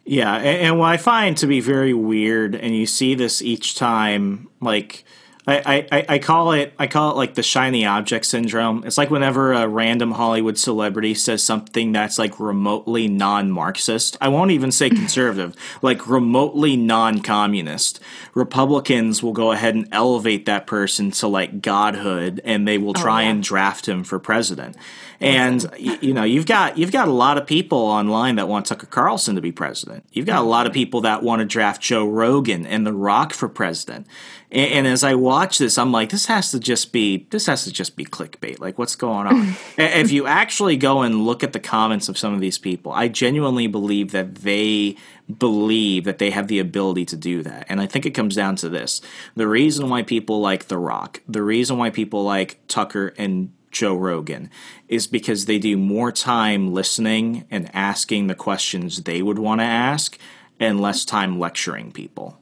Yeah, 0.05 0.35
and, 0.35 0.45
and 0.45 0.79
what 0.79 0.89
I 0.89 0.97
find 0.97 1.37
to 1.37 1.47
be 1.47 1.59
very 1.59 1.93
weird, 1.93 2.55
and 2.55 2.75
you 2.75 2.85
see 2.85 3.15
this 3.15 3.41
each 3.41 3.75
time, 3.75 4.47
like 4.61 5.05
I, 5.47 5.87
I, 5.91 6.05
I 6.09 6.19
call 6.19 6.51
it 6.51 6.73
I 6.77 6.87
call 6.87 7.11
it 7.11 7.15
like 7.15 7.35
the 7.35 7.43
shiny 7.43 7.85
object 7.85 8.25
syndrome. 8.25 8.83
It's 8.85 8.97
like 8.97 9.09
whenever 9.09 9.53
a 9.53 9.65
random 9.65 10.11
Hollywood 10.11 10.57
celebrity 10.57 11.13
says 11.13 11.41
something 11.41 11.93
that's 11.93 12.19
like 12.19 12.37
remotely 12.37 13.07
non-Marxist. 13.07 14.17
I 14.19 14.27
won't 14.27 14.51
even 14.51 14.73
say 14.73 14.89
conservative, 14.89 15.55
like 15.81 16.05
remotely 16.05 16.75
non-communist. 16.75 18.01
Republicans 18.33 19.23
will 19.23 19.31
go 19.31 19.53
ahead 19.53 19.73
and 19.73 19.87
elevate 19.93 20.45
that 20.47 20.67
person 20.67 21.11
to 21.11 21.27
like 21.27 21.61
godhood, 21.61 22.41
and 22.43 22.67
they 22.67 22.77
will 22.77 22.89
oh, 22.89 23.01
try 23.01 23.21
oh, 23.21 23.25
yeah. 23.25 23.31
and 23.31 23.43
draft 23.43 23.87
him 23.87 24.03
for 24.03 24.19
president. 24.19 24.75
And 25.19 25.65
you 25.77 26.13
know, 26.13 26.23
you've 26.23 26.45
got 26.45 26.77
you've 26.77 26.91
got 26.91 27.07
a 27.07 27.11
lot 27.11 27.37
of 27.37 27.47
people 27.47 27.79
online 27.79 28.35
that 28.35 28.47
want 28.47 28.67
Tucker 28.67 28.85
Carlson 28.85 29.35
to 29.35 29.41
be 29.41 29.51
president. 29.51 30.05
You've 30.11 30.27
got 30.27 30.39
a 30.39 30.45
lot 30.47 30.67
of 30.67 30.73
people 30.73 31.01
that 31.01 31.23
want 31.23 31.39
to 31.39 31.45
draft 31.45 31.81
Joe 31.81 32.05
Rogan 32.05 32.67
and 32.67 32.85
The 32.85 32.93
Rock 32.93 33.33
for 33.33 33.49
president. 33.49 34.05
And, 34.49 34.71
and, 34.71 34.87
as 34.87 35.03
I 35.03 35.15
watch 35.15 35.57
this, 35.57 35.77
I'm 35.77 35.91
like, 35.91 36.09
this 36.09 36.27
has 36.27 36.51
to 36.51 36.59
just 36.59 36.93
be 36.93 37.27
this 37.31 37.47
has 37.47 37.63
to 37.65 37.71
just 37.71 37.95
be 37.95 38.05
clickbait. 38.05 38.59
Like, 38.59 38.77
what's 38.77 38.95
going 38.95 39.27
on? 39.27 39.55
if 39.77 40.11
you 40.11 40.27
actually 40.27 40.77
go 40.77 41.01
and 41.01 41.25
look 41.25 41.43
at 41.43 41.51
the 41.51 41.59
comments 41.59 42.07
of 42.09 42.17
some 42.17 42.33
of 42.33 42.39
these 42.39 42.59
people, 42.59 42.91
I 42.91 43.07
genuinely 43.07 43.67
believe 43.67 44.11
that 44.11 44.35
they 44.35 44.97
believe 45.37 46.05
that 46.05 46.19
they 46.19 46.29
have 46.29 46.47
the 46.47 46.59
ability 46.59 47.05
to 47.05 47.17
do 47.17 47.43
that. 47.43 47.65
And 47.67 47.81
I 47.81 47.87
think 47.87 48.05
it 48.05 48.11
comes 48.11 48.35
down 48.35 48.55
to 48.57 48.69
this: 48.69 49.01
the 49.35 49.47
reason 49.47 49.89
why 49.89 50.03
people 50.03 50.39
like 50.39 50.67
The 50.67 50.77
Rock, 50.77 51.21
the 51.27 51.43
reason 51.43 51.77
why 51.77 51.89
people 51.89 52.23
like 52.23 52.59
Tucker 52.67 53.13
and 53.17 53.51
Joe 53.71 53.95
Rogan 53.95 54.49
is 54.87 55.07
because 55.07 55.45
they 55.45 55.59
do 55.59 55.77
more 55.77 56.11
time 56.11 56.73
listening 56.73 57.45
and 57.51 57.69
asking 57.73 58.27
the 58.27 58.35
questions 58.35 59.03
they 59.03 59.21
would 59.21 59.39
want 59.39 59.61
to 59.61 59.65
ask 59.65 60.17
and 60.59 60.81
less 60.81 61.05
time 61.05 61.39
lecturing 61.39 61.91
people. 61.91 62.39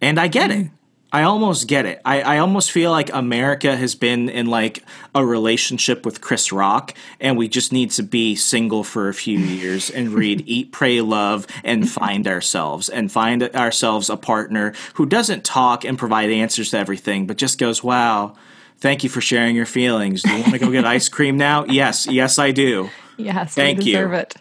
And 0.00 0.18
I 0.18 0.28
get 0.28 0.50
it. 0.50 0.70
I 1.14 1.22
almost 1.22 1.68
get 1.68 1.86
it. 1.86 2.00
I, 2.04 2.22
I 2.22 2.38
almost 2.38 2.72
feel 2.72 2.90
like 2.90 3.08
America 3.12 3.76
has 3.76 3.94
been 3.94 4.28
in 4.28 4.46
like 4.46 4.82
a 5.14 5.24
relationship 5.24 6.04
with 6.04 6.20
Chris 6.20 6.50
Rock, 6.50 6.92
and 7.20 7.38
we 7.38 7.46
just 7.46 7.72
need 7.72 7.92
to 7.92 8.02
be 8.02 8.34
single 8.34 8.82
for 8.82 9.08
a 9.08 9.14
few 9.14 9.38
years 9.38 9.90
and 9.90 10.10
read 10.10 10.42
Eat, 10.46 10.72
Pray, 10.72 11.00
Love, 11.00 11.46
and 11.62 11.88
find 11.88 12.26
ourselves 12.26 12.88
and 12.88 13.12
find 13.12 13.44
ourselves 13.54 14.10
a 14.10 14.16
partner 14.16 14.74
who 14.94 15.06
doesn't 15.06 15.44
talk 15.44 15.84
and 15.84 15.96
provide 15.96 16.30
answers 16.30 16.72
to 16.72 16.78
everything, 16.78 17.28
but 17.28 17.36
just 17.36 17.60
goes, 17.60 17.84
wow, 17.84 18.34
thank 18.78 19.04
you 19.04 19.10
for 19.10 19.20
sharing 19.20 19.56
your 19.56 19.66
feelings. 19.66 20.22
Do 20.22 20.30
you 20.30 20.40
want 20.40 20.52
to 20.52 20.58
go 20.58 20.70
get 20.70 20.84
ice 20.84 21.08
cream 21.08 21.36
now? 21.36 21.64
Yes, 21.74 22.06
yes, 22.06 22.38
I 22.38 22.52
do. 22.52 22.90
Yes, 23.16 23.54
thank 23.54 23.84
you. 23.84 24.12
it. 24.12 24.34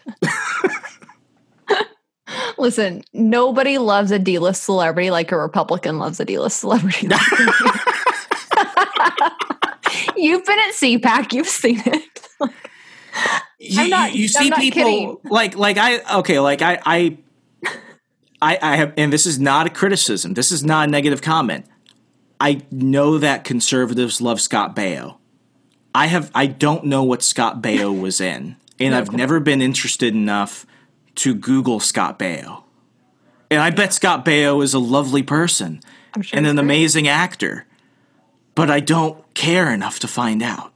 Listen, 2.58 3.04
nobody 3.14 3.78
loves 3.78 4.12
a 4.12 4.20
D-list 4.20 4.64
celebrity 4.64 5.10
like 5.12 5.32
a 5.32 5.38
Republican 5.38 6.00
loves 6.00 6.20
a 6.20 6.26
D-list 6.26 6.60
celebrity. 6.60 7.08
you've 10.16 10.46
been 10.46 10.60
at 10.60 10.74
CPAC, 10.74 11.34
you've 11.34 11.48
seen 11.48 11.82
it. 11.86 12.28
you, 13.60 13.90
not, 13.90 14.14
you 14.14 14.28
see 14.28 14.52
people 14.52 14.84
kidding. 14.84 15.18
like 15.26 15.56
like 15.56 15.78
I 15.78 16.20
okay 16.20 16.40
like 16.40 16.62
I 16.62 16.80
I 16.86 17.18
I 18.42 18.60
I 18.62 18.76
have 18.76 18.94
and 18.98 19.12
this 19.12 19.26
is 19.26 19.40
not 19.40 19.68
a 19.68 19.70
criticism. 19.70 20.34
This 20.34 20.52
is 20.52 20.64
not 20.64 20.88
a 20.88 20.92
negative 20.92 21.22
comment. 21.22 21.66
I 22.44 22.62
know 22.72 23.20
that 23.20 23.46
conservatives 23.46 24.20
love 24.20 24.42
Scott 24.42 24.76
Baio. 24.76 25.16
I 25.96 26.08
have 26.08 26.30
I 26.36 26.48
don't 26.48 26.84
know 26.84 27.02
what 27.02 27.24
Scott 27.24 27.62
Baio 27.62 27.98
was 28.02 28.20
in, 28.20 28.58
and 28.82 28.92
no, 28.92 28.98
I've 28.98 29.14
never 29.14 29.40
been 29.40 29.62
interested 29.62 30.14
enough 30.14 30.66
to 31.16 31.34
Google 31.34 31.80
Scott 31.80 32.20
Baio. 32.20 32.64
And 33.50 33.62
I 33.62 33.70
bet 33.70 33.94
Scott 33.94 34.26
Baio 34.26 34.62
is 34.62 34.74
a 34.74 34.80
lovely 34.80 35.24
person 35.24 35.80
sure 36.22 36.38
and 36.38 36.46
an 36.46 36.58
great. 36.58 36.66
amazing 36.66 37.08
actor, 37.08 37.66
but 38.56 38.70
I 38.70 38.82
don't 38.82 39.34
care 39.34 39.74
enough 39.74 40.00
to 40.00 40.08
find 40.10 40.44
out. 40.44 40.73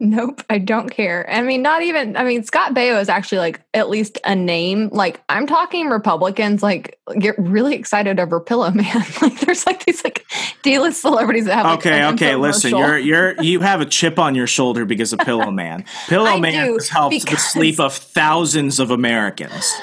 Nope, 0.00 0.42
I 0.50 0.58
don't 0.58 0.90
care. 0.90 1.24
I 1.30 1.42
mean, 1.42 1.62
not 1.62 1.82
even. 1.82 2.16
I 2.16 2.24
mean, 2.24 2.42
Scott 2.42 2.74
Baio 2.74 3.00
is 3.00 3.08
actually 3.08 3.38
like 3.38 3.60
at 3.74 3.88
least 3.88 4.18
a 4.24 4.34
name. 4.34 4.88
Like 4.90 5.22
I'm 5.28 5.46
talking 5.46 5.86
Republicans 5.86 6.64
like 6.64 6.98
get 7.18 7.38
really 7.38 7.76
excited 7.76 8.18
over 8.18 8.40
Pillow 8.40 8.72
Man. 8.72 9.04
like 9.22 9.38
there's 9.40 9.64
like 9.66 9.84
these 9.84 10.02
like 10.02 10.26
D-list 10.62 11.00
celebrities 11.00 11.44
that 11.44 11.64
have. 11.64 11.78
Okay, 11.78 12.04
like, 12.04 12.14
okay, 12.14 12.34
listen, 12.34 12.70
you're 12.70 12.98
you're 12.98 13.40
you 13.40 13.60
have 13.60 13.80
a 13.80 13.86
chip 13.86 14.18
on 14.18 14.34
your 14.34 14.48
shoulder 14.48 14.84
because 14.84 15.12
of 15.12 15.20
Pillow 15.20 15.50
Man. 15.52 15.84
Pillow 16.08 16.38
Man 16.38 16.72
has 16.72 16.88
helped 16.88 17.26
the 17.26 17.36
sleep 17.36 17.78
of 17.78 17.94
thousands 17.94 18.80
of 18.80 18.90
Americans. 18.90 19.74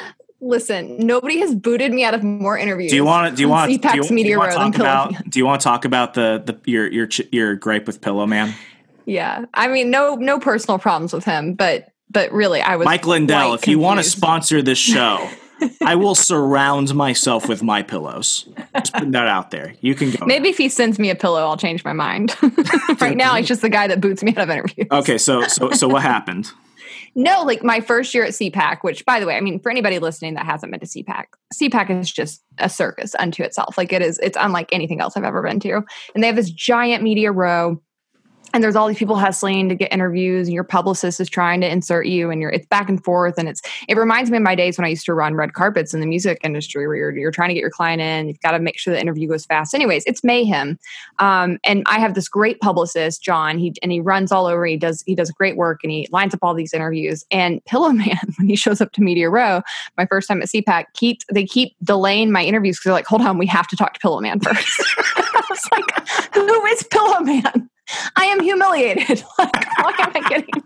Listen, 0.43 0.97
nobody 0.97 1.39
has 1.39 1.55
booted 1.55 1.93
me 1.93 2.03
out 2.03 2.15
of 2.15 2.23
more 2.23 2.57
interviews. 2.57 2.89
Do 2.89 2.97
you 2.97 3.05
want 3.05 3.29
to? 3.29 3.35
Do 3.35 3.43
you 3.43 3.49
want? 3.49 3.67
Do 3.67 3.73
you, 3.73 4.03
do 4.03 4.27
you 4.27 4.37
want 4.37 4.51
to 4.51 4.57
talk 4.57 4.75
about? 4.75 5.29
Do 5.29 5.39
you 5.39 5.45
want 5.45 5.61
to 5.61 5.63
talk 5.63 5.85
about 5.85 6.15
the 6.15 6.43
the 6.45 6.69
your 6.69 6.91
your 6.91 7.07
your 7.31 7.55
gripe 7.55 7.87
with 7.87 8.01
Pillow 8.01 8.25
Man? 8.25 8.53
Yeah. 9.05 9.45
I 9.53 9.67
mean, 9.67 9.89
no 9.89 10.15
no 10.15 10.39
personal 10.39 10.79
problems 10.79 11.13
with 11.13 11.25
him, 11.25 11.53
but 11.53 11.87
but 12.09 12.31
really 12.31 12.61
I 12.61 12.75
was 12.75 12.85
Mike 12.85 13.05
Lindell, 13.05 13.53
if 13.53 13.61
confused. 13.61 13.67
you 13.67 13.79
want 13.79 13.99
to 13.99 14.03
sponsor 14.03 14.61
this 14.61 14.77
show, 14.77 15.29
I 15.85 15.95
will 15.95 16.15
surround 16.15 16.93
myself 16.95 17.47
with 17.47 17.63
my 17.63 17.83
pillows. 17.83 18.47
Just 18.75 18.93
put 18.93 19.11
that 19.11 19.27
out 19.27 19.51
there. 19.51 19.75
You 19.81 19.95
can 19.95 20.11
go. 20.11 20.25
Maybe 20.25 20.49
if 20.49 20.57
he 20.57 20.69
sends 20.69 20.99
me 20.99 21.09
a 21.09 21.15
pillow, 21.15 21.41
I'll 21.41 21.57
change 21.57 21.83
my 21.83 21.93
mind. 21.93 22.35
right 23.01 23.17
now, 23.17 23.35
he's 23.35 23.47
just 23.47 23.61
the 23.61 23.69
guy 23.69 23.87
that 23.87 24.01
boots 24.01 24.23
me 24.23 24.31
out 24.35 24.43
of 24.43 24.49
interviews. 24.49 24.87
Okay, 24.91 25.17
so 25.17 25.47
so 25.47 25.71
so 25.71 25.87
what 25.87 26.01
happened? 26.01 26.51
No, 27.13 27.43
like 27.43 27.63
my 27.63 27.81
first 27.81 28.13
year 28.13 28.23
at 28.23 28.31
CPAC, 28.31 28.79
which 28.81 29.05
by 29.05 29.19
the 29.19 29.25
way, 29.25 29.35
I 29.35 29.41
mean, 29.41 29.59
for 29.59 29.69
anybody 29.69 29.99
listening 29.99 30.35
that 30.35 30.45
hasn't 30.45 30.71
been 30.71 30.79
to 30.79 30.85
CPAC, 30.85 31.25
CPAC 31.53 31.99
is 31.99 32.11
just 32.11 32.41
a 32.57 32.69
circus 32.69 33.15
unto 33.19 33.43
itself. 33.43 33.77
Like 33.77 33.91
it 33.91 34.01
is, 34.01 34.17
it's 34.19 34.37
unlike 34.39 34.69
anything 34.71 35.01
else 35.01 35.17
I've 35.17 35.25
ever 35.25 35.41
been 35.41 35.59
to. 35.61 35.81
And 36.15 36.23
they 36.23 36.27
have 36.27 36.37
this 36.37 36.49
giant 36.49 37.03
media 37.03 37.31
row 37.31 37.81
and 38.53 38.63
there's 38.63 38.75
all 38.75 38.87
these 38.87 38.97
people 38.97 39.15
hustling 39.15 39.69
to 39.69 39.75
get 39.75 39.91
interviews 39.93 40.47
and 40.47 40.53
your 40.53 40.63
publicist 40.63 41.19
is 41.19 41.29
trying 41.29 41.61
to 41.61 41.69
insert 41.69 42.05
you 42.05 42.29
and 42.29 42.41
you're 42.41 42.51
it's 42.51 42.65
back 42.67 42.89
and 42.89 43.03
forth 43.03 43.37
and 43.37 43.47
it's 43.47 43.61
it 43.87 43.97
reminds 43.97 44.29
me 44.29 44.37
of 44.37 44.43
my 44.43 44.55
days 44.55 44.77
when 44.77 44.85
i 44.85 44.89
used 44.89 45.05
to 45.05 45.13
run 45.13 45.35
red 45.35 45.53
carpets 45.53 45.93
in 45.93 45.99
the 45.99 46.05
music 46.05 46.39
industry 46.43 46.87
where 46.87 46.95
you're, 46.95 47.17
you're 47.17 47.31
trying 47.31 47.49
to 47.49 47.53
get 47.53 47.61
your 47.61 47.69
client 47.69 48.01
in 48.01 48.27
you've 48.27 48.39
got 48.41 48.51
to 48.51 48.59
make 48.59 48.77
sure 48.77 48.93
the 48.93 48.99
interview 48.99 49.27
goes 49.27 49.45
fast. 49.45 49.73
Anyways 49.73 50.03
it's 50.05 50.23
mayhem. 50.23 50.77
Um, 51.19 51.59
and 51.63 51.83
i 51.87 51.99
have 51.99 52.13
this 52.13 52.27
great 52.27 52.59
publicist 52.59 53.23
john 53.23 53.57
he 53.57 53.73
and 53.81 53.91
he 53.91 53.99
runs 53.99 54.31
all 54.31 54.45
over 54.45 54.65
he 54.65 54.77
does 54.77 55.03
he 55.05 55.15
does 55.15 55.31
great 55.31 55.55
work 55.55 55.79
and 55.83 55.91
he 55.91 56.07
lines 56.11 56.33
up 56.33 56.39
all 56.41 56.53
these 56.53 56.73
interviews. 56.73 57.25
And 57.31 57.63
pillow 57.71 57.89
man 57.89 58.19
when 58.37 58.47
he 58.47 58.55
shows 58.55 58.81
up 58.81 58.91
to 58.93 59.01
media 59.01 59.29
row 59.29 59.61
my 59.97 60.05
first 60.05 60.27
time 60.27 60.41
at 60.41 60.49
cpac 60.49 60.85
keep 60.93 61.19
they 61.31 61.45
keep 61.45 61.75
delaying 61.83 62.31
my 62.31 62.43
interviews 62.43 62.77
because 62.77 62.85
they're 62.85 62.93
like 62.93 63.05
hold 63.05 63.21
on 63.21 63.37
we 63.37 63.45
have 63.45 63.67
to 63.67 63.75
talk 63.75 63.93
to 63.93 63.99
pillow 63.99 64.19
man 64.19 64.39
first. 64.39 64.83
I 64.97 65.41
was 65.49 65.61
like 65.71 66.09
who 66.33 66.65
is 66.65 66.83
pillow 66.83 67.19
man 67.21 67.69
I 68.15 68.25
am 68.25 68.41
humiliated. 68.41 69.23
like, 69.39 69.53
why 69.53 69.93
am 69.99 70.11
I 70.15 70.29
getting 70.29 70.63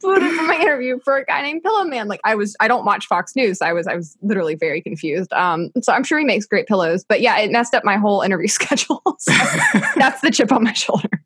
booted 0.00 0.32
from 0.32 0.46
my 0.46 0.56
interview 0.56 0.98
for 1.04 1.16
a 1.16 1.24
guy 1.24 1.42
named 1.42 1.62
Pillow 1.62 1.84
Man? 1.84 2.08
Like, 2.08 2.20
I 2.24 2.34
was, 2.34 2.56
I 2.60 2.68
don't 2.68 2.84
watch 2.84 3.06
Fox 3.06 3.34
News. 3.36 3.60
I 3.60 3.72
was, 3.72 3.86
I 3.86 3.94
was 3.96 4.16
literally 4.22 4.54
very 4.54 4.80
confused. 4.80 5.32
Um, 5.32 5.70
so 5.82 5.92
I'm 5.92 6.04
sure 6.04 6.18
he 6.18 6.24
makes 6.24 6.46
great 6.46 6.66
pillows, 6.66 7.04
but 7.08 7.20
yeah, 7.20 7.38
it 7.38 7.50
messed 7.50 7.74
up 7.74 7.84
my 7.84 7.96
whole 7.96 8.22
interview 8.22 8.48
schedule. 8.48 9.02
so 9.18 9.32
that's 9.96 10.20
the 10.20 10.30
chip 10.30 10.52
on 10.52 10.64
my 10.64 10.72
shoulder. 10.72 11.22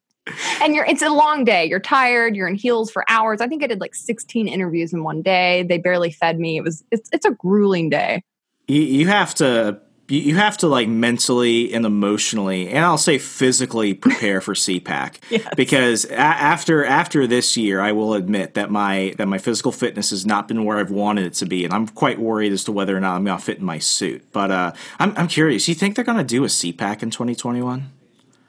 and 0.62 0.74
you're 0.74 0.84
it's 0.84 1.02
a 1.02 1.08
long 1.08 1.44
day. 1.44 1.64
You're 1.64 1.80
tired. 1.80 2.36
You're 2.36 2.46
in 2.46 2.54
heels 2.54 2.90
for 2.92 3.04
hours. 3.08 3.40
I 3.40 3.48
think 3.48 3.64
I 3.64 3.66
did 3.66 3.80
like 3.80 3.94
16 3.94 4.46
interviews 4.46 4.92
in 4.92 5.02
one 5.02 5.20
day. 5.20 5.64
They 5.64 5.78
barely 5.78 6.12
fed 6.12 6.38
me. 6.38 6.56
It 6.56 6.62
was 6.62 6.84
it's 6.92 7.10
it's 7.12 7.26
a 7.26 7.32
grueling 7.32 7.90
day. 7.90 8.22
You, 8.68 8.82
you 8.82 9.08
have 9.08 9.34
to 9.36 9.80
you, 10.12 10.20
you 10.20 10.36
have 10.36 10.56
to 10.58 10.66
like 10.66 10.88
mentally 10.88 11.72
and 11.74 11.84
emotionally 11.86 12.68
and 12.68 12.84
I'll 12.84 12.98
say 12.98 13.18
physically 13.18 13.94
prepare 13.94 14.40
for 14.40 14.54
CPAC 14.54 15.14
Yes. 15.30 15.48
because 15.56 16.04
a- 16.04 16.18
after 16.18 16.84
after 16.84 17.26
this 17.26 17.56
year 17.56 17.80
I 17.80 17.92
will 17.92 18.14
admit 18.14 18.54
that 18.54 18.70
my 18.70 19.14
that 19.18 19.26
my 19.28 19.38
physical 19.38 19.72
fitness 19.72 20.10
has 20.10 20.24
not 20.26 20.48
been 20.48 20.64
where 20.64 20.78
I've 20.78 20.90
wanted 20.90 21.26
it 21.26 21.34
to 21.34 21.46
be 21.46 21.64
and 21.64 21.72
I'm 21.72 21.88
quite 21.88 22.18
worried 22.18 22.52
as 22.52 22.64
to 22.64 22.72
whether 22.72 22.96
or 22.96 23.00
not 23.00 23.16
I'm 23.16 23.24
going 23.24 23.38
to 23.38 23.44
fit 23.44 23.58
in 23.58 23.64
my 23.64 23.78
suit. 23.78 24.24
But 24.32 24.50
uh 24.50 24.72
I'm 24.98 25.14
I'm 25.16 25.28
curious 25.28 25.68
you 25.68 25.74
think 25.74 25.96
they're 25.96 26.04
going 26.04 26.18
to 26.18 26.24
do 26.24 26.44
a 26.44 26.48
CPAC 26.48 27.02
in 27.02 27.10
2021 27.10 27.90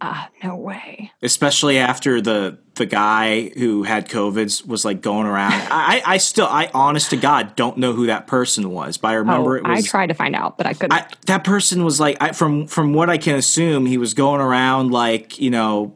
Ah, 0.06 0.30
no 0.44 0.58
way. 0.58 1.14
especially 1.22 1.78
after 1.78 2.20
the 2.20 2.58
the 2.76 2.86
guy 2.86 3.52
who 3.56 3.84
had 3.84 4.10
COVID 4.10 4.68
was 4.68 4.84
like 4.84 5.02
going 5.02 5.26
around. 5.28 5.54
I, 5.72 6.02
I 6.06 6.18
still, 6.18 6.46
I 6.46 6.70
honest 6.74 7.12
to 7.12 7.18
God, 7.18 7.56
don't 7.56 7.78
know 7.78 7.94
who 7.94 8.08
that 8.08 8.28
person 8.28 8.72
was, 8.72 8.98
but 8.98 9.10
I 9.10 9.14
remember 9.14 9.54
oh, 9.54 9.60
it 9.60 9.64
was. 9.64 9.86
I 9.86 9.88
tried 9.88 10.08
to 10.08 10.14
find 10.14 10.36
out, 10.36 10.58
but 10.58 10.66
I 10.66 10.74
couldn't. 10.74 10.92
I, 10.92 11.08
that 11.28 11.46
person 11.46 11.86
was 11.86 12.02
like, 12.02 12.18
I, 12.20 12.34
from 12.34 12.68
from 12.68 12.94
what 12.94 13.10
I 13.10 13.18
can 13.18 13.36
assume, 13.36 13.86
he 13.86 13.98
was 13.98 14.14
going 14.14 14.42
around 14.42 14.92
like 14.92 15.40
you 15.40 15.50
know, 15.50 15.96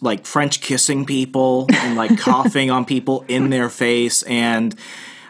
like 0.00 0.26
French 0.26 0.60
kissing 0.60 1.04
people 1.04 1.66
and 1.72 1.96
like 1.96 2.16
coughing 2.20 2.70
on 2.70 2.84
people 2.84 3.24
in 3.26 3.50
their 3.50 3.68
face, 3.68 4.22
and 4.22 4.78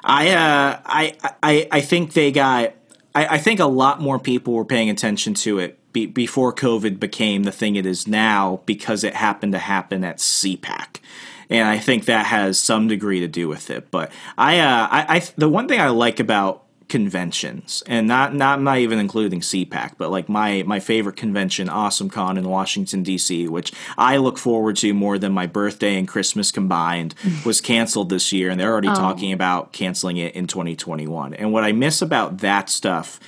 I, 0.05 0.33
uh, 0.33 0.81
I, 0.85 1.17
I, 1.43 1.69
I 1.73 1.81
think 1.81 2.13
they 2.13 2.33
got. 2.33 2.75
I, 3.15 3.27
I 3.27 3.39
think 3.39 3.61
a 3.61 3.67
lot 3.67 4.03
more 4.03 4.19
people 4.19 4.53
were 4.53 4.67
paying 4.67 4.91
attention 4.91 5.33
to 5.35 5.59
it 5.59 5.79
be, 5.95 6.05
before 6.05 6.53
COVID 6.53 7.01
became 7.01 7.45
the 7.45 7.53
thing 7.53 7.77
it 7.77 7.87
is 7.87 8.07
now 8.07 8.61
because 8.67 9.03
it 9.03 9.15
happened 9.15 9.53
to 9.53 9.59
happen 9.59 10.05
at 10.05 10.19
CPAC. 10.19 11.01
And 11.49 11.67
I 11.67 11.79
think 11.79 12.05
that 12.05 12.27
has 12.27 12.59
some 12.59 12.89
degree 12.89 13.21
to 13.21 13.29
do 13.29 13.49
with 13.49 13.71
it. 13.71 13.91
But 13.91 14.13
I, 14.37 14.59
uh, 14.59 14.89
I, 14.91 15.17
I 15.17 15.23
the 15.37 15.49
one 15.49 15.69
thing 15.69 15.81
I 15.81 15.89
like 15.89 16.21
about 16.21 16.65
conventions, 16.89 17.83
and 17.87 18.09
not 18.09 18.35
not 18.35 18.61
not 18.61 18.79
even 18.79 18.99
including 18.99 19.41
CPAC, 19.41 19.93
but 19.99 20.11
like 20.11 20.29
my 20.29 20.65
my 20.67 20.81
favorite 20.81 21.17
convention, 21.17 21.69
Awesome 21.69 22.11
Con 22.11 22.39
in 22.39 22.49
Washington 22.49 23.03
D.C., 23.03 23.47
which 23.49 23.73
I 23.97 24.17
look 24.17 24.39
forward 24.39 24.77
to 24.79 24.93
more 24.95 25.19
than 25.19 25.33
my 25.33 25.47
birthday 25.47 25.97
and 25.97 26.09
Christmas 26.09 26.51
combined, 26.51 27.15
was 27.47 27.61
canceled 27.61 28.09
this 28.09 28.33
year, 28.33 28.51
and 28.51 28.59
they're 28.59 28.73
already 28.73 28.89
talking 28.89 29.33
about 29.33 29.73
canceling 29.73 30.17
it 30.17 30.35
in 30.35 30.47
2021. 30.47 31.35
And 31.35 31.53
what 31.53 31.63
I 31.63 31.73
miss 31.73 32.03
about 32.03 32.39
that 32.39 32.69
stuff 32.71 33.21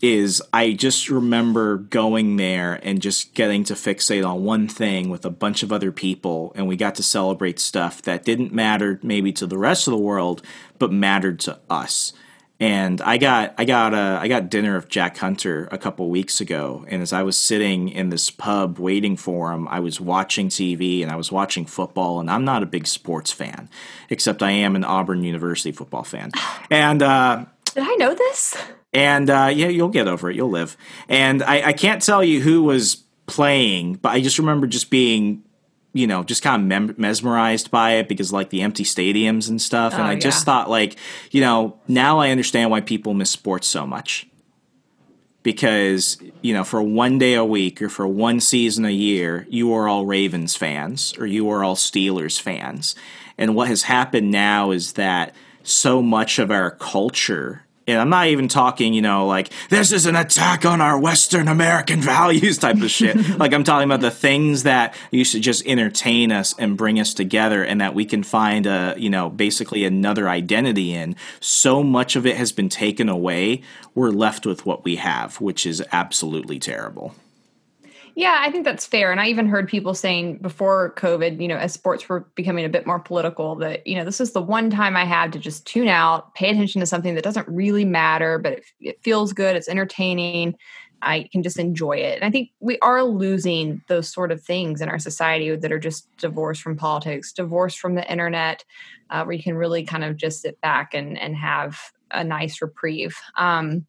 is 0.00 0.42
I 0.52 0.72
just 0.72 1.10
remember 1.10 1.76
going 1.76 2.36
there 2.36 2.80
and 2.82 3.02
just 3.02 3.34
getting 3.34 3.64
to 3.64 3.74
fixate 3.74 4.26
on 4.26 4.44
one 4.44 4.66
thing 4.68 5.10
with 5.10 5.24
a 5.24 5.30
bunch 5.30 5.62
of 5.62 5.72
other 5.72 5.92
people, 5.92 6.52
and 6.54 6.66
we 6.66 6.76
got 6.76 6.94
to 6.96 7.02
celebrate 7.02 7.60
stuff 7.60 8.02
that 8.02 8.24
didn't 8.24 8.52
matter 8.52 8.98
maybe 9.02 9.32
to 9.32 9.46
the 9.46 9.58
rest 9.58 9.86
of 9.86 9.92
the 9.92 9.98
world, 9.98 10.42
but 10.78 10.92
mattered 10.92 11.38
to 11.40 11.58
us. 11.68 12.12
And 12.58 13.00
I 13.00 13.16
got 13.16 13.54
I 13.56 13.64
got 13.64 13.94
a, 13.94 14.18
I 14.20 14.28
got 14.28 14.50
dinner 14.50 14.76
with 14.76 14.90
Jack 14.90 15.16
Hunter 15.16 15.66
a 15.72 15.78
couple 15.78 16.10
weeks 16.10 16.42
ago, 16.42 16.84
and 16.88 17.00
as 17.00 17.12
I 17.12 17.22
was 17.22 17.38
sitting 17.38 17.88
in 17.88 18.10
this 18.10 18.30
pub 18.30 18.78
waiting 18.78 19.16
for 19.16 19.52
him, 19.52 19.66
I 19.68 19.80
was 19.80 19.98
watching 19.98 20.48
TV 20.48 21.02
and 21.02 21.10
I 21.10 21.16
was 21.16 21.32
watching 21.32 21.64
football, 21.64 22.20
and 22.20 22.30
I'm 22.30 22.44
not 22.44 22.62
a 22.62 22.66
big 22.66 22.86
sports 22.86 23.32
fan, 23.32 23.70
except 24.10 24.42
I 24.42 24.50
am 24.50 24.76
an 24.76 24.84
Auburn 24.84 25.24
University 25.24 25.72
football 25.72 26.04
fan, 26.04 26.32
and. 26.70 27.02
Uh, 27.02 27.44
Did 27.74 27.84
I 27.86 27.94
know 27.96 28.14
this? 28.14 28.56
and 28.92 29.30
uh, 29.30 29.50
yeah, 29.52 29.68
you'll 29.68 29.88
get 29.88 30.08
over 30.08 30.30
it. 30.30 30.36
You'll 30.36 30.50
live. 30.50 30.76
And 31.08 31.42
I, 31.42 31.68
I 31.68 31.72
can't 31.72 32.02
tell 32.02 32.24
you 32.24 32.40
who 32.40 32.62
was 32.62 33.04
playing, 33.26 33.94
but 33.94 34.08
I 34.10 34.20
just 34.20 34.38
remember 34.38 34.66
just 34.66 34.90
being, 34.90 35.44
you 35.92 36.06
know, 36.08 36.24
just 36.24 36.42
kind 36.42 36.60
of 36.62 36.66
mem- 36.66 36.94
mesmerized 36.98 37.70
by 37.70 37.92
it 37.92 38.08
because 38.08 38.32
like 38.32 38.50
the 38.50 38.62
empty 38.62 38.82
stadiums 38.84 39.48
and 39.48 39.62
stuff. 39.62 39.92
and 39.94 40.02
Oh, 40.02 40.06
I 40.06 40.16
just 40.16 40.44
thought 40.44 40.68
like, 40.68 40.96
you 41.30 41.40
know, 41.40 41.78
now 41.86 42.18
I 42.18 42.30
understand 42.30 42.70
why 42.70 42.80
people 42.80 43.14
miss 43.14 43.30
sports 43.30 43.68
so 43.68 43.86
much. 43.86 44.26
Because 45.42 46.18
you 46.42 46.52
know, 46.52 46.64
for 46.64 46.82
one 46.82 47.16
day 47.18 47.32
a 47.34 47.44
week 47.44 47.80
or 47.80 47.88
for 47.88 48.06
one 48.06 48.40
season 48.40 48.84
a 48.84 48.90
year, 48.90 49.46
you 49.48 49.72
are 49.72 49.88
all 49.88 50.04
Ravens 50.04 50.54
fans 50.54 51.14
or 51.18 51.26
you 51.26 51.48
are 51.50 51.64
all 51.64 51.76
Steelers 51.76 52.38
fans. 52.38 52.94
And 53.38 53.54
what 53.54 53.68
has 53.68 53.84
happened 53.84 54.30
now 54.30 54.70
is 54.70 54.94
that 54.94 55.34
so 55.62 56.02
much 56.02 56.38
of 56.38 56.50
our 56.50 56.70
culture 56.70 57.64
and 57.90 58.00
I'm 58.00 58.08
not 58.08 58.28
even 58.28 58.48
talking, 58.48 58.94
you 58.94 59.02
know, 59.02 59.26
like 59.26 59.50
this 59.68 59.92
is 59.92 60.06
an 60.06 60.16
attack 60.16 60.64
on 60.64 60.80
our 60.80 60.98
Western 60.98 61.48
American 61.48 62.00
values 62.00 62.58
type 62.58 62.80
of 62.80 62.90
shit. 62.90 63.16
like 63.38 63.52
I'm 63.52 63.64
talking 63.64 63.84
about 63.84 64.00
the 64.00 64.10
things 64.10 64.62
that 64.62 64.94
used 65.10 65.32
to 65.32 65.40
just 65.40 65.66
entertain 65.66 66.32
us 66.32 66.54
and 66.58 66.76
bring 66.76 67.00
us 67.00 67.14
together, 67.14 67.64
and 67.64 67.80
that 67.80 67.94
we 67.94 68.04
can 68.04 68.22
find 68.22 68.66
a, 68.66 68.94
you 68.96 69.10
know, 69.10 69.28
basically 69.28 69.84
another 69.84 70.28
identity 70.28 70.92
in. 70.92 71.16
So 71.40 71.82
much 71.82 72.16
of 72.16 72.26
it 72.26 72.36
has 72.36 72.52
been 72.52 72.68
taken 72.68 73.08
away. 73.08 73.62
We're 73.94 74.10
left 74.10 74.46
with 74.46 74.64
what 74.64 74.84
we 74.84 74.96
have, 74.96 75.40
which 75.40 75.66
is 75.66 75.82
absolutely 75.92 76.58
terrible. 76.58 77.14
Yeah, 78.20 78.36
I 78.38 78.50
think 78.50 78.66
that's 78.66 78.84
fair. 78.84 79.10
And 79.10 79.18
I 79.18 79.28
even 79.28 79.46
heard 79.46 79.66
people 79.66 79.94
saying 79.94 80.40
before 80.42 80.92
COVID, 80.98 81.40
you 81.40 81.48
know, 81.48 81.56
as 81.56 81.72
sports 81.72 82.06
were 82.06 82.28
becoming 82.34 82.66
a 82.66 82.68
bit 82.68 82.86
more 82.86 82.98
political, 82.98 83.54
that, 83.56 83.86
you 83.86 83.96
know, 83.96 84.04
this 84.04 84.20
is 84.20 84.32
the 84.32 84.42
one 84.42 84.68
time 84.68 84.94
I 84.94 85.06
have 85.06 85.30
to 85.30 85.38
just 85.38 85.66
tune 85.66 85.88
out, 85.88 86.34
pay 86.34 86.50
attention 86.50 86.80
to 86.80 86.86
something 86.86 87.14
that 87.14 87.24
doesn't 87.24 87.48
really 87.48 87.86
matter, 87.86 88.38
but 88.38 88.52
it, 88.52 88.64
it 88.78 89.02
feels 89.02 89.32
good, 89.32 89.56
it's 89.56 89.70
entertaining. 89.70 90.54
I 91.00 91.30
can 91.32 91.42
just 91.42 91.58
enjoy 91.58 91.92
it. 91.92 92.16
And 92.16 92.24
I 92.24 92.30
think 92.30 92.50
we 92.60 92.78
are 92.80 93.04
losing 93.04 93.80
those 93.88 94.12
sort 94.12 94.32
of 94.32 94.42
things 94.42 94.82
in 94.82 94.90
our 94.90 94.98
society 94.98 95.56
that 95.56 95.72
are 95.72 95.78
just 95.78 96.06
divorced 96.18 96.60
from 96.60 96.76
politics, 96.76 97.32
divorced 97.32 97.78
from 97.78 97.94
the 97.94 98.06
internet, 98.06 98.66
uh, 99.08 99.24
where 99.24 99.34
you 99.34 99.42
can 99.42 99.54
really 99.56 99.82
kind 99.82 100.04
of 100.04 100.18
just 100.18 100.42
sit 100.42 100.60
back 100.60 100.92
and, 100.92 101.18
and 101.18 101.36
have 101.36 101.80
a 102.10 102.22
nice 102.22 102.60
reprieve. 102.60 103.16
Um, 103.38 103.86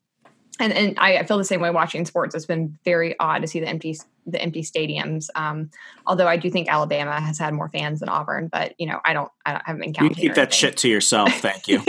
and 0.62 0.72
and 0.74 1.00
I, 1.00 1.24
feel 1.24 1.38
the 1.38 1.44
same 1.44 1.60
way 1.60 1.72
watching 1.72 2.06
sports. 2.06 2.36
It's 2.36 2.46
been 2.46 2.78
very 2.86 3.18
odd 3.20 3.42
to 3.42 3.48
see 3.48 3.60
the 3.60 3.68
empty 3.68 3.98
the 4.26 4.42
empty 4.42 4.62
stadiums. 4.62 5.30
Um, 5.36 5.70
although 6.06 6.28
I 6.28 6.38
do 6.38 6.50
think 6.50 6.70
Alabama 6.70 7.20
has 7.20 7.38
had 7.38 7.54
more 7.54 7.70
fans 7.70 8.00
than 8.02 8.10
Auburn, 8.10 8.48
but 8.48 8.74
you 8.80 8.88
know 8.88 9.00
I 9.04 9.14
don't 9.14 9.32
I, 9.46 9.54
don't, 9.54 9.62
I 9.62 9.64
haven't 9.66 9.82
been 9.82 9.90
You 9.90 9.94
counting. 9.94 10.16
keep 10.16 10.36
that 10.36 10.54
shit 10.54 10.78
to 10.78 10.90
yourself, 10.90 11.32
thank 11.36 11.68
you. 11.68 11.82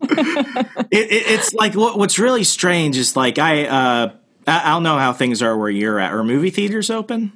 it, 0.00 1.10
it, 1.10 1.22
it's 1.30 1.52
like 1.54 1.74
what, 1.74 1.98
what's 1.98 2.18
really 2.18 2.44
strange 2.44 2.96
is 2.96 3.16
like 3.16 3.38
I 3.38 3.66
uh, 3.66 4.12
I 4.46 4.62
I 4.64 4.70
don't 4.70 4.82
know 4.82 4.98
how 4.98 5.12
things 5.12 5.42
are 5.42 5.56
where 5.56 5.70
you're 5.70 5.98
at. 5.98 6.12
Are 6.12 6.24
movie 6.24 6.50
theaters 6.50 6.90
open? 6.90 7.32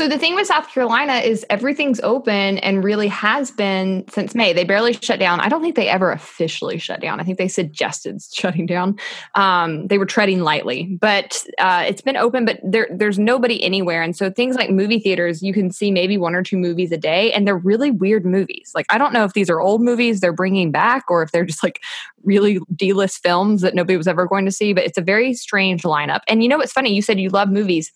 So 0.00 0.08
the 0.08 0.16
thing 0.16 0.34
with 0.34 0.46
South 0.46 0.66
Carolina 0.70 1.16
is 1.16 1.44
everything's 1.50 2.00
open 2.00 2.56
and 2.56 2.82
really 2.82 3.08
has 3.08 3.50
been 3.50 4.06
since 4.08 4.34
May. 4.34 4.54
They 4.54 4.64
barely 4.64 4.94
shut 4.94 5.20
down. 5.20 5.40
I 5.40 5.50
don't 5.50 5.60
think 5.60 5.76
they 5.76 5.90
ever 5.90 6.10
officially 6.10 6.78
shut 6.78 7.02
down. 7.02 7.20
I 7.20 7.22
think 7.22 7.36
they 7.36 7.48
suggested 7.48 8.22
shutting 8.32 8.64
down. 8.64 8.98
Um, 9.34 9.88
they 9.88 9.98
were 9.98 10.06
treading 10.06 10.40
lightly, 10.40 10.84
but 10.98 11.44
uh, 11.58 11.84
it's 11.86 12.00
been 12.00 12.16
open. 12.16 12.46
But 12.46 12.60
there, 12.64 12.88
there's 12.90 13.18
nobody 13.18 13.62
anywhere, 13.62 14.00
and 14.00 14.16
so 14.16 14.30
things 14.30 14.56
like 14.56 14.70
movie 14.70 15.00
theaters, 15.00 15.42
you 15.42 15.52
can 15.52 15.70
see 15.70 15.90
maybe 15.90 16.16
one 16.16 16.34
or 16.34 16.42
two 16.42 16.56
movies 16.56 16.92
a 16.92 16.96
day, 16.96 17.30
and 17.32 17.46
they're 17.46 17.58
really 17.58 17.90
weird 17.90 18.24
movies. 18.24 18.72
Like 18.74 18.86
I 18.88 18.96
don't 18.96 19.12
know 19.12 19.24
if 19.24 19.34
these 19.34 19.50
are 19.50 19.60
old 19.60 19.82
movies 19.82 20.20
they're 20.20 20.32
bringing 20.32 20.70
back, 20.70 21.10
or 21.10 21.22
if 21.22 21.30
they're 21.30 21.44
just 21.44 21.62
like 21.62 21.78
really 22.24 22.58
D-list 22.74 23.22
films 23.22 23.60
that 23.60 23.74
nobody 23.74 23.98
was 23.98 24.08
ever 24.08 24.26
going 24.26 24.46
to 24.46 24.52
see. 24.52 24.72
But 24.72 24.84
it's 24.84 24.96
a 24.96 25.02
very 25.02 25.34
strange 25.34 25.82
lineup. 25.82 26.20
And 26.26 26.42
you 26.42 26.48
know 26.48 26.56
what's 26.56 26.72
funny? 26.72 26.94
You 26.94 27.02
said 27.02 27.20
you 27.20 27.28
love 27.28 27.50
movies. 27.50 27.92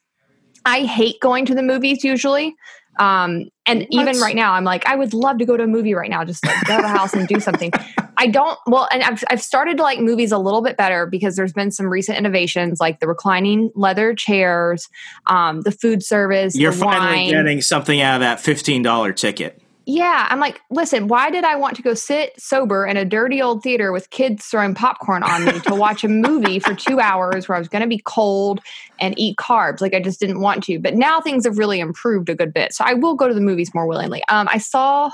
I 0.64 0.82
hate 0.84 1.20
going 1.20 1.46
to 1.46 1.54
the 1.54 1.62
movies 1.62 2.04
usually. 2.04 2.54
Um, 2.98 3.48
and 3.66 3.86
even 3.90 4.20
right 4.20 4.36
now, 4.36 4.52
I'm 4.52 4.62
like, 4.62 4.86
I 4.86 4.94
would 4.94 5.14
love 5.14 5.38
to 5.38 5.44
go 5.44 5.56
to 5.56 5.64
a 5.64 5.66
movie 5.66 5.94
right 5.94 6.08
now, 6.08 6.24
just 6.24 6.46
like 6.46 6.64
go 6.64 6.76
to 6.76 6.82
the 6.82 6.88
house 6.88 7.12
and 7.12 7.26
do 7.26 7.40
something. 7.40 7.72
I 8.16 8.28
don't, 8.28 8.56
well, 8.68 8.86
and 8.92 9.02
I've, 9.02 9.24
I've 9.28 9.42
started 9.42 9.78
to 9.78 9.82
like 9.82 9.98
movies 9.98 10.30
a 10.30 10.38
little 10.38 10.62
bit 10.62 10.76
better 10.76 11.04
because 11.06 11.34
there's 11.34 11.52
been 11.52 11.72
some 11.72 11.86
recent 11.86 12.16
innovations 12.16 12.78
like 12.78 13.00
the 13.00 13.08
reclining 13.08 13.72
leather 13.74 14.14
chairs, 14.14 14.88
um, 15.26 15.62
the 15.62 15.72
food 15.72 16.04
service, 16.04 16.56
You're 16.56 16.70
finally 16.70 17.24
wine. 17.24 17.30
getting 17.30 17.60
something 17.60 18.00
out 18.00 18.14
of 18.14 18.20
that 18.20 18.40
fifteen 18.40 18.82
dollar 18.82 19.12
ticket. 19.12 19.60
Yeah, 19.87 20.26
I'm 20.30 20.41
like, 20.41 20.62
listen, 20.70 21.09
why 21.09 21.30
did 21.30 21.45
I 21.45 21.57
want 21.57 21.76
to 21.76 21.82
go 21.82 21.93
sit 21.93 22.41
sober 22.41 22.87
in 22.87 22.97
a 22.97 23.05
dirty 23.05 23.43
old 23.43 23.62
theater 23.62 23.93
with 23.93 24.09
kids 24.09 24.47
throwing 24.47 24.74
popcorn 24.74 25.22
on 25.22 25.45
me 25.45 25.61
to 25.61 25.74
watch 25.74 26.03
a 26.05 26.09
movie 26.09 26.59
for 26.59 26.74
two 26.74 27.01
hours 27.01 27.49
where 27.49 27.57
I 27.57 27.59
was 27.59 27.68
going 27.68 27.82
to 27.82 27.89
be 27.89 28.01
cold 28.05 28.61
and 28.99 29.18
eat 29.18 29.37
carbs? 29.37 29.82
Like, 29.82 29.93
I 29.93 30.01
just 30.01 30.20
didn't 30.20 30.41
want 30.41 30.64
to. 30.64 30.78
But 30.78 30.95
now 30.95 31.20
things 31.20 31.45
have 31.45 31.59
really 31.59 31.80
improved 31.80 32.30
a 32.30 32.35
good 32.35 32.55
bit. 32.55 32.72
So 32.72 32.82
I 32.87 32.95
will 32.95 33.14
go 33.14 33.28
to 33.28 33.35
the 33.35 33.43
movies 33.43 33.74
more 33.74 33.87
willingly. 33.87 34.22
Um, 34.28 34.49
I 34.51 34.57
saw, 34.57 35.11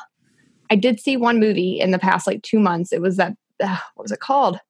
I 0.71 0.77
did 0.77 1.01
see 1.01 1.17
one 1.17 1.41
movie 1.41 1.81
in 1.81 1.91
the 1.91 1.99
past 1.99 2.29
like 2.29 2.43
two 2.43 2.61
months. 2.61 2.93
It 2.93 3.01
was 3.01 3.17
that, 3.17 3.37
uh, 3.59 3.79
what 3.97 4.05
was 4.05 4.13
it 4.13 4.21
called? 4.21 4.61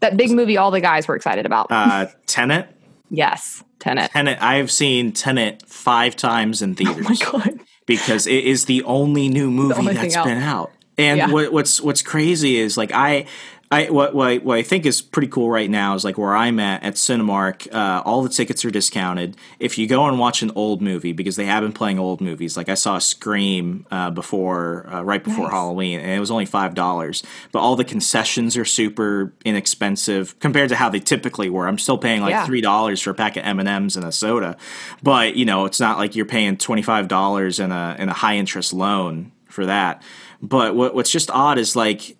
That 0.00 0.16
big 0.16 0.32
movie 0.32 0.56
all 0.56 0.72
the 0.72 0.80
guys 0.80 1.06
were 1.06 1.14
excited 1.14 1.46
about. 1.46 1.68
Uh, 1.70 2.06
Tenet. 2.26 2.68
yes, 3.10 3.62
Tenet. 3.78 4.10
Tenet. 4.10 4.42
I've 4.42 4.72
seen 4.72 5.12
Tenet 5.12 5.62
five 5.66 6.16
times 6.16 6.62
in 6.62 6.74
theaters. 6.74 7.06
Oh 7.06 7.08
my 7.08 7.44
God. 7.44 7.60
Because 7.86 8.26
it 8.26 8.44
is 8.44 8.64
the 8.66 8.82
only 8.84 9.28
new 9.28 9.50
movie 9.50 9.74
only 9.74 9.94
that's 9.94 10.16
out. 10.16 10.26
been 10.26 10.38
out. 10.42 10.72
And 10.98 11.18
Yeah. 11.18 11.30
what, 11.30 11.52
what's 11.52 11.80
what's 11.80 12.02
crazy 12.02 12.56
is 12.56 12.76
like 12.76 12.90
I 12.92 13.26
I 13.68 13.90
what, 13.90 14.14
what 14.14 14.28
I, 14.28 14.36
what 14.38 14.58
I 14.58 14.62
think 14.62 14.86
is 14.86 15.02
pretty 15.02 15.26
cool 15.26 15.50
right 15.50 15.68
now 15.68 15.94
is 15.96 16.04
like 16.04 16.16
where 16.16 16.36
I'm 16.36 16.60
at 16.60 16.84
at 16.84 16.94
Cinemark. 16.94 17.72
Uh, 17.74 18.00
all 18.04 18.22
the 18.22 18.28
tickets 18.28 18.64
are 18.64 18.70
discounted. 18.70 19.36
If 19.58 19.76
you 19.76 19.88
go 19.88 20.06
and 20.06 20.20
watch 20.20 20.40
an 20.42 20.52
old 20.54 20.80
movie 20.80 21.12
because 21.12 21.34
they 21.34 21.46
have 21.46 21.64
been 21.64 21.72
playing 21.72 21.98
old 21.98 22.20
movies, 22.20 22.56
like 22.56 22.68
I 22.68 22.74
saw 22.74 22.98
Scream 22.98 23.84
uh, 23.90 24.10
before, 24.10 24.86
uh, 24.88 25.02
right 25.02 25.22
before 25.22 25.44
Nice. 25.46 25.52
Halloween, 25.52 25.98
and 25.98 26.10
it 26.12 26.20
was 26.20 26.30
only 26.30 26.46
five 26.46 26.74
dollars. 26.74 27.24
But 27.50 27.58
all 27.58 27.74
the 27.74 27.84
concessions 27.84 28.56
are 28.56 28.64
super 28.64 29.34
inexpensive 29.44 30.38
compared 30.38 30.68
to 30.68 30.76
how 30.76 30.88
they 30.88 31.00
typically 31.00 31.50
were. 31.50 31.66
I'm 31.66 31.78
still 31.78 31.98
paying 31.98 32.20
like 32.20 32.30
Yeah. 32.30 32.46
three 32.46 32.60
dollars 32.60 33.00
for 33.00 33.10
a 33.10 33.14
pack 33.14 33.36
of 33.36 33.42
M 33.44 33.58
and 33.58 33.68
M's 33.68 33.96
and 33.96 34.04
a 34.04 34.12
soda, 34.12 34.56
but 35.02 35.34
you 35.34 35.44
know 35.44 35.64
it's 35.64 35.80
not 35.80 35.98
like 35.98 36.14
you're 36.14 36.24
paying 36.24 36.56
twenty 36.56 36.82
five 36.82 37.08
dollars 37.08 37.58
in 37.58 37.72
a 37.72 37.96
in 37.98 38.08
a 38.08 38.14
high 38.14 38.36
interest 38.36 38.72
loan 38.72 39.32
for 39.48 39.66
that. 39.66 40.02
But 40.40 40.76
what, 40.76 40.94
what's 40.94 41.10
just 41.10 41.30
odd 41.32 41.58
is 41.58 41.74
like 41.74 42.16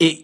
it, 0.00 0.23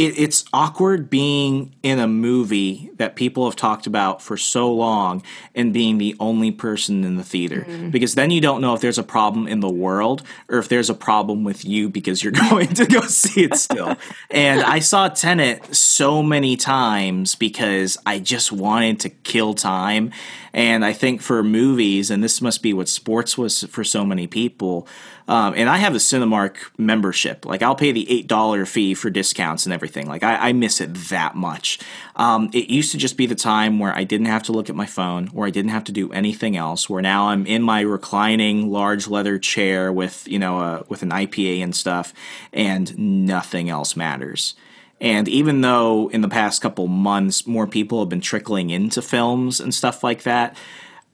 it 0.00 0.18
it's 0.18 0.44
awkward 0.52 1.10
being 1.10 1.74
in 1.82 1.98
a 1.98 2.08
movie 2.08 2.90
that 2.96 3.16
people 3.16 3.44
have 3.44 3.56
talked 3.56 3.86
about 3.86 4.22
for 4.22 4.36
so 4.36 4.72
long 4.72 5.22
and 5.54 5.72
being 5.72 5.98
the 5.98 6.16
only 6.18 6.50
person 6.50 7.04
in 7.04 7.16
the 7.16 7.24
theater 7.24 7.66
mm. 7.68 7.90
because 7.90 8.14
then 8.14 8.30
you 8.30 8.40
don't 8.40 8.60
know 8.60 8.74
if 8.74 8.80
there's 8.80 8.98
a 8.98 9.02
problem 9.02 9.46
in 9.46 9.60
the 9.60 9.68
world 9.68 10.22
or 10.48 10.58
if 10.58 10.68
there's 10.68 10.88
a 10.88 10.94
problem 10.94 11.44
with 11.44 11.64
you 11.64 11.88
because 11.88 12.22
you're 12.22 12.32
going 12.50 12.68
to 12.68 12.86
go 12.86 13.00
see 13.02 13.44
it 13.44 13.54
still. 13.56 13.96
and 14.30 14.62
I 14.62 14.78
saw 14.78 15.08
Tenet 15.08 15.74
so 15.74 16.22
many 16.22 16.56
times 16.56 17.34
because 17.34 17.98
I 18.06 18.18
just 18.18 18.52
wanted 18.52 19.00
to 19.00 19.10
kill 19.10 19.54
time. 19.54 20.12
And 20.52 20.84
I 20.84 20.92
think 20.92 21.20
for 21.20 21.42
movies, 21.44 22.10
and 22.10 22.24
this 22.24 22.40
must 22.40 22.62
be 22.62 22.72
what 22.72 22.88
sports 22.88 23.38
was 23.38 23.62
for 23.64 23.84
so 23.84 24.04
many 24.04 24.26
people. 24.26 24.88
Um, 25.30 25.54
and 25.56 25.68
I 25.68 25.76
have 25.76 25.94
a 25.94 25.98
Cinemark 25.98 26.56
membership. 26.76 27.46
Like 27.46 27.62
I'll 27.62 27.76
pay 27.76 27.92
the 27.92 28.10
eight 28.10 28.26
dollar 28.26 28.66
fee 28.66 28.94
for 28.94 29.10
discounts 29.10 29.64
and 29.64 29.72
everything. 29.72 30.08
Like 30.08 30.24
I, 30.24 30.48
I 30.48 30.52
miss 30.52 30.80
it 30.80 30.92
that 31.10 31.36
much. 31.36 31.78
Um, 32.16 32.50
it 32.52 32.68
used 32.68 32.90
to 32.92 32.98
just 32.98 33.16
be 33.16 33.26
the 33.26 33.36
time 33.36 33.78
where 33.78 33.96
I 33.96 34.02
didn't 34.02 34.26
have 34.26 34.42
to 34.44 34.52
look 34.52 34.68
at 34.68 34.74
my 34.74 34.86
phone, 34.86 35.30
or 35.32 35.46
I 35.46 35.50
didn't 35.50 35.70
have 35.70 35.84
to 35.84 35.92
do 35.92 36.12
anything 36.12 36.56
else. 36.56 36.90
Where 36.90 37.00
now 37.00 37.28
I'm 37.28 37.46
in 37.46 37.62
my 37.62 37.82
reclining 37.82 38.72
large 38.72 39.06
leather 39.06 39.38
chair 39.38 39.92
with 39.92 40.26
you 40.26 40.40
know 40.40 40.58
uh, 40.58 40.82
with 40.88 41.04
an 41.04 41.10
IPA 41.10 41.62
and 41.62 41.76
stuff, 41.76 42.12
and 42.52 42.98
nothing 42.98 43.70
else 43.70 43.94
matters. 43.94 44.56
And 45.00 45.28
even 45.28 45.60
though 45.60 46.10
in 46.10 46.22
the 46.22 46.28
past 46.28 46.60
couple 46.60 46.88
months 46.88 47.46
more 47.46 47.68
people 47.68 48.00
have 48.00 48.08
been 48.08 48.20
trickling 48.20 48.70
into 48.70 49.00
films 49.00 49.60
and 49.60 49.72
stuff 49.72 50.02
like 50.02 50.24
that, 50.24 50.56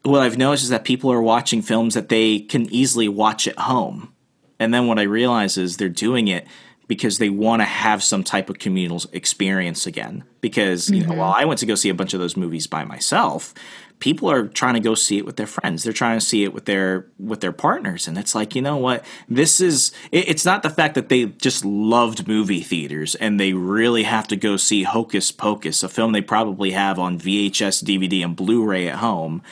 what 0.06 0.22
I've 0.22 0.38
noticed 0.38 0.64
is 0.64 0.70
that 0.70 0.84
people 0.84 1.12
are 1.12 1.22
watching 1.22 1.62
films 1.62 1.94
that 1.94 2.08
they 2.08 2.40
can 2.40 2.72
easily 2.72 3.08
watch 3.08 3.46
at 3.48 3.58
home. 3.58 4.12
And 4.58 4.72
then 4.72 4.86
what 4.86 4.98
I 4.98 5.02
realize 5.02 5.58
is 5.58 5.76
they're 5.76 5.88
doing 5.88 6.28
it 6.28 6.46
because 6.88 7.18
they 7.18 7.28
want 7.28 7.60
to 7.60 7.66
have 7.66 8.02
some 8.02 8.22
type 8.22 8.48
of 8.48 8.58
communal 8.58 9.02
experience 9.12 9.86
again. 9.86 10.24
Because, 10.40 10.88
you 10.88 11.04
know, 11.04 11.14
while 11.14 11.32
mm-hmm. 11.32 11.40
I 11.40 11.44
went 11.44 11.58
to 11.60 11.66
go 11.66 11.74
see 11.74 11.88
a 11.88 11.94
bunch 11.94 12.14
of 12.14 12.20
those 12.20 12.36
movies 12.36 12.66
by 12.66 12.84
myself, 12.84 13.52
people 13.98 14.30
are 14.30 14.46
trying 14.46 14.74
to 14.74 14.80
go 14.80 14.94
see 14.94 15.18
it 15.18 15.26
with 15.26 15.36
their 15.36 15.46
friends. 15.46 15.82
They're 15.82 15.92
trying 15.92 16.18
to 16.18 16.24
see 16.24 16.44
it 16.44 16.52
with 16.52 16.66
their 16.66 17.06
with 17.18 17.40
their 17.40 17.52
partners. 17.52 18.06
And 18.06 18.16
it's 18.18 18.34
like, 18.34 18.54
you 18.54 18.62
know 18.62 18.76
what? 18.76 19.04
This 19.28 19.60
is 19.60 19.92
it, 20.12 20.28
it's 20.28 20.44
not 20.44 20.62
the 20.62 20.70
fact 20.70 20.94
that 20.94 21.08
they 21.08 21.26
just 21.26 21.64
loved 21.64 22.28
movie 22.28 22.60
theaters 22.60 23.14
and 23.16 23.40
they 23.40 23.52
really 23.52 24.04
have 24.04 24.28
to 24.28 24.36
go 24.36 24.56
see 24.56 24.84
Hocus 24.84 25.32
Pocus, 25.32 25.82
a 25.82 25.88
film 25.88 26.12
they 26.12 26.20
probably 26.20 26.72
have 26.72 26.98
on 26.98 27.18
VHS, 27.18 27.82
DVD, 27.82 28.24
and 28.24 28.36
Blu-ray 28.36 28.88
at 28.88 28.96
home, 28.96 29.42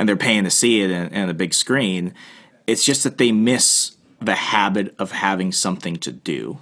and 0.00 0.08
they're 0.08 0.16
paying 0.16 0.44
to 0.44 0.50
see 0.50 0.80
it 0.80 0.90
in 0.90 1.28
a 1.28 1.34
big 1.34 1.52
screen. 1.52 2.14
It's 2.66 2.82
just 2.82 3.04
that 3.04 3.18
they 3.18 3.32
miss 3.32 3.96
the 4.18 4.34
habit 4.34 4.94
of 4.98 5.12
having 5.12 5.52
something 5.52 5.98
to 5.98 6.10
do. 6.10 6.58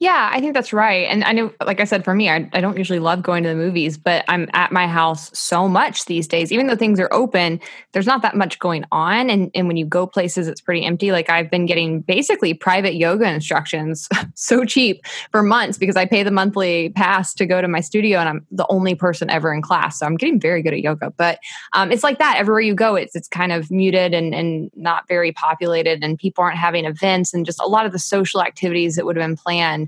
Yeah, 0.00 0.30
I 0.32 0.40
think 0.40 0.54
that's 0.54 0.72
right. 0.72 1.08
And 1.10 1.24
I 1.24 1.32
know, 1.32 1.52
like 1.66 1.80
I 1.80 1.84
said, 1.84 2.04
for 2.04 2.14
me, 2.14 2.30
I, 2.30 2.48
I 2.52 2.60
don't 2.60 2.78
usually 2.78 3.00
love 3.00 3.20
going 3.20 3.42
to 3.42 3.48
the 3.48 3.56
movies, 3.56 3.98
but 3.98 4.24
I'm 4.28 4.48
at 4.52 4.70
my 4.70 4.86
house 4.86 5.36
so 5.36 5.68
much 5.68 6.04
these 6.04 6.28
days. 6.28 6.52
Even 6.52 6.68
though 6.68 6.76
things 6.76 7.00
are 7.00 7.12
open, 7.12 7.60
there's 7.92 8.06
not 8.06 8.22
that 8.22 8.36
much 8.36 8.60
going 8.60 8.84
on. 8.92 9.28
And, 9.28 9.50
and 9.56 9.66
when 9.66 9.76
you 9.76 9.84
go 9.84 10.06
places, 10.06 10.46
it's 10.46 10.60
pretty 10.60 10.84
empty. 10.84 11.10
Like 11.10 11.28
I've 11.28 11.50
been 11.50 11.66
getting 11.66 12.02
basically 12.02 12.54
private 12.54 12.94
yoga 12.94 13.28
instructions 13.28 14.08
so 14.36 14.64
cheap 14.64 15.04
for 15.32 15.42
months 15.42 15.78
because 15.78 15.96
I 15.96 16.06
pay 16.06 16.22
the 16.22 16.30
monthly 16.30 16.90
pass 16.90 17.34
to 17.34 17.44
go 17.44 17.60
to 17.60 17.66
my 17.66 17.80
studio 17.80 18.20
and 18.20 18.28
I'm 18.28 18.46
the 18.52 18.66
only 18.68 18.94
person 18.94 19.28
ever 19.30 19.52
in 19.52 19.62
class. 19.62 19.98
So 19.98 20.06
I'm 20.06 20.16
getting 20.16 20.38
very 20.38 20.62
good 20.62 20.74
at 20.74 20.80
yoga. 20.80 21.10
But 21.16 21.40
um, 21.72 21.90
it's 21.90 22.04
like 22.04 22.20
that 22.20 22.36
everywhere 22.38 22.60
you 22.60 22.74
go, 22.74 22.94
it's, 22.94 23.16
it's 23.16 23.26
kind 23.26 23.50
of 23.50 23.68
muted 23.68 24.14
and, 24.14 24.32
and 24.32 24.70
not 24.76 25.08
very 25.08 25.32
populated, 25.32 26.04
and 26.04 26.16
people 26.16 26.44
aren't 26.44 26.56
having 26.56 26.84
events, 26.84 27.34
and 27.34 27.44
just 27.44 27.60
a 27.60 27.66
lot 27.66 27.84
of 27.84 27.90
the 27.90 27.98
social 27.98 28.42
activities 28.42 28.94
that 28.94 29.04
would 29.04 29.16
have 29.16 29.26
been 29.26 29.36
planned 29.36 29.87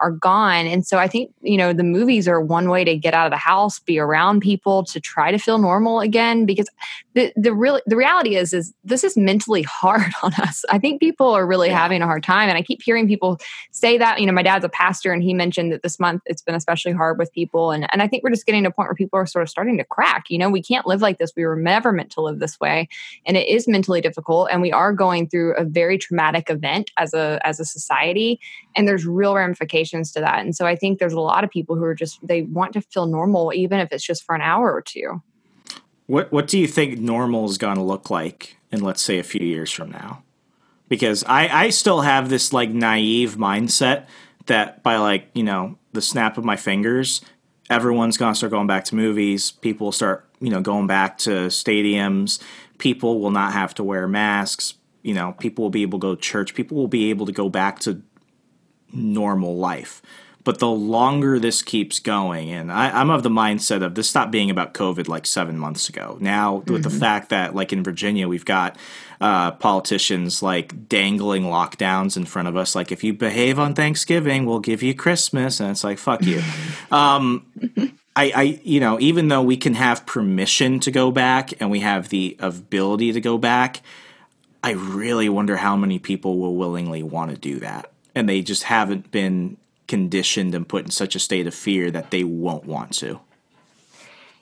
are 0.00 0.10
gone. 0.10 0.66
And 0.66 0.86
so 0.86 0.98
I 0.98 1.06
think, 1.08 1.32
you 1.42 1.56
know, 1.56 1.72
the 1.72 1.84
movies 1.84 2.26
are 2.26 2.40
one 2.40 2.70
way 2.70 2.84
to 2.84 2.96
get 2.96 3.14
out 3.14 3.26
of 3.26 3.30
the 3.30 3.36
house, 3.36 3.78
be 3.78 3.98
around 3.98 4.40
people 4.40 4.84
to 4.84 5.00
try 5.00 5.30
to 5.30 5.38
feel 5.38 5.58
normal 5.58 6.00
again 6.00 6.46
because 6.46 6.68
the 7.14 7.32
the 7.36 7.52
real 7.52 7.80
the 7.86 7.96
reality 7.96 8.36
is 8.36 8.52
is 8.52 8.72
this 8.84 9.04
is 9.04 9.16
mentally 9.16 9.62
hard 9.68 10.12
on 10.22 10.32
us. 10.34 10.64
I 10.70 10.78
think 10.78 11.00
people 11.00 11.28
are 11.28 11.46
really 11.46 11.68
having 11.68 12.02
a 12.02 12.06
hard 12.06 12.22
time 12.22 12.48
and 12.48 12.56
I 12.56 12.62
keep 12.62 12.82
hearing 12.82 13.06
people 13.06 13.38
say 13.70 13.98
that, 13.98 14.20
you 14.20 14.26
know, 14.26 14.32
my 14.32 14.42
dad's 14.42 14.64
a 14.64 14.68
pastor 14.68 15.12
and 15.12 15.22
he 15.22 15.34
mentioned 15.34 15.72
that 15.72 15.82
this 15.82 16.00
month 16.00 16.22
it's 16.26 16.42
been 16.42 16.54
especially 16.54 16.92
hard 16.92 17.18
with 17.18 17.32
people 17.32 17.70
and 17.70 17.86
and 17.92 18.02
I 18.02 18.08
think 18.08 18.22
we're 18.22 18.30
just 18.30 18.46
getting 18.46 18.62
to 18.64 18.70
a 18.70 18.72
point 18.72 18.88
where 18.88 18.94
people 18.94 19.18
are 19.18 19.26
sort 19.26 19.42
of 19.42 19.48
starting 19.48 19.76
to 19.78 19.84
crack. 19.84 20.24
You 20.28 20.38
know, 20.38 20.50
we 20.50 20.62
can't 20.62 20.86
live 20.86 21.02
like 21.02 21.18
this. 21.18 21.32
We 21.36 21.44
were 21.44 21.56
never 21.56 21.92
meant 21.92 22.10
to 22.12 22.20
live 22.20 22.38
this 22.38 22.58
way 22.58 22.88
and 23.26 23.36
it 23.36 23.48
is 23.48 23.68
mentally 23.68 24.00
difficult 24.00 24.48
and 24.50 24.62
we 24.62 24.72
are 24.72 24.92
going 24.92 25.28
through 25.28 25.54
a 25.56 25.64
very 25.64 25.98
traumatic 25.98 26.48
event 26.48 26.90
as 26.96 27.12
a 27.12 27.40
as 27.44 27.60
a 27.60 27.64
society 27.64 28.40
and 28.76 28.86
there's 28.86 29.06
real 29.06 29.34
ramifications 29.34 29.89
to 30.12 30.20
that 30.20 30.40
and 30.40 30.54
so 30.56 30.66
i 30.66 30.76
think 30.76 30.98
there's 30.98 31.12
a 31.12 31.20
lot 31.20 31.44
of 31.44 31.50
people 31.50 31.76
who 31.76 31.84
are 31.84 31.94
just 31.94 32.24
they 32.26 32.42
want 32.42 32.72
to 32.72 32.80
feel 32.80 33.06
normal 33.06 33.52
even 33.54 33.78
if 33.78 33.90
it's 33.92 34.04
just 34.04 34.24
for 34.24 34.34
an 34.34 34.40
hour 34.40 34.72
or 34.72 34.80
two 34.80 35.20
What 36.06 36.32
what 36.32 36.48
do 36.48 36.58
you 36.58 36.66
think 36.66 36.98
normal 36.98 37.44
is 37.44 37.56
going 37.56 37.76
to 37.76 37.82
look 37.82 38.10
like 38.10 38.56
in 38.72 38.82
let's 38.82 39.00
say 39.00 39.18
a 39.18 39.22
few 39.22 39.46
years 39.46 39.70
from 39.70 39.90
now? 39.92 40.24
Because 40.88 41.22
I 41.24 41.66
I 41.66 41.70
still 41.70 42.00
have 42.00 42.28
this 42.28 42.52
like 42.52 42.70
naive 42.70 43.36
mindset 43.36 44.06
that 44.46 44.82
by 44.82 44.96
like 44.96 45.30
you 45.34 45.44
know 45.44 45.78
the 45.92 46.02
snap 46.02 46.36
of 46.36 46.44
my 46.44 46.56
fingers, 46.56 47.20
everyone's 47.68 48.16
going 48.16 48.32
to 48.32 48.36
start 48.36 48.50
going 48.50 48.66
back 48.66 48.84
to 48.86 48.96
movies. 48.96 49.52
People 49.52 49.86
will 49.86 49.92
start 49.92 50.28
you 50.40 50.50
know 50.50 50.60
going 50.60 50.88
back 50.88 51.16
to 51.18 51.46
stadiums. 51.46 52.40
People 52.78 53.20
will 53.20 53.30
not 53.30 53.52
have 53.52 53.72
to 53.74 53.84
wear 53.84 54.08
masks. 54.08 54.74
You 55.02 55.14
know, 55.14 55.32
people 55.38 55.62
will 55.62 55.70
be 55.70 55.82
able 55.82 56.00
to 56.00 56.02
go 56.02 56.14
to 56.16 56.20
church. 56.20 56.54
People 56.54 56.76
will 56.76 56.88
be 56.88 57.08
able 57.10 57.26
to 57.26 57.32
go 57.32 57.48
back 57.48 57.78
to 57.80 58.02
normal 58.92 59.56
life. 59.56 60.02
But 60.42 60.58
the 60.58 60.68
longer 60.68 61.38
this 61.38 61.60
keeps 61.60 61.98
going, 61.98 62.50
and 62.50 62.72
I, 62.72 62.88
I'm 62.90 63.10
of 63.10 63.22
the 63.22 63.28
mindset 63.28 63.82
of 63.82 63.94
this 63.94 64.08
stopped 64.08 64.30
being 64.30 64.48
about 64.48 64.72
COVID 64.72 65.06
like 65.06 65.26
seven 65.26 65.58
months 65.58 65.90
ago. 65.90 66.16
Now, 66.18 66.64
with 66.66 66.82
the 66.82 66.90
fact 66.90 67.28
that, 67.28 67.54
like 67.54 67.74
in 67.74 67.84
Virginia, 67.84 68.26
we've 68.26 68.46
got 68.46 68.78
uh, 69.20 69.50
politicians 69.52 70.42
like 70.42 70.88
dangling 70.88 71.42
lockdowns 71.42 72.16
in 72.16 72.24
front 72.24 72.48
of 72.48 72.56
us, 72.56 72.74
like 72.74 72.90
if 72.90 73.04
you 73.04 73.12
behave 73.12 73.58
on 73.58 73.74
Thanksgiving, 73.74 74.46
we'll 74.46 74.60
give 74.60 74.82
you 74.82 74.94
Christmas, 74.94 75.60
and 75.60 75.72
it's 75.72 75.84
like 75.84 75.98
fuck 75.98 76.22
you. 76.22 76.42
um, 76.90 77.44
I, 78.16 78.32
I, 78.34 78.60
you 78.64 78.80
know, 78.80 78.98
even 78.98 79.28
though 79.28 79.42
we 79.42 79.58
can 79.58 79.74
have 79.74 80.06
permission 80.06 80.80
to 80.80 80.90
go 80.90 81.10
back 81.10 81.52
and 81.60 81.70
we 81.70 81.80
have 81.80 82.08
the 82.08 82.36
ability 82.40 83.12
to 83.12 83.20
go 83.20 83.36
back, 83.36 83.82
I 84.64 84.72
really 84.72 85.28
wonder 85.28 85.56
how 85.56 85.76
many 85.76 85.98
people 85.98 86.38
will 86.38 86.56
willingly 86.56 87.02
want 87.02 87.30
to 87.30 87.36
do 87.36 87.60
that. 87.60 87.90
And 88.20 88.28
they 88.28 88.42
just 88.42 88.64
haven't 88.64 89.10
been 89.10 89.56
conditioned 89.88 90.54
and 90.54 90.68
put 90.68 90.84
in 90.84 90.90
such 90.90 91.14
a 91.14 91.18
state 91.18 91.46
of 91.46 91.54
fear 91.54 91.90
that 91.90 92.10
they 92.10 92.22
won't 92.22 92.66
want 92.66 92.92
to. 92.96 93.18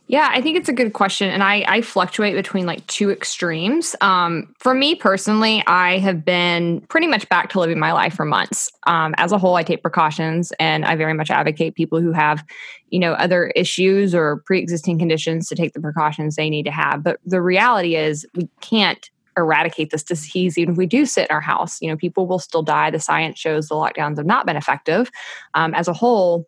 Yeah, 0.09 0.29
I 0.33 0.41
think 0.41 0.57
it's 0.57 0.69
a 0.69 0.73
good 0.73 0.95
question. 0.95 1.31
And 1.31 1.45
I, 1.45 1.65
I 1.69 1.81
fluctuate 1.81 2.35
between 2.35 2.67
like 2.67 2.85
two 2.89 3.13
extremes. 3.13 3.95
Um, 4.01 4.53
for 4.59 4.75
me 4.75 4.97
personally, 4.97 5.63
I 5.69 5.99
have 5.99 6.25
been 6.25 6.81
pretty 6.89 7.07
much 7.07 7.29
back 7.29 7.51
to 7.51 7.61
living 7.61 7.79
my 7.79 7.93
life 7.93 8.15
for 8.15 8.25
months. 8.25 8.69
Um, 8.89 9.15
as 9.17 9.31
a 9.31 9.39
whole, 9.39 9.55
I 9.55 9.63
take 9.63 9.81
precautions 9.81 10.51
and 10.59 10.85
I 10.85 10.97
very 10.97 11.15
much 11.15 11.31
advocate 11.31 11.77
people 11.77 12.01
who 12.01 12.11
have, 12.11 12.45
you 12.91 12.99
know, 12.99 13.13
other 13.13 13.53
issues 13.55 14.13
or 14.13 14.39
pre 14.45 14.59
existing 14.59 14.99
conditions 14.99 15.47
to 15.51 15.55
take 15.55 15.73
the 15.73 15.81
precautions 15.81 16.35
they 16.35 16.51
need 16.51 16.65
to 16.65 16.73
have. 16.73 17.05
But 17.05 17.21
the 17.25 17.41
reality 17.41 17.95
is, 17.95 18.27
we 18.35 18.49
can't 18.61 19.09
eradicate 19.39 19.91
this 19.91 20.03
disease 20.03 20.59
even 20.59 20.73
if 20.73 20.79
we 20.79 20.87
do 20.87 21.07
sit 21.07 21.29
in 21.29 21.35
our 21.35 21.41
house. 21.41 21.81
You 21.81 21.89
know, 21.89 21.97
people 21.97 22.27
will 22.27 22.39
still 22.39 22.63
die. 22.63 22.91
The 22.91 23.01
science 23.01 23.39
shows 23.39 23.69
the 23.69 23.75
lockdowns 23.75 24.17
have 24.19 24.27
not 24.27 24.47
been 24.47 24.57
effective. 24.57 25.11
Um, 25.55 25.75
as 25.75 25.89
a 25.89 25.93
whole, 25.93 26.47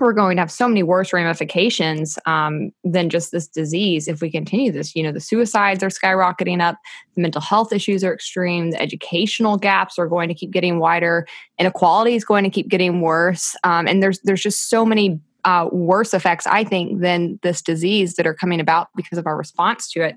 we're 0.00 0.12
going 0.12 0.36
to 0.36 0.42
have 0.42 0.50
so 0.50 0.68
many 0.68 0.82
worse 0.82 1.12
ramifications 1.12 2.18
um, 2.26 2.70
than 2.84 3.10
just 3.10 3.32
this 3.32 3.48
disease 3.48 4.08
if 4.08 4.20
we 4.20 4.30
continue 4.30 4.70
this. 4.70 4.94
You 4.94 5.02
know, 5.02 5.12
the 5.12 5.20
suicides 5.20 5.82
are 5.82 5.88
skyrocketing 5.88 6.60
up, 6.60 6.76
the 7.14 7.22
mental 7.22 7.40
health 7.40 7.72
issues 7.72 8.04
are 8.04 8.14
extreme, 8.14 8.70
the 8.70 8.80
educational 8.80 9.56
gaps 9.56 9.98
are 9.98 10.06
going 10.06 10.28
to 10.28 10.34
keep 10.34 10.50
getting 10.50 10.78
wider, 10.78 11.26
inequality 11.58 12.14
is 12.14 12.24
going 12.24 12.44
to 12.44 12.50
keep 12.50 12.68
getting 12.68 13.00
worse, 13.00 13.56
um, 13.64 13.88
and 13.88 14.02
there's 14.02 14.20
there's 14.20 14.42
just 14.42 14.70
so 14.70 14.84
many 14.84 15.20
uh, 15.44 15.68
worse 15.72 16.14
effects, 16.14 16.46
I 16.46 16.64
think, 16.64 17.00
than 17.00 17.38
this 17.42 17.62
disease 17.62 18.14
that 18.14 18.26
are 18.26 18.34
coming 18.34 18.60
about 18.60 18.88
because 18.96 19.18
of 19.18 19.26
our 19.26 19.36
response 19.36 19.90
to 19.92 20.02
it. 20.02 20.16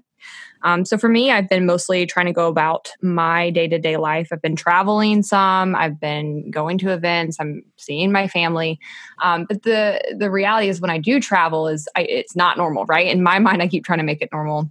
Um, 0.64 0.86
so 0.86 0.98
for 0.98 1.10
me, 1.10 1.32
I've 1.32 1.50
been 1.50 1.66
mostly 1.66 2.06
trying 2.06 2.28
to 2.28 2.34
go 2.34 2.48
about 2.48 2.92
my 3.02 3.50
day 3.50 3.68
to 3.68 3.80
day 3.80 3.98
life. 3.98 4.30
I've 4.32 4.42
been 4.42 4.56
traveling 4.56 5.24
some. 5.24 5.76
I've 5.76 6.00
been 6.00 6.50
going 6.52 6.78
to 6.80 6.92
events. 6.92 7.38
I'm 7.40 7.64
seeing 7.78 8.12
my 8.12 8.28
family. 8.28 8.80
Um, 9.24 9.46
but 9.46 9.64
the 9.64 10.02
the 10.18 10.30
reality 10.32 10.70
is, 10.70 10.82
when 10.82 10.92
I 10.92 10.98
do 10.98 11.20
travel, 11.20 11.68
is 11.68 11.88
I, 11.96 12.02
it's 12.02 12.36
not 12.36 12.58
normal, 12.58 12.86
right? 12.86 13.08
In 13.08 13.24
my 13.24 13.40
mind, 13.40 13.62
I 13.62 13.68
keep 13.68 13.86
trying 13.86 14.00
to 14.00 14.06
make 14.06 14.22
it 14.22 14.30
normal 14.32 14.70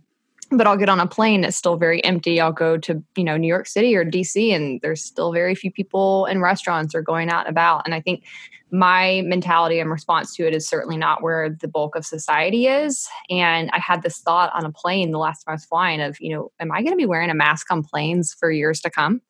but 0.52 0.66
I'll 0.66 0.76
get 0.76 0.88
on 0.88 1.00
a 1.00 1.06
plane 1.06 1.44
it's 1.44 1.56
still 1.56 1.76
very 1.76 2.02
empty. 2.04 2.40
I'll 2.40 2.52
go 2.52 2.76
to, 2.78 3.02
you 3.16 3.24
know, 3.24 3.36
New 3.36 3.46
York 3.46 3.66
City 3.66 3.94
or 3.94 4.04
DC 4.04 4.54
and 4.54 4.80
there's 4.80 5.04
still 5.04 5.32
very 5.32 5.54
few 5.54 5.70
people 5.70 6.26
in 6.26 6.40
restaurants 6.40 6.94
or 6.94 7.02
going 7.02 7.30
out 7.30 7.46
and 7.46 7.50
about. 7.50 7.82
And 7.84 7.94
I 7.94 8.00
think 8.00 8.24
my 8.72 9.22
mentality 9.24 9.80
and 9.80 9.90
response 9.90 10.34
to 10.36 10.46
it 10.46 10.54
is 10.54 10.68
certainly 10.68 10.96
not 10.96 11.22
where 11.22 11.50
the 11.50 11.68
bulk 11.68 11.96
of 11.96 12.06
society 12.06 12.66
is. 12.66 13.08
And 13.28 13.70
I 13.72 13.78
had 13.78 14.02
this 14.02 14.18
thought 14.18 14.52
on 14.54 14.64
a 14.64 14.72
plane 14.72 15.10
the 15.10 15.18
last 15.18 15.44
time 15.44 15.52
I 15.52 15.54
was 15.54 15.64
flying 15.64 16.00
of, 16.00 16.20
you 16.20 16.34
know, 16.34 16.52
am 16.60 16.72
I 16.72 16.82
going 16.82 16.92
to 16.92 16.96
be 16.96 17.06
wearing 17.06 17.30
a 17.30 17.34
mask 17.34 17.70
on 17.70 17.82
planes 17.82 18.34
for 18.38 18.50
years 18.50 18.80
to 18.82 18.90
come? 18.90 19.20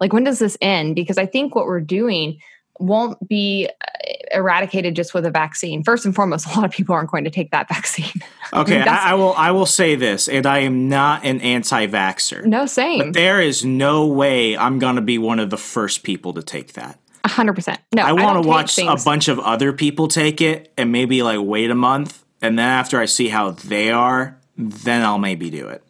Like 0.00 0.12
when 0.12 0.24
does 0.24 0.38
this 0.38 0.56
end? 0.60 0.94
Because 0.94 1.18
I 1.18 1.26
think 1.26 1.54
what 1.54 1.66
we're 1.66 1.80
doing 1.80 2.38
won't 2.80 3.28
be 3.28 3.68
uh, 3.68 4.36
eradicated 4.36 4.96
just 4.96 5.14
with 5.14 5.24
a 5.24 5.30
vaccine. 5.30 5.82
First 5.84 6.04
and 6.04 6.14
foremost, 6.14 6.46
a 6.52 6.56
lot 6.56 6.64
of 6.64 6.70
people 6.70 6.94
aren't 6.94 7.10
going 7.10 7.24
to 7.24 7.30
take 7.30 7.50
that 7.50 7.68
vaccine. 7.68 8.12
Okay, 8.52 8.80
I, 8.80 8.84
I, 8.84 9.10
I, 9.10 9.14
will. 9.14 9.32
I 9.32 9.50
will 9.50 9.66
say 9.66 9.96
this, 9.96 10.28
and 10.28 10.46
I 10.46 10.60
am 10.60 10.88
not 10.88 11.24
an 11.24 11.40
anti-vaxer. 11.40 12.44
No, 12.44 12.66
same. 12.66 12.98
But 12.98 13.14
there 13.14 13.40
is 13.40 13.64
no 13.64 14.06
way 14.06 14.56
I'm 14.56 14.78
going 14.78 14.94
to 14.94 15.02
be 15.02 15.18
one 15.18 15.40
of 15.40 15.50
the 15.50 15.56
first 15.56 16.04
people 16.04 16.34
to 16.34 16.42
take 16.42 16.74
that. 16.74 17.00
Hundred 17.24 17.54
percent. 17.54 17.80
No, 17.94 18.02
I 18.02 18.12
want 18.12 18.42
to 18.42 18.48
watch 18.48 18.78
a 18.78 18.96
bunch 19.04 19.28
of 19.28 19.38
other 19.38 19.72
people 19.72 20.08
take 20.08 20.40
it, 20.40 20.72
and 20.76 20.92
maybe 20.92 21.22
like 21.22 21.38
wait 21.40 21.70
a 21.70 21.74
month, 21.74 22.24
and 22.42 22.58
then 22.58 22.68
after 22.68 23.00
I 23.00 23.06
see 23.06 23.28
how 23.28 23.52
they 23.52 23.90
are, 23.90 24.38
then 24.56 25.02
I'll 25.02 25.18
maybe 25.18 25.50
do 25.50 25.68
it. 25.68 25.82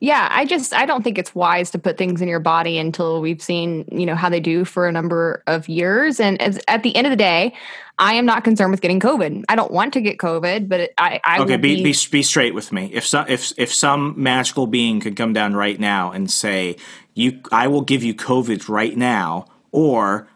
Yeah, 0.00 0.28
I 0.30 0.44
just 0.44 0.72
I 0.72 0.86
don't 0.86 1.02
think 1.02 1.18
it's 1.18 1.34
wise 1.34 1.70
to 1.72 1.78
put 1.78 1.98
things 1.98 2.22
in 2.22 2.28
your 2.28 2.38
body 2.38 2.78
until 2.78 3.20
we've 3.20 3.42
seen, 3.42 3.84
you 3.90 4.06
know, 4.06 4.14
how 4.14 4.28
they 4.28 4.38
do 4.38 4.64
for 4.64 4.86
a 4.86 4.92
number 4.92 5.42
of 5.48 5.68
years 5.68 6.20
and 6.20 6.40
as, 6.40 6.60
at 6.68 6.84
the 6.84 6.94
end 6.94 7.08
of 7.08 7.10
the 7.10 7.16
day, 7.16 7.52
I 7.98 8.14
am 8.14 8.24
not 8.24 8.44
concerned 8.44 8.70
with 8.70 8.80
getting 8.80 9.00
COVID. 9.00 9.44
I 9.48 9.56
don't 9.56 9.72
want 9.72 9.92
to 9.94 10.00
get 10.00 10.18
COVID, 10.18 10.68
but 10.68 10.92
I, 10.98 11.20
I 11.24 11.40
Okay, 11.40 11.56
be, 11.56 11.76
be, 11.76 11.82
be 11.82 11.98
be 12.12 12.22
straight 12.22 12.54
with 12.54 12.70
me. 12.70 12.90
If 12.92 13.04
some 13.04 13.26
if 13.28 13.52
if 13.58 13.74
some 13.74 14.14
magical 14.16 14.68
being 14.68 15.00
could 15.00 15.16
come 15.16 15.32
down 15.32 15.54
right 15.56 15.80
now 15.80 16.12
and 16.12 16.30
say, 16.30 16.76
"You 17.14 17.40
I 17.50 17.66
will 17.66 17.82
give 17.82 18.04
you 18.04 18.14
COVID 18.14 18.68
right 18.68 18.96
now," 18.96 19.46
or 19.72 20.28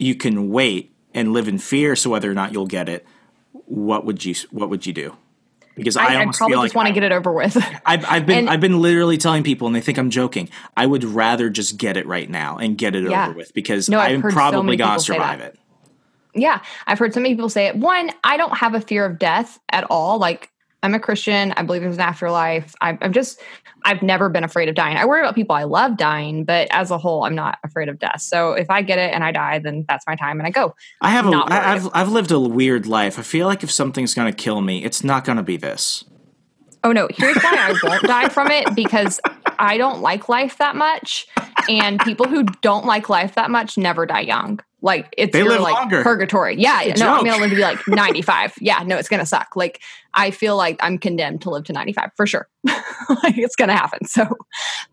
you 0.00 0.14
can 0.14 0.50
wait 0.50 0.94
and 1.14 1.32
live 1.32 1.48
in 1.48 1.58
fear 1.58 1.96
so 1.96 2.10
whether 2.10 2.30
or 2.30 2.34
not 2.34 2.52
you'll 2.52 2.66
get 2.66 2.88
it, 2.88 3.06
what 3.52 4.04
would 4.04 4.24
you 4.24 4.34
what 4.50 4.70
would 4.70 4.86
you 4.86 4.92
do? 4.92 5.16
because 5.80 5.96
I, 5.96 6.02
I, 6.02 6.20
I 6.22 6.26
probably 6.32 6.54
just 6.54 6.62
like 6.62 6.74
want 6.74 6.88
to 6.88 6.92
get 6.92 7.02
it 7.02 7.12
over 7.12 7.32
with. 7.32 7.56
I've, 7.86 8.04
I've 8.04 8.26
been 8.26 8.38
and, 8.40 8.50
I've 8.50 8.60
been 8.60 8.80
literally 8.80 9.16
telling 9.16 9.42
people, 9.42 9.66
and 9.66 9.74
they 9.74 9.80
think 9.80 9.98
I'm 9.98 10.10
joking. 10.10 10.50
I 10.76 10.86
would 10.86 11.04
rather 11.04 11.48
just 11.48 11.78
get 11.78 11.96
it 11.96 12.06
right 12.06 12.28
now 12.28 12.58
and 12.58 12.76
get 12.76 12.94
it 12.94 13.08
yeah. 13.08 13.28
over 13.28 13.36
with 13.36 13.54
because 13.54 13.88
no, 13.88 13.98
I'm 13.98 14.20
probably 14.20 14.76
so 14.76 14.78
gonna 14.78 15.00
survive 15.00 15.40
it. 15.40 15.58
Yeah, 16.34 16.60
I've 16.86 16.98
heard 16.98 17.14
so 17.14 17.20
many 17.20 17.34
people 17.34 17.48
say 17.48 17.66
it. 17.66 17.76
One, 17.76 18.10
I 18.22 18.36
don't 18.36 18.56
have 18.56 18.74
a 18.74 18.80
fear 18.80 19.04
of 19.04 19.18
death 19.18 19.58
at 19.70 19.84
all. 19.90 20.18
Like 20.18 20.49
I'm 20.82 20.94
a 20.94 21.00
Christian. 21.00 21.52
I 21.56 21.62
believe 21.62 21.82
there's 21.82 21.96
an 21.96 22.00
afterlife. 22.00 22.74
I'm, 22.80 22.98
I'm, 23.02 23.12
just, 23.12 23.40
I've 23.84 24.02
never 24.02 24.28
been 24.28 24.44
afraid 24.44 24.68
of 24.68 24.74
dying. 24.74 24.96
I 24.96 25.04
worry 25.04 25.20
about 25.20 25.34
people 25.34 25.54
I 25.54 25.64
love 25.64 25.96
dying, 25.96 26.44
but 26.44 26.68
as 26.70 26.90
a 26.90 26.98
whole, 26.98 27.24
I'm 27.24 27.34
not 27.34 27.58
afraid 27.64 27.88
of 27.88 27.98
death. 27.98 28.22
So 28.22 28.52
if 28.52 28.70
I 28.70 28.82
get 28.82 28.98
it 28.98 29.12
and 29.12 29.22
I 29.22 29.32
die, 29.32 29.58
then 29.58 29.84
that's 29.88 30.06
my 30.06 30.16
time 30.16 30.40
and 30.40 30.46
I 30.46 30.50
go. 30.50 30.74
I 31.00 31.10
have 31.10 31.26
a, 31.26 31.30
I, 31.30 31.74
I've, 31.74 31.88
I've 31.92 32.08
lived 32.08 32.30
a 32.30 32.40
weird 32.40 32.86
life. 32.86 33.18
I 33.18 33.22
feel 33.22 33.46
like 33.46 33.62
if 33.62 33.70
something's 33.70 34.14
going 34.14 34.32
to 34.32 34.36
kill 34.36 34.62
me, 34.62 34.84
it's 34.84 35.04
not 35.04 35.24
going 35.24 35.36
to 35.36 35.42
be 35.42 35.56
this. 35.56 36.04
Oh 36.82 36.92
no, 36.92 37.08
here's 37.10 37.36
why 37.36 37.56
I 37.84 37.86
won't 37.86 38.02
die 38.04 38.30
from 38.30 38.50
it 38.50 38.74
because 38.74 39.20
I 39.58 39.76
don't 39.76 40.00
like 40.00 40.30
life 40.30 40.56
that 40.58 40.76
much. 40.76 41.26
And 41.68 42.00
people 42.00 42.26
who 42.26 42.44
don't 42.62 42.86
like 42.86 43.10
life 43.10 43.34
that 43.34 43.50
much 43.50 43.76
never 43.76 44.06
die 44.06 44.20
young. 44.20 44.60
Like 44.82 45.14
it's 45.16 45.32
they 45.32 45.42
live 45.42 45.60
like 45.60 45.74
longer. 45.74 46.02
purgatory. 46.02 46.56
Yeah, 46.56 46.82
no, 46.86 46.92
joke. 46.94 47.18
I'm 47.18 47.24
gonna 47.24 47.38
live 47.38 47.50
to 47.50 47.56
be 47.56 47.62
like 47.62 47.78
95. 47.88 48.54
yeah, 48.60 48.82
no, 48.84 48.96
it's 48.96 49.08
gonna 49.08 49.26
suck. 49.26 49.54
Like 49.54 49.80
I 50.14 50.30
feel 50.30 50.56
like 50.56 50.78
I'm 50.80 50.98
condemned 50.98 51.42
to 51.42 51.50
live 51.50 51.64
to 51.64 51.72
95 51.72 52.10
for 52.16 52.26
sure. 52.26 52.48
like 52.64 53.36
it's 53.36 53.56
gonna 53.56 53.76
happen. 53.76 54.06
So, 54.06 54.26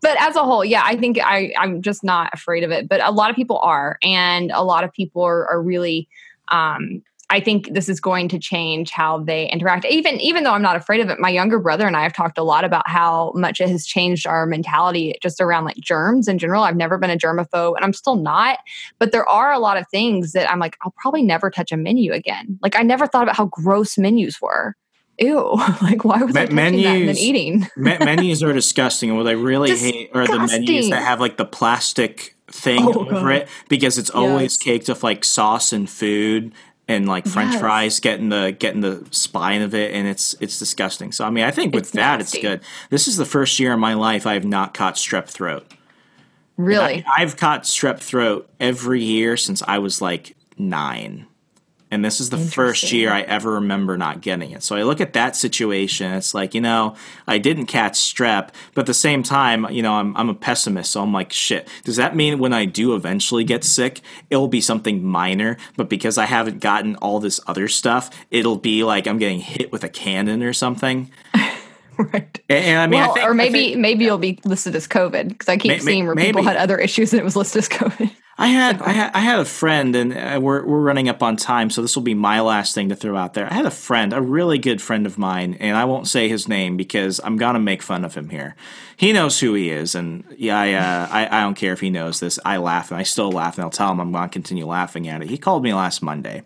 but 0.02 0.20
as 0.20 0.36
a 0.36 0.44
whole, 0.44 0.64
yeah, 0.64 0.82
I 0.84 0.96
think 0.96 1.18
I 1.18 1.52
I'm 1.58 1.82
just 1.82 2.04
not 2.04 2.30
afraid 2.32 2.64
of 2.64 2.70
it. 2.70 2.88
But 2.88 3.02
a 3.02 3.10
lot 3.10 3.30
of 3.30 3.36
people 3.36 3.58
are, 3.58 3.98
and 4.02 4.50
a 4.52 4.62
lot 4.62 4.84
of 4.84 4.92
people 4.92 5.22
are, 5.22 5.46
are 5.48 5.62
really 5.62 6.08
um, 6.48 7.02
I 7.30 7.40
think 7.40 7.74
this 7.74 7.88
is 7.90 8.00
going 8.00 8.28
to 8.28 8.38
change 8.38 8.90
how 8.90 9.18
they 9.18 9.50
interact. 9.50 9.84
Even 9.84 10.18
even 10.20 10.44
though 10.44 10.52
I'm 10.52 10.62
not 10.62 10.76
afraid 10.76 11.00
of 11.00 11.10
it, 11.10 11.18
my 11.18 11.28
younger 11.28 11.58
brother 11.58 11.86
and 11.86 11.96
I 11.96 12.02
have 12.02 12.14
talked 12.14 12.38
a 12.38 12.42
lot 12.42 12.64
about 12.64 12.88
how 12.88 13.32
much 13.34 13.60
it 13.60 13.68
has 13.68 13.86
changed 13.86 14.26
our 14.26 14.46
mentality 14.46 15.14
just 15.22 15.40
around 15.40 15.64
like 15.64 15.76
germs 15.76 16.26
in 16.26 16.38
general. 16.38 16.62
I've 16.62 16.76
never 16.76 16.96
been 16.96 17.10
a 17.10 17.18
germaphobe 17.18 17.76
and 17.76 17.84
I'm 17.84 17.92
still 17.92 18.16
not, 18.16 18.60
but 18.98 19.12
there 19.12 19.28
are 19.28 19.52
a 19.52 19.58
lot 19.58 19.76
of 19.76 19.86
things 19.90 20.32
that 20.32 20.50
I'm 20.50 20.58
like 20.58 20.78
I'll 20.82 20.94
probably 20.96 21.22
never 21.22 21.50
touch 21.50 21.70
a 21.70 21.76
menu 21.76 22.12
again. 22.12 22.58
Like 22.62 22.76
I 22.76 22.82
never 22.82 23.06
thought 23.06 23.24
about 23.24 23.36
how 23.36 23.46
gross 23.46 23.98
menus 23.98 24.40
were. 24.40 24.74
Ew! 25.18 25.58
Like 25.82 26.04
why 26.04 26.22
was 26.22 26.34
Me- 26.34 26.40
I 26.40 26.44
touching 26.44 26.56
menus, 26.56 26.84
that 26.84 26.96
and 26.96 27.08
then 27.08 27.16
eating? 27.18 27.66
me- 27.76 27.98
menus 27.98 28.42
are 28.42 28.52
disgusting, 28.52 29.10
and 29.10 29.18
what 29.18 29.26
I 29.26 29.32
really 29.32 29.68
disgusting. 29.68 30.00
hate 30.00 30.10
are 30.14 30.26
the 30.26 30.38
menus 30.38 30.88
that 30.90 31.02
have 31.02 31.20
like 31.20 31.36
the 31.36 31.44
plastic 31.44 32.36
thing 32.50 32.82
oh, 32.82 33.00
over 33.00 33.10
God. 33.10 33.32
it 33.32 33.48
because 33.68 33.98
it's 33.98 34.10
always 34.10 34.54
yes. 34.54 34.56
caked 34.56 34.88
with 34.88 35.02
like 35.02 35.24
sauce 35.24 35.72
and 35.72 35.88
food 35.88 36.52
and 36.88 37.06
like 37.06 37.26
French 37.26 37.52
yes. 37.52 37.60
fries 37.60 38.00
getting 38.00 38.30
the 38.30 38.56
getting 38.58 38.80
the 38.80 39.06
spine 39.10 39.62
of 39.62 39.74
it, 39.74 39.94
and 39.94 40.08
it's 40.08 40.34
it's 40.40 40.58
disgusting. 40.58 41.12
So 41.12 41.24
I 41.24 41.30
mean, 41.30 41.44
I 41.44 41.50
think 41.50 41.74
with 41.74 41.84
it's 41.84 41.90
that 41.92 42.18
nasty. 42.18 42.38
it's 42.38 42.42
good. 42.42 42.60
This 42.90 43.06
is 43.06 43.16
the 43.16 43.26
first 43.26 43.60
year 43.60 43.74
in 43.74 43.80
my 43.80 43.94
life 43.94 44.26
I 44.26 44.34
have 44.34 44.44
not 44.44 44.74
caught 44.74 44.94
strep 44.94 45.28
throat. 45.28 45.72
Really, 46.56 47.04
I, 47.06 47.22
I've 47.22 47.36
caught 47.36 47.62
strep 47.62 48.00
throat 48.00 48.50
every 48.58 49.02
year 49.02 49.36
since 49.36 49.62
I 49.62 49.78
was 49.78 50.02
like 50.02 50.34
nine 50.56 51.27
and 51.90 52.04
this 52.04 52.20
is 52.20 52.30
the 52.30 52.38
first 52.38 52.92
year 52.92 53.10
I 53.10 53.22
ever 53.22 53.52
remember 53.52 53.96
not 53.96 54.20
getting 54.20 54.50
it. 54.50 54.62
So 54.62 54.76
I 54.76 54.82
look 54.82 55.00
at 55.00 55.14
that 55.14 55.36
situation. 55.36 56.12
It's 56.12 56.34
like 56.34 56.54
you 56.54 56.60
know 56.60 56.96
I 57.26 57.38
didn't 57.38 57.66
catch 57.66 57.94
strep, 57.94 58.50
but 58.74 58.82
at 58.82 58.86
the 58.86 58.94
same 58.94 59.22
time, 59.22 59.70
you 59.70 59.82
know 59.82 59.94
I'm 59.94 60.16
I'm 60.16 60.28
a 60.28 60.34
pessimist, 60.34 60.92
so 60.92 61.02
I'm 61.02 61.12
like 61.12 61.32
shit. 61.32 61.68
Does 61.84 61.96
that 61.96 62.14
mean 62.14 62.38
when 62.38 62.52
I 62.52 62.64
do 62.64 62.94
eventually 62.94 63.44
get 63.44 63.64
sick, 63.64 64.00
it'll 64.30 64.48
be 64.48 64.60
something 64.60 65.02
minor? 65.02 65.56
But 65.76 65.88
because 65.88 66.18
I 66.18 66.26
haven't 66.26 66.60
gotten 66.60 66.96
all 66.96 67.20
this 67.20 67.40
other 67.46 67.68
stuff, 67.68 68.10
it'll 68.30 68.58
be 68.58 68.84
like 68.84 69.06
I'm 69.06 69.18
getting 69.18 69.40
hit 69.40 69.72
with 69.72 69.84
a 69.84 69.88
cannon 69.88 70.42
or 70.42 70.52
something. 70.52 71.10
right. 71.98 72.40
And, 72.48 72.64
and, 72.64 72.78
I 72.78 72.86
mean, 72.86 73.00
well, 73.00 73.10
I 73.10 73.14
think, 73.14 73.28
or 73.28 73.34
maybe 73.34 73.68
think, 73.70 73.78
maybe 73.78 74.04
you'll 74.04 74.18
be 74.18 74.38
listed 74.44 74.76
as 74.76 74.86
COVID 74.86 75.28
because 75.28 75.48
I 75.48 75.56
keep 75.56 75.70
may, 75.70 75.78
seeing 75.78 76.06
where 76.06 76.14
maybe. 76.14 76.28
people 76.28 76.42
had 76.42 76.56
other 76.56 76.78
issues 76.78 77.12
and 77.12 77.20
it 77.20 77.24
was 77.24 77.36
listed 77.36 77.60
as 77.60 77.68
COVID. 77.68 78.10
I 78.40 78.46
had, 78.46 78.80
I 78.80 78.90
had 78.92 79.10
I 79.14 79.18
had 79.18 79.40
a 79.40 79.44
friend, 79.44 79.96
and 79.96 80.16
uh, 80.16 80.38
we're 80.40 80.64
we're 80.64 80.80
running 80.80 81.08
up 81.08 81.24
on 81.24 81.36
time, 81.36 81.70
so 81.70 81.82
this 81.82 81.96
will 81.96 82.04
be 82.04 82.14
my 82.14 82.40
last 82.40 82.72
thing 82.72 82.88
to 82.90 82.94
throw 82.94 83.16
out 83.16 83.34
there. 83.34 83.50
I 83.50 83.54
had 83.54 83.66
a 83.66 83.70
friend, 83.70 84.12
a 84.12 84.22
really 84.22 84.58
good 84.58 84.80
friend 84.80 85.06
of 85.06 85.18
mine, 85.18 85.56
and 85.58 85.76
I 85.76 85.84
won't 85.86 86.06
say 86.06 86.28
his 86.28 86.46
name 86.46 86.76
because 86.76 87.20
I'm 87.24 87.36
gonna 87.36 87.58
make 87.58 87.82
fun 87.82 88.04
of 88.04 88.14
him 88.14 88.28
here. 88.28 88.54
He 88.96 89.12
knows 89.12 89.40
who 89.40 89.54
he 89.54 89.70
is, 89.70 89.96
and 89.96 90.22
yeah, 90.36 90.56
I 90.56 90.72
uh, 90.74 91.08
I, 91.10 91.38
I 91.38 91.40
don't 91.40 91.56
care 91.56 91.72
if 91.72 91.80
he 91.80 91.90
knows 91.90 92.20
this. 92.20 92.38
I 92.44 92.58
laugh, 92.58 92.92
and 92.92 93.00
I 93.00 93.02
still 93.02 93.32
laugh, 93.32 93.58
and 93.58 93.64
I'll 93.64 93.70
tell 93.70 93.90
him 93.90 94.00
I'm 94.00 94.12
gonna 94.12 94.28
continue 94.28 94.66
laughing 94.66 95.08
at 95.08 95.20
it. 95.20 95.28
He 95.28 95.36
called 95.36 95.64
me 95.64 95.74
last 95.74 96.00
Monday, 96.00 96.44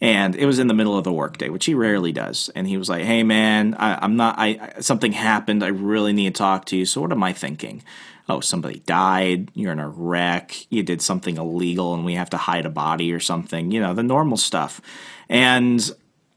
and 0.00 0.34
it 0.36 0.46
was 0.46 0.58
in 0.58 0.68
the 0.68 0.74
middle 0.74 0.96
of 0.96 1.04
the 1.04 1.12
workday, 1.12 1.50
which 1.50 1.66
he 1.66 1.74
rarely 1.74 2.12
does. 2.12 2.48
And 2.54 2.66
he 2.66 2.78
was 2.78 2.88
like, 2.88 3.04
"Hey, 3.04 3.22
man, 3.24 3.74
I, 3.74 4.02
am 4.02 4.16
not. 4.16 4.36
I 4.38 4.80
something 4.80 5.12
happened. 5.12 5.62
I 5.62 5.68
really 5.68 6.14
need 6.14 6.34
to 6.34 6.38
talk 6.38 6.64
to 6.66 6.78
you. 6.78 6.86
So 6.86 7.02
what 7.02 7.12
am 7.12 7.22
I 7.22 7.34
thinking?" 7.34 7.82
Oh, 8.28 8.40
somebody 8.40 8.80
died, 8.80 9.50
you're 9.54 9.72
in 9.72 9.78
a 9.78 9.88
wreck, 9.88 10.66
you 10.70 10.82
did 10.82 11.00
something 11.00 11.36
illegal 11.36 11.94
and 11.94 12.04
we 12.04 12.14
have 12.14 12.30
to 12.30 12.36
hide 12.36 12.66
a 12.66 12.70
body 12.70 13.12
or 13.12 13.20
something, 13.20 13.70
you 13.70 13.80
know, 13.80 13.94
the 13.94 14.02
normal 14.02 14.36
stuff. 14.36 14.80
And 15.28 15.88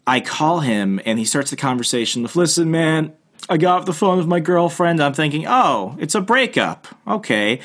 I 0.05 0.19
call 0.19 0.59
him 0.59 0.99
and 1.05 1.17
he 1.17 1.25
starts 1.25 1.49
the 1.49 1.55
conversation 1.55 2.21
with, 2.23 2.35
listen, 2.35 2.69
man, 2.69 3.13
I 3.49 3.57
got 3.57 3.81
off 3.81 3.85
the 3.85 3.93
phone 3.93 4.17
with 4.17 4.27
my 4.27 4.39
girlfriend. 4.39 5.01
I'm 5.01 5.13
thinking, 5.13 5.45
oh, 5.47 5.95
it's 5.99 6.15
a 6.15 6.21
breakup. 6.21 6.87
Okay. 7.07 7.59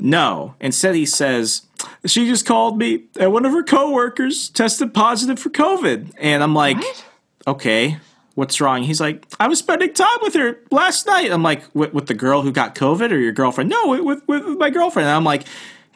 No. 0.00 0.54
Instead, 0.60 0.94
he 0.94 1.06
says, 1.06 1.62
she 2.06 2.26
just 2.26 2.46
called 2.46 2.78
me 2.78 3.04
and 3.18 3.32
one 3.32 3.44
of 3.44 3.52
her 3.52 3.64
coworkers 3.64 4.48
tested 4.50 4.94
positive 4.94 5.38
for 5.38 5.50
COVID. 5.50 6.12
And 6.18 6.42
I'm 6.42 6.54
like, 6.54 6.76
what? 6.76 7.04
okay 7.48 7.98
what's 8.38 8.60
wrong? 8.60 8.84
He's 8.84 9.00
like, 9.00 9.26
I 9.40 9.48
was 9.48 9.58
spending 9.58 9.92
time 9.92 10.06
with 10.22 10.34
her 10.34 10.60
last 10.70 11.08
night. 11.08 11.32
I'm 11.32 11.42
like, 11.42 11.64
with, 11.74 12.06
the 12.06 12.14
girl 12.14 12.42
who 12.42 12.52
got 12.52 12.76
COVID 12.76 13.10
or 13.10 13.18
your 13.18 13.32
girlfriend? 13.32 13.68
No, 13.68 13.88
with, 13.88 14.22
with, 14.28 14.28
with 14.28 14.58
my 14.58 14.70
girlfriend. 14.70 15.08
And 15.08 15.16
I'm 15.16 15.24
like, 15.24 15.42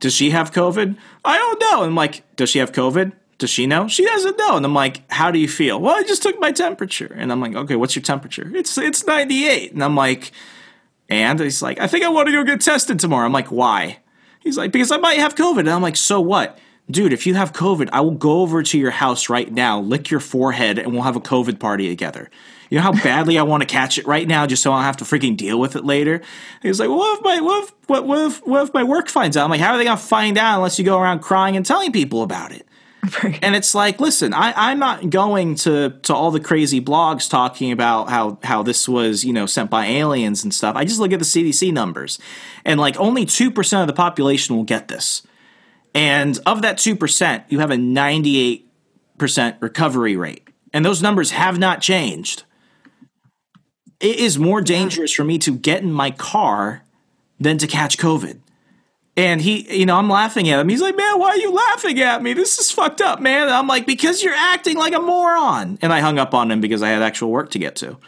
does 0.00 0.12
she 0.12 0.30
have 0.30 0.50
COVID? 0.50 0.96
I 1.24 1.38
don't 1.38 1.60
know. 1.60 1.82
And 1.82 1.90
I'm 1.90 1.94
like, 1.94 2.24
does 2.34 2.50
she 2.50 2.58
have 2.58 2.72
COVID? 2.72 3.12
Does 3.38 3.48
she 3.48 3.68
know? 3.68 3.86
She 3.86 4.04
doesn't 4.04 4.36
know. 4.38 4.56
And 4.56 4.66
I'm 4.66 4.74
like, 4.74 5.08
how 5.08 5.30
do 5.30 5.38
you 5.38 5.46
feel? 5.46 5.80
Well, 5.80 5.94
I 5.94 6.02
just 6.02 6.24
took 6.24 6.40
my 6.40 6.50
temperature. 6.50 7.14
And 7.16 7.30
I'm 7.30 7.40
like, 7.40 7.54
okay, 7.54 7.76
what's 7.76 7.94
your 7.94 8.02
temperature? 8.02 8.50
It's 8.56 8.76
it's 8.76 9.06
98. 9.06 9.72
And 9.72 9.84
I'm 9.84 9.94
like, 9.94 10.32
and 11.08 11.38
he's 11.38 11.62
like, 11.62 11.78
I 11.78 11.86
think 11.86 12.04
I 12.04 12.08
want 12.08 12.26
to 12.26 12.32
go 12.32 12.42
get 12.42 12.60
tested 12.60 12.98
tomorrow. 12.98 13.24
I'm 13.24 13.32
like, 13.32 13.52
why? 13.52 14.00
He's 14.40 14.58
like, 14.58 14.72
because 14.72 14.90
I 14.90 14.96
might 14.96 15.18
have 15.18 15.36
COVID. 15.36 15.60
And 15.60 15.70
I'm 15.70 15.82
like, 15.82 15.96
so 15.96 16.20
what? 16.20 16.58
Dude, 16.90 17.12
if 17.12 17.26
you 17.26 17.34
have 17.34 17.52
COVID, 17.52 17.88
I 17.92 18.00
will 18.00 18.12
go 18.12 18.40
over 18.40 18.62
to 18.62 18.78
your 18.78 18.90
house 18.90 19.28
right 19.28 19.50
now, 19.50 19.80
lick 19.80 20.10
your 20.10 20.20
forehead, 20.20 20.78
and 20.78 20.92
we'll 20.92 21.02
have 21.02 21.16
a 21.16 21.20
COVID 21.20 21.58
party 21.58 21.88
together. 21.88 22.30
You 22.70 22.78
know 22.78 22.82
how 22.82 22.92
badly 22.92 23.38
I 23.38 23.42
want 23.42 23.62
to 23.62 23.66
catch 23.66 23.98
it 23.98 24.06
right 24.06 24.26
now, 24.26 24.46
just 24.46 24.62
so 24.62 24.72
I 24.72 24.78
don't 24.78 24.84
have 24.84 24.96
to 24.98 25.04
freaking 25.04 25.36
deal 25.36 25.60
with 25.60 25.76
it 25.76 25.84
later. 25.84 26.22
He 26.62 26.68
was 26.68 26.80
like, 26.80 26.88
well, 26.88 26.98
what 26.98 27.18
if 27.18 27.24
my 27.24 27.40
what 27.40 27.64
if, 27.64 27.72
what, 27.86 28.06
what 28.06 28.18
if, 28.26 28.46
what 28.46 28.62
if 28.62 28.74
my 28.74 28.82
work 28.82 29.08
finds 29.08 29.36
out? 29.36 29.44
I'm 29.44 29.50
like, 29.50 29.60
how 29.60 29.72
are 29.72 29.78
they 29.78 29.84
gonna 29.84 29.98
find 29.98 30.38
out 30.38 30.56
unless 30.56 30.78
you 30.78 30.84
go 30.84 30.98
around 30.98 31.20
crying 31.20 31.56
and 31.56 31.66
telling 31.66 31.92
people 31.92 32.22
about 32.22 32.52
it? 32.52 32.66
and 33.42 33.56
it's 33.56 33.74
like, 33.74 34.00
listen, 34.00 34.32
I, 34.32 34.54
I'm 34.56 34.78
not 34.78 35.10
going 35.10 35.56
to 35.56 35.90
to 36.04 36.14
all 36.14 36.30
the 36.30 36.40
crazy 36.40 36.80
blogs 36.80 37.28
talking 37.28 37.72
about 37.72 38.08
how 38.08 38.38
how 38.44 38.62
this 38.62 38.88
was, 38.88 39.24
you 39.24 39.32
know, 39.32 39.46
sent 39.46 39.70
by 39.70 39.86
aliens 39.86 40.44
and 40.44 40.54
stuff. 40.54 40.76
I 40.76 40.84
just 40.84 41.00
look 41.00 41.12
at 41.12 41.18
the 41.18 41.24
CDC 41.24 41.72
numbers, 41.72 42.20
and 42.64 42.78
like 42.78 42.98
only 42.98 43.26
two 43.26 43.50
percent 43.50 43.82
of 43.82 43.88
the 43.88 43.92
population 43.92 44.54
will 44.54 44.64
get 44.64 44.86
this, 44.86 45.22
and 45.94 46.38
of 46.46 46.62
that 46.62 46.78
two 46.78 46.96
percent, 46.96 47.44
you 47.48 47.58
have 47.60 47.70
a 47.70 47.76
98 47.76 48.68
percent 49.18 49.56
recovery 49.60 50.16
rate, 50.16 50.48
and 50.72 50.84
those 50.84 51.02
numbers 51.02 51.30
have 51.32 51.58
not 51.58 51.80
changed 51.80 52.44
it 54.02 54.18
is 54.18 54.36
more 54.36 54.60
dangerous 54.60 55.12
for 55.12 55.24
me 55.24 55.38
to 55.38 55.52
get 55.52 55.82
in 55.82 55.92
my 55.92 56.10
car 56.10 56.82
than 57.38 57.56
to 57.58 57.66
catch 57.66 57.96
COVID. 57.96 58.40
And 59.16 59.40
he, 59.40 59.78
you 59.78 59.86
know, 59.86 59.96
I'm 59.96 60.08
laughing 60.08 60.48
at 60.48 60.58
him. 60.58 60.68
He's 60.68 60.80
like, 60.80 60.96
man, 60.96 61.18
why 61.18 61.28
are 61.28 61.36
you 61.36 61.52
laughing 61.52 62.00
at 62.00 62.22
me? 62.22 62.32
This 62.32 62.58
is 62.58 62.72
fucked 62.72 63.00
up, 63.00 63.20
man. 63.20 63.42
And 63.42 63.52
I'm 63.52 63.66
like, 63.66 63.86
because 63.86 64.22
you're 64.22 64.34
acting 64.34 64.76
like 64.76 64.94
a 64.94 65.00
moron. 65.00 65.78
And 65.82 65.92
I 65.92 66.00
hung 66.00 66.18
up 66.18 66.34
on 66.34 66.50
him 66.50 66.60
because 66.60 66.82
I 66.82 66.88
had 66.88 67.02
actual 67.02 67.30
work 67.30 67.50
to 67.50 67.58
get 67.58 67.76
to. 67.76 67.98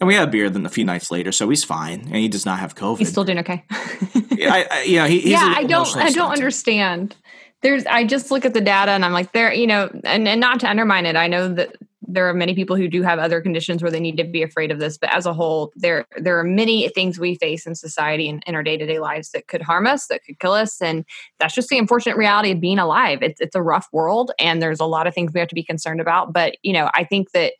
And 0.00 0.06
we 0.06 0.14
had 0.14 0.28
a 0.28 0.30
beer 0.30 0.50
then 0.50 0.66
a 0.66 0.68
few 0.68 0.84
nights 0.84 1.10
later, 1.10 1.32
so 1.32 1.48
he's 1.48 1.64
fine, 1.64 2.02
and 2.02 2.14
he 2.16 2.28
does 2.28 2.46
not 2.46 2.60
have 2.60 2.76
COVID. 2.76 2.98
He's 2.98 3.08
still 3.08 3.24
doing 3.24 3.40
okay. 3.40 3.64
I, 3.70 4.66
I, 4.70 4.82
you 4.82 4.98
know, 4.98 5.06
he, 5.06 5.28
yeah, 5.28 5.54
I 5.56 5.64
don't, 5.64 5.96
I 5.96 6.10
don't 6.10 6.30
understand. 6.30 7.16
There's, 7.62 7.84
I 7.86 8.04
just 8.04 8.30
look 8.30 8.44
at 8.44 8.54
the 8.54 8.60
data, 8.60 8.92
and 8.92 9.04
I'm 9.04 9.12
like, 9.12 9.32
there, 9.32 9.52
you 9.52 9.66
know, 9.66 9.90
and, 10.04 10.28
and 10.28 10.40
not 10.40 10.60
to 10.60 10.68
undermine 10.68 11.06
it. 11.06 11.16
I 11.16 11.26
know 11.26 11.48
that 11.54 11.76
there 12.08 12.26
are 12.28 12.34
many 12.34 12.54
people 12.54 12.74
who 12.74 12.88
do 12.88 13.02
have 13.02 13.18
other 13.18 13.40
conditions 13.40 13.82
where 13.82 13.90
they 13.90 14.00
need 14.00 14.16
to 14.16 14.24
be 14.24 14.42
afraid 14.42 14.70
of 14.70 14.78
this 14.78 14.96
but 14.96 15.14
as 15.14 15.26
a 15.26 15.34
whole 15.34 15.72
there 15.76 16.06
there 16.16 16.38
are 16.38 16.44
many 16.44 16.88
things 16.88 17.18
we 17.18 17.34
face 17.34 17.66
in 17.66 17.74
society 17.74 18.28
and 18.28 18.42
in 18.46 18.54
our 18.54 18.62
day-to-day 18.62 18.98
lives 18.98 19.30
that 19.30 19.46
could 19.46 19.60
harm 19.60 19.86
us 19.86 20.06
that 20.06 20.24
could 20.24 20.38
kill 20.40 20.52
us 20.52 20.80
and 20.80 21.04
that's 21.38 21.54
just 21.54 21.68
the 21.68 21.78
unfortunate 21.78 22.16
reality 22.16 22.50
of 22.50 22.60
being 22.60 22.78
alive 22.78 23.22
it's, 23.22 23.40
it's 23.40 23.54
a 23.54 23.62
rough 23.62 23.88
world 23.92 24.32
and 24.38 24.62
there's 24.62 24.80
a 24.80 24.86
lot 24.86 25.06
of 25.06 25.14
things 25.14 25.32
we 25.32 25.40
have 25.40 25.48
to 25.48 25.54
be 25.54 25.62
concerned 25.62 26.00
about 26.00 26.32
but 26.32 26.56
you 26.62 26.72
know 26.72 26.90
i 26.94 27.04
think 27.04 27.30
that 27.32 27.52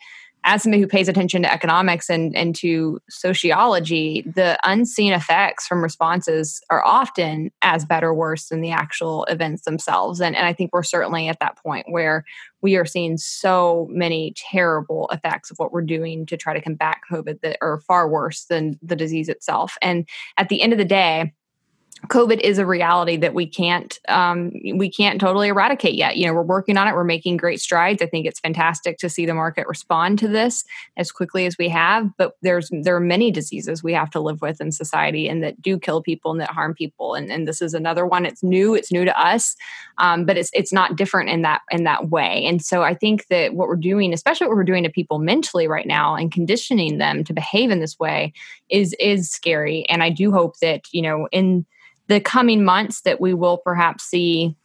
as 0.49 0.63
somebody 0.63 0.81
who 0.81 0.89
pays 0.89 1.09
attention 1.09 1.43
to 1.43 1.53
economics 1.53 2.09
and, 2.09 2.35
and 2.35 2.55
to 2.55 2.99
sociology, 3.11 4.23
the 4.35 4.59
unseen 4.65 5.13
effects 5.13 5.67
from 5.67 5.83
responses 5.83 6.63
are 6.71 6.83
often 6.87 7.51
as 7.61 7.85
bad 7.85 8.03
or 8.03 8.15
worse 8.15 8.49
than 8.49 8.63
the 8.63 8.71
actual 8.71 9.25
events 9.25 9.67
themselves. 9.67 10.23
And, 10.23 10.35
and 10.35 10.47
I 10.47 10.55
think 10.55 10.71
we're 10.73 10.83
certainly 10.83 11.29
at 11.29 11.39
that 11.41 11.59
point 11.59 11.85
where 11.91 12.25
we 12.63 12.77
are 12.77 12.87
seeing 12.87 13.19
so 13.19 13.87
many 13.91 14.33
terrible 14.37 15.07
effects 15.13 15.51
of 15.51 15.59
what 15.59 15.71
we're 15.71 15.83
doing 15.83 16.25
to 16.25 16.39
try 16.39 16.55
to 16.55 16.63
combat 16.63 16.97
COVID 17.13 17.43
that 17.43 17.59
are 17.61 17.81
far 17.81 18.09
worse 18.09 18.47
than 18.47 18.79
the 18.81 18.97
disease 18.97 19.29
itself. 19.29 19.77
And 19.83 20.09
at 20.39 20.49
the 20.49 20.63
end 20.63 20.73
of 20.73 20.79
the 20.79 20.85
day, 20.87 21.35
COVID 22.07 22.41
is 22.41 22.59
a 22.59 22.67
reality 22.67 23.17
that 23.17 23.35
we 23.35 23.47
can't 23.47 23.99
um, 24.09 24.53
we 24.75 24.91
can't 24.91 25.21
totally 25.21 25.49
eradicate 25.49 25.95
yet. 25.95 26.17
You 26.17 26.27
know, 26.27 26.33
we're 26.33 26.43
working 26.43 26.77
on 26.77 26.87
it. 26.87 26.95
We're 26.95 27.05
making 27.05 27.39
great 27.39 27.61
strides. 27.61 28.01
I 28.01 28.07
think 28.07 28.27
it's 28.27 28.39
fantastic 28.41 28.99
to 28.99 29.09
see 29.09 29.27
the 29.27 29.35
market 29.35 29.67
respond 29.67 30.19
to 30.21 30.29
this 30.29 30.65
as 30.97 31.11
quickly 31.11 31.45
as 31.47 31.59
we 31.59 31.69
have. 31.69 32.11
But 32.17 32.37
there's 32.43 32.71
there 32.71 32.95
are 32.95 33.01
many 33.01 33.31
diseases 33.31 33.83
we 33.83 33.93
have 33.95 34.11
to 34.11 34.21
live 34.21 34.41
with 34.41 34.61
in 34.61 34.71
society 34.71 35.29
and 35.29 35.43
that 35.43 35.61
do 35.61 35.79
kill 35.79 36.01
people 36.01 36.31
and 36.31 36.41
that 36.41 36.51
harm 36.51 36.73
people. 36.73 37.15
And, 37.15 37.31
and 37.33 37.49
this 37.49 37.61
is 37.61 37.75
another 37.75 38.07
one. 38.07 38.25
It's 38.25 38.43
new. 38.43 38.75
It's 38.75 38.93
new 38.93 39.05
to 39.05 39.21
us, 39.21 39.57
um, 39.99 40.25
but 40.25 40.39
it's 40.39 40.51
it's 40.55 40.73
not 40.73 40.97
different 40.97 41.31
in 41.31 41.43
that 41.43 41.63
in 41.71 41.83
that 41.85 42.11
way. 42.11 42.45
And 42.47 42.65
so 42.65 42.83
I 42.83 42.95
think 42.95 43.27
that 43.27 43.55
what 43.55 43.67
we're 43.67 43.77
doing, 43.77 44.13
especially 44.13 44.47
what 44.47 44.57
we're 44.57 44.65
doing 44.65 44.85
to 44.85 44.91
people 44.91 45.19
mentally 45.19 45.67
right 45.67 45.87
now, 45.87 46.15
and 46.15 46.31
conditioning 46.31 46.99
them 46.99 47.25
to 47.25 47.33
behave 47.33 47.71
in 47.71 47.81
this 47.81 47.99
way, 47.99 48.33
is 48.69 48.95
is 49.01 49.31
scary. 49.31 49.85
And 49.89 50.03
I 50.03 50.11
do 50.11 50.31
hope 50.31 50.59
that 50.61 50.83
you 50.93 51.03
know 51.03 51.27
in 51.33 51.67
the 52.09 52.21
coming 52.21 52.65
months 52.65 53.03
that 53.03 53.21
we 53.21 53.35
will 53.35 53.59
perhaps 53.59 54.05
see 54.05 54.57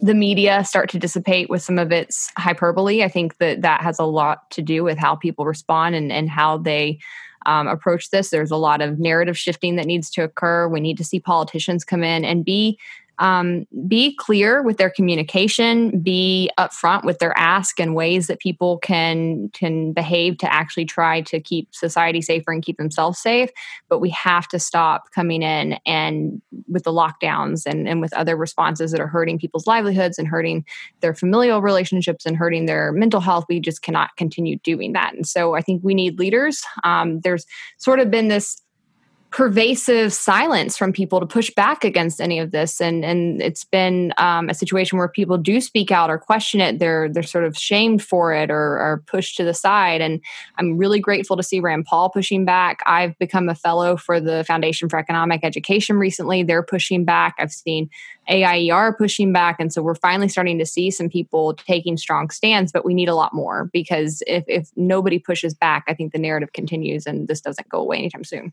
the 0.00 0.14
media 0.14 0.62
start 0.64 0.90
to 0.90 0.98
dissipate 0.98 1.48
with 1.48 1.62
some 1.62 1.78
of 1.78 1.90
its 1.90 2.30
hyperbole. 2.36 3.02
I 3.02 3.08
think 3.08 3.38
that 3.38 3.62
that 3.62 3.80
has 3.80 3.98
a 3.98 4.04
lot 4.04 4.50
to 4.50 4.62
do 4.62 4.84
with 4.84 4.98
how 4.98 5.16
people 5.16 5.46
respond 5.46 5.94
and, 5.94 6.12
and 6.12 6.28
how 6.28 6.58
they 6.58 6.98
um, 7.46 7.68
approach 7.68 8.10
this. 8.10 8.30
There's 8.30 8.50
a 8.50 8.56
lot 8.56 8.82
of 8.82 8.98
narrative 8.98 9.38
shifting 9.38 9.76
that 9.76 9.86
needs 9.86 10.10
to 10.10 10.24
occur. 10.24 10.68
We 10.68 10.80
need 10.80 10.98
to 10.98 11.04
see 11.04 11.20
politicians 11.20 11.84
come 11.84 12.02
in 12.02 12.24
and 12.24 12.44
be 12.44 12.78
um, 13.18 13.66
be 13.88 14.14
clear 14.16 14.62
with 14.62 14.76
their 14.76 14.90
communication 14.90 16.00
be 16.00 16.50
upfront 16.58 17.04
with 17.04 17.18
their 17.18 17.36
ask 17.38 17.80
and 17.80 17.94
ways 17.94 18.26
that 18.26 18.38
people 18.38 18.78
can 18.78 19.48
can 19.50 19.92
behave 19.92 20.38
to 20.38 20.52
actually 20.52 20.84
try 20.84 21.20
to 21.22 21.40
keep 21.40 21.74
society 21.74 22.20
safer 22.20 22.52
and 22.52 22.62
keep 22.62 22.76
themselves 22.76 23.18
safe. 23.18 23.50
But 23.88 24.00
we 24.00 24.10
have 24.10 24.48
to 24.48 24.58
stop 24.58 25.10
coming 25.12 25.42
in 25.42 25.78
and 25.86 26.40
with 26.68 26.84
the 26.84 26.92
lockdowns 26.92 27.66
and, 27.66 27.88
and 27.88 28.00
with 28.00 28.12
other 28.12 28.36
responses 28.36 28.92
that 28.92 29.00
are 29.00 29.06
hurting 29.06 29.38
people's 29.38 29.66
livelihoods 29.66 30.18
and 30.18 30.28
hurting 30.28 30.64
their 31.00 31.14
familial 31.14 31.62
relationships 31.62 32.26
and 32.26 32.36
hurting 32.36 32.66
their 32.66 32.92
mental 32.92 33.20
health. 33.20 33.44
We 33.48 33.60
just 33.60 33.82
cannot 33.82 34.16
continue 34.16 34.58
doing 34.58 34.92
that. 34.92 35.14
And 35.14 35.26
so 35.26 35.54
i 35.54 35.60
think 35.60 35.82
we 35.82 35.94
need 35.94 36.18
leaders. 36.18 36.62
Um, 36.84 37.20
there's 37.20 37.46
sort 37.78 38.00
of 38.00 38.10
been 38.10 38.28
this 38.28 38.60
pervasive 39.36 40.14
silence 40.14 40.78
from 40.78 40.94
people 40.94 41.20
to 41.20 41.26
push 41.26 41.50
back 41.50 41.84
against 41.84 42.22
any 42.22 42.38
of 42.38 42.52
this. 42.52 42.80
And 42.80 43.04
and 43.04 43.42
it's 43.42 43.64
been 43.64 44.14
um, 44.16 44.48
a 44.48 44.54
situation 44.54 44.96
where 44.96 45.08
people 45.08 45.36
do 45.36 45.60
speak 45.60 45.90
out 45.90 46.08
or 46.08 46.16
question 46.16 46.62
it. 46.62 46.78
They're 46.78 47.10
they're 47.10 47.22
sort 47.22 47.44
of 47.44 47.54
shamed 47.54 48.02
for 48.02 48.32
it 48.32 48.50
or, 48.50 48.78
or 48.78 49.02
pushed 49.06 49.36
to 49.36 49.44
the 49.44 49.52
side. 49.52 50.00
And 50.00 50.22
i'm 50.58 50.78
really 50.78 51.00
grateful 51.00 51.36
to 51.36 51.42
see 51.42 51.60
rand 51.60 51.84
paul 51.84 52.08
pushing 52.08 52.46
back. 52.46 52.80
I've 52.86 53.16
become 53.18 53.50
a 53.50 53.54
fellow 53.54 53.98
for 53.98 54.20
the 54.20 54.42
foundation 54.44 54.88
for 54.88 54.98
economic 54.98 55.44
education 55.44 55.98
recently. 55.98 56.42
They're 56.42 56.62
pushing 56.62 57.04
back. 57.04 57.34
I've 57.38 57.52
seen 57.52 57.90
AIER 58.28 58.92
pushing 58.92 59.32
back. 59.32 59.56
And 59.60 59.72
so 59.72 59.82
we're 59.82 59.94
finally 59.94 60.28
starting 60.28 60.58
to 60.58 60.66
see 60.66 60.90
some 60.90 61.08
people 61.08 61.54
taking 61.54 61.96
strong 61.96 62.30
stands, 62.30 62.72
but 62.72 62.84
we 62.84 62.94
need 62.94 63.08
a 63.08 63.14
lot 63.14 63.32
more 63.32 63.70
because 63.72 64.22
if, 64.26 64.44
if 64.48 64.70
nobody 64.76 65.18
pushes 65.18 65.54
back, 65.54 65.84
I 65.88 65.94
think 65.94 66.12
the 66.12 66.18
narrative 66.18 66.52
continues 66.52 67.06
and 67.06 67.28
this 67.28 67.40
doesn't 67.40 67.68
go 67.68 67.78
away 67.78 67.98
anytime 67.98 68.24
soon. 68.24 68.52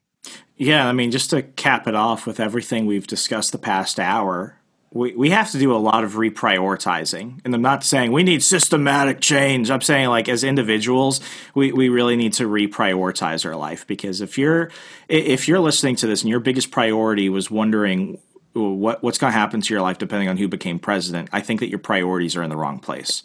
Yeah, 0.55 0.87
I 0.87 0.93
mean, 0.93 1.11
just 1.11 1.29
to 1.31 1.41
cap 1.41 1.87
it 1.87 1.95
off 1.95 2.25
with 2.25 2.39
everything 2.39 2.85
we've 2.85 3.07
discussed 3.07 3.51
the 3.51 3.57
past 3.57 3.99
hour, 3.99 4.57
we, 4.93 5.15
we 5.15 5.29
have 5.31 5.51
to 5.51 5.57
do 5.57 5.75
a 5.75 5.77
lot 5.77 6.03
of 6.03 6.13
reprioritizing. 6.13 7.41
And 7.43 7.53
I'm 7.53 7.61
not 7.61 7.83
saying 7.83 8.11
we 8.11 8.23
need 8.23 8.43
systematic 8.43 9.19
change. 9.19 9.71
I'm 9.71 9.81
saying 9.81 10.09
like 10.09 10.29
as 10.29 10.43
individuals, 10.43 11.19
we, 11.55 11.71
we 11.71 11.89
really 11.89 12.15
need 12.15 12.33
to 12.33 12.47
reprioritize 12.47 13.45
our 13.45 13.55
life 13.55 13.87
because 13.87 14.21
if 14.21 14.37
you're 14.37 14.69
if 15.09 15.47
you're 15.47 15.59
listening 15.59 15.95
to 15.97 16.07
this 16.07 16.21
and 16.21 16.29
your 16.29 16.39
biggest 16.39 16.71
priority 16.71 17.27
was 17.27 17.49
wondering 17.49 18.19
what 18.53 19.03
what's 19.03 19.17
going 19.17 19.33
to 19.33 19.37
happen 19.37 19.61
to 19.61 19.73
your 19.73 19.81
life 19.81 19.97
depending 19.97 20.29
on 20.29 20.37
who 20.37 20.47
became 20.47 20.79
president, 20.79 21.29
I 21.31 21.41
think 21.41 21.59
that 21.59 21.69
your 21.69 21.79
priorities 21.79 22.35
are 22.35 22.43
in 22.43 22.49
the 22.49 22.57
wrong 22.57 22.79
place. 22.79 23.23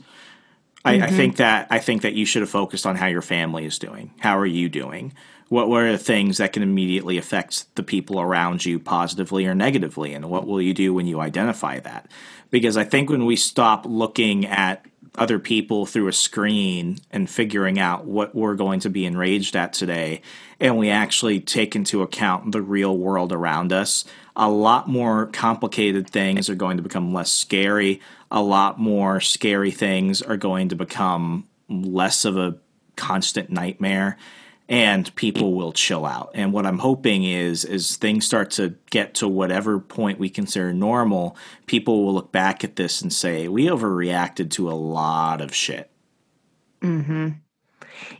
I, 0.85 0.95
mm-hmm. 0.95 1.03
I, 1.03 1.11
think 1.11 1.37
that 1.37 1.67
I 1.71 1.79
think 1.79 2.03
that 2.03 2.15
you 2.15 2.25
should 2.25 2.43
have 2.43 2.51
focused 2.51 2.87
on 2.87 2.97
how 2.97 3.07
your 3.07 3.23
family 3.23 3.65
is 3.65 3.79
doing. 3.79 4.13
How 4.21 4.39
are 4.39 4.47
you 4.47 4.69
doing? 4.69 5.13
What 5.49 5.69
are 5.71 5.91
the 5.91 5.99
things 5.99 6.37
that 6.39 6.53
can 6.53 6.63
immediately 6.63 7.17
affect 7.17 7.75
the 7.75 7.83
people 7.83 8.21
around 8.21 8.67
you 8.67 8.79
positively 8.79 9.47
or 9.47 9.55
negatively, 9.55 10.13
and 10.13 10.29
what 10.29 10.47
will 10.47 10.61
you 10.61 10.75
do 10.75 10.93
when 10.93 11.07
you 11.07 11.21
identify 11.21 11.81
that? 11.81 12.11
Because 12.51 12.77
I 12.77 12.85
think 12.85 13.11
when 13.11 13.25
we 13.25 13.37
stop 13.37 13.87
looking 13.87 14.47
at 14.47 14.85
other 15.15 15.39
people 15.39 15.87
through 15.87 16.09
a 16.09 16.13
screen 16.13 16.99
and 17.11 17.29
figuring 17.29 17.79
out 17.79 18.05
what 18.05 18.35
we're 18.35 18.55
going 18.55 18.81
to 18.81 18.91
be 18.91 19.05
enraged 19.05 19.57
at 19.57 19.73
today, 19.73 20.23
and 20.61 20.77
we 20.77 20.91
actually 20.91 21.41
take 21.41 21.77
into 21.77 22.03
account 22.03 22.53
the 22.53 22.63
real 22.63 22.97
world 22.97 23.33
around 23.33 23.73
us, 23.73 24.05
a 24.37 24.49
lot 24.49 24.89
more 24.89 25.27
complicated 25.27 26.09
things 26.09 26.49
are 26.49 26.55
going 26.55 26.77
to 26.77 26.83
become 26.83 27.13
less 27.13 27.31
scary. 27.31 28.01
A 28.31 28.43
lot 28.43 28.79
more 28.79 29.21
scary 29.21 29.71
things 29.71 30.23
are 30.23 30.37
going 30.37 30.69
to 30.69 30.77
become 30.77 31.49
less 31.69 32.25
of 32.25 32.37
a 32.37 32.57
constant 32.95 33.51
nightmare 33.51 34.17
and 34.69 35.15
people 35.17 35.55
will 35.55 35.73
chill 35.73 36.05
out. 36.05 36.31
And 36.35 36.53
what 36.53 36.67
I'm 36.67 36.79
hoping 36.79 37.25
is 37.25 37.65
is 37.65 37.97
things 37.97 38.27
start 38.27 38.51
to 38.53 38.75
get 38.91 39.15
to 39.15 39.29
whatever 39.29 39.81
point 39.81 40.19
we 40.19 40.29
consider 40.29 40.73
normal, 40.75 41.37
people 41.67 42.05
will 42.05 42.15
look 42.15 42.33
back 42.33 42.65
at 42.65 42.77
this 42.77 43.01
and 43.01 43.13
say, 43.13 43.49
we 43.49 43.67
overreacted 43.67 44.51
to 44.53 44.71
a 44.71 44.75
lot 44.75 45.41
of 45.41 45.55
shit. 45.55 45.91
Mhm. 46.83 47.37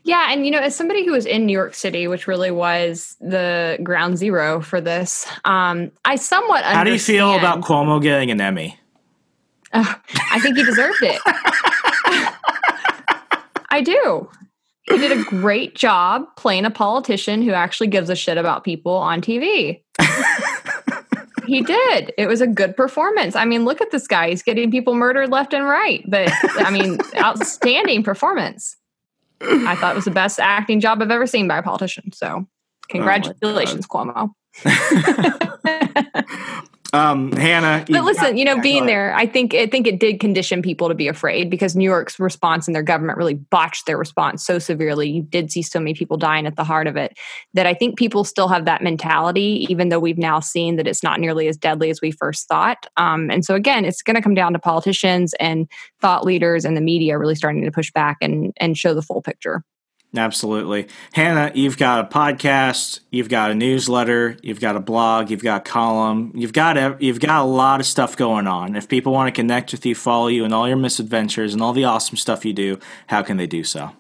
Yeah, 0.03 0.29
and 0.31 0.45
you 0.45 0.51
know, 0.51 0.59
as 0.59 0.75
somebody 0.75 1.05
who 1.05 1.13
was 1.13 1.27
in 1.27 1.47
New 1.47 1.53
York 1.53 1.75
City, 1.75 2.09
which 2.09 2.27
really 2.27 2.51
was 2.51 3.17
the 3.21 3.79
ground 3.83 4.19
zero 4.19 4.61
for 4.61 4.81
this, 4.81 5.27
um, 5.45 5.93
I 6.05 6.17
somewhat. 6.17 6.65
How 6.65 6.83
do 6.83 6.93
you 6.93 6.99
feel 6.99 7.35
about 7.35 7.61
Cuomo 7.61 8.03
getting 8.03 8.31
an 8.31 8.41
Emmy? 8.41 8.79
Uh, 9.73 9.95
I 10.33 10.41
think 10.41 10.57
he 10.57 10.65
deserved 10.65 11.03
it. 11.03 11.21
I 13.71 13.83
do. 13.83 14.29
He 14.91 14.99
did 14.99 15.13
a 15.13 15.23
great 15.25 15.75
job 15.75 16.25
playing 16.37 16.65
a 16.65 16.71
politician 16.71 17.43
who 17.43 17.53
actually 17.53 17.89
gives 17.89 18.11
a 18.11 18.17
shit 18.17 18.39
about 18.39 18.65
people 18.65 18.95
on 18.95 19.21
TV. 19.21 19.83
he 21.47 21.63
did. 21.63 22.13
It 22.17 22.27
was 22.27 22.41
a 22.41 22.47
good 22.47 22.77
performance. 22.77 23.37
I 23.37 23.45
mean, 23.45 23.65
look 23.65 23.81
at 23.81 23.91
this 23.91 24.07
guy. 24.07 24.31
He's 24.31 24.43
getting 24.43 24.71
people 24.71 24.95
murdered 24.95 25.31
left 25.31 25.53
and 25.53 25.65
right. 25.65 26.03
But 26.09 26.31
I 26.59 26.71
mean, 26.71 26.99
outstanding 27.17 28.03
performance. 28.03 28.77
I 29.41 29.77
thought 29.77 29.93
it 29.93 29.97
was 29.97 30.05
the 30.05 30.11
best 30.11 30.41
acting 30.41 30.81
job 30.81 31.01
I've 31.01 31.11
ever 31.11 31.27
seen 31.27 31.47
by 31.47 31.59
a 31.59 31.63
politician. 31.63 32.11
So, 32.13 32.47
Oh 32.47 32.49
congratulations, 32.89 33.87
Cuomo. 33.87 34.33
Um, 36.95 37.33
Hannah, 37.33 37.85
But 37.87 38.05
listen, 38.05 38.39
you 38.39 38.47
know, 38.47 38.61
being 38.61 38.87
there, 38.87 39.15
I 39.15 39.27
think 39.27 39.55
I 39.55 39.67
think 39.67 39.87
it 39.87 40.01
did 40.01 40.21
condition 40.21 40.63
people 40.63 40.89
to 40.89 40.95
be 40.95 41.07
afraid 41.07 41.51
because 41.51 41.77
New 41.77 41.85
York's 41.85 42.19
response 42.19 42.67
and 42.67 42.75
their 42.75 42.83
government 42.83 43.19
really 43.19 43.35
botched 43.35 43.85
their 43.85 43.99
response 43.99 44.45
so 44.45 44.59
severely. 44.59 45.11
You 45.11 45.23
did 45.23 45.53
see 45.53 45.61
so 45.61 45.81
many 45.81 45.93
people 45.93 46.17
dying 46.17 46.47
at 46.47 46.57
the 46.57 46.65
heart 46.65 46.87
of 46.87 46.97
it 46.97 47.19
that 47.53 47.67
I 47.67 47.75
think 47.75 47.99
people 47.99 48.25
still 48.25 48.49
have 48.49 48.65
that 48.65 48.83
mentality, 48.83 49.67
even 49.69 49.91
though 49.91 49.99
we've 49.99 50.17
now 50.17 50.41
seen 50.41 50.77
that 50.77 50.87
it's 50.87 51.03
not 51.03 51.21
nearly 51.21 51.47
as 51.47 51.59
deadly 51.59 51.91
as 51.91 52.01
we 52.01 52.11
first 52.11 52.49
thought. 52.49 52.87
Um, 52.97 53.31
and 53.31 53.45
so 53.45 53.55
again, 53.55 53.85
it's 53.85 54.01
going 54.01 54.17
to 54.17 54.23
come 54.23 54.35
down 54.35 54.55
to 54.55 54.59
politicians 54.59 55.35
and 55.39 55.69
thought 56.01 56.25
leaders 56.25 56.65
and 56.65 56.75
the 56.75 56.81
media 56.81 57.19
really 57.19 57.35
starting 57.35 57.65
to 57.65 57.71
push 57.71 57.93
back 57.93 58.17
and 58.23 58.55
and 58.57 58.79
show 58.79 58.95
the 58.95 59.03
full 59.03 59.21
picture. 59.21 59.63
Absolutely. 60.17 60.89
Hannah, 61.13 61.53
you've 61.55 61.77
got 61.77 62.05
a 62.07 62.09
podcast, 62.09 63.01
you've 63.11 63.29
got 63.29 63.51
a 63.51 63.55
newsletter, 63.55 64.39
you've 64.43 64.61
got 64.61 64.75
a 64.75 64.81
blog, 64.81 65.31
you've 65.31 65.43
got 65.43 65.61
a 65.61 65.71
column, 65.71 66.33
you've 66.35 66.55
got 66.55 66.79
a, 66.79 66.97
you've 66.99 67.21
got 67.21 67.43
a 67.43 67.45
lot 67.45 67.79
of 67.79 67.85
stuff 67.87 68.17
going 68.17 68.47
on. 68.47 68.75
If 68.75 68.89
people 68.89 69.13
want 69.13 69.33
to 69.33 69.39
connect 69.39 69.73
with 69.73 69.85
you, 69.85 69.95
follow 69.95 70.29
you 70.29 70.47
and 70.47 70.55
all 70.55 70.67
your 70.67 70.79
misadventures 70.79 71.53
and 71.53 71.63
all 71.63 71.75
the 71.75 71.85
awesome 71.85 72.17
stuff 72.17 72.47
you 72.47 72.55
do, 72.55 72.79
how 73.09 73.23
can 73.23 73.37
they 73.37 73.47
do 73.47 73.63
so? 73.65 73.91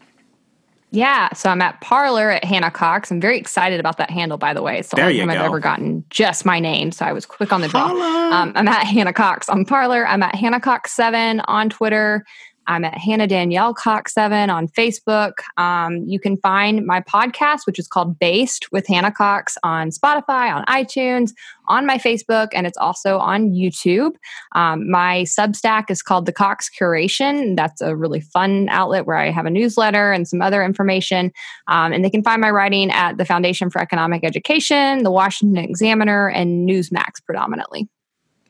Yeah, 0.90 1.30
so 1.34 1.50
I'm 1.50 1.60
at 1.60 1.78
Parler 1.82 2.30
at 2.30 2.44
Hannah 2.44 2.70
Cox. 2.70 3.10
I'm 3.10 3.20
very 3.20 3.36
excited 3.36 3.78
about 3.78 3.98
that 3.98 4.10
handle, 4.10 4.38
by 4.38 4.54
the 4.54 4.62
way. 4.62 4.78
It's 4.78 4.88
the 4.88 4.96
There 4.96 5.04
only 5.04 5.18
time 5.18 5.28
I've 5.28 5.42
ever 5.42 5.60
gotten 5.60 6.02
just 6.08 6.46
my 6.46 6.58
name, 6.58 6.92
so 6.92 7.04
I 7.04 7.12
was 7.12 7.26
quick 7.26 7.52
on 7.52 7.60
the 7.60 7.68
draw. 7.68 7.88
Um, 7.88 8.52
I'm 8.54 8.66
at 8.66 8.86
Hannah 8.86 9.12
Cox 9.12 9.50
on 9.50 9.66
Parler. 9.66 10.06
I'm 10.06 10.22
at 10.22 10.34
Hannah 10.34 10.60
Cox 10.60 10.92
Seven 10.92 11.40
on 11.40 11.68
Twitter. 11.68 12.24
I'm 12.68 12.84
at 12.84 12.96
Hannah 12.98 13.26
Danielle 13.26 13.72
Cox 13.72 14.12
Seven 14.12 14.50
on 14.50 14.68
Facebook. 14.68 15.32
Um, 15.56 16.04
you 16.06 16.20
can 16.20 16.36
find 16.36 16.84
my 16.84 17.00
podcast, 17.00 17.60
which 17.64 17.78
is 17.78 17.88
called 17.88 18.18
Based 18.18 18.70
with 18.70 18.86
Hannah 18.86 19.10
Cox, 19.10 19.56
on 19.62 19.90
Spotify, 19.90 20.54
on 20.54 20.64
iTunes, 20.66 21.32
on 21.66 21.86
my 21.86 21.96
Facebook, 21.96 22.48
and 22.52 22.66
it's 22.66 22.76
also 22.76 23.18
on 23.18 23.50
YouTube. 23.50 24.12
Um, 24.54 24.90
my 24.90 25.22
Substack 25.22 25.90
is 25.90 26.02
called 26.02 26.26
The 26.26 26.32
Cox 26.32 26.70
Curation. 26.70 27.56
That's 27.56 27.80
a 27.80 27.96
really 27.96 28.20
fun 28.20 28.68
outlet 28.68 29.06
where 29.06 29.16
I 29.16 29.30
have 29.30 29.46
a 29.46 29.50
newsletter 29.50 30.12
and 30.12 30.28
some 30.28 30.42
other 30.42 30.62
information. 30.62 31.32
Um, 31.68 31.92
and 31.92 32.04
they 32.04 32.10
can 32.10 32.22
find 32.22 32.40
my 32.40 32.50
writing 32.50 32.90
at 32.90 33.16
the 33.16 33.24
Foundation 33.24 33.70
for 33.70 33.80
Economic 33.80 34.24
Education, 34.24 35.04
the 35.04 35.10
Washington 35.10 35.64
Examiner, 35.64 36.28
and 36.28 36.68
Newsmax 36.68 37.24
predominantly. 37.24 37.88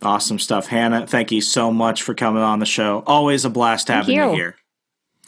Awesome 0.03 0.39
stuff. 0.39 0.69
Hannah, 0.69 1.07
thank 1.07 1.33
you 1.33 1.41
so 1.41 1.73
much 1.73 2.03
for 2.03 2.15
coming 2.15 2.43
on 2.43 2.61
the 2.61 2.67
show. 2.67 3.03
Always 3.07 3.45
a 3.45 3.51
blast 3.51 3.89
Thank 3.89 4.05
having 4.05 4.17
you 4.17 4.31
you. 4.31 4.33
here. 4.33 4.57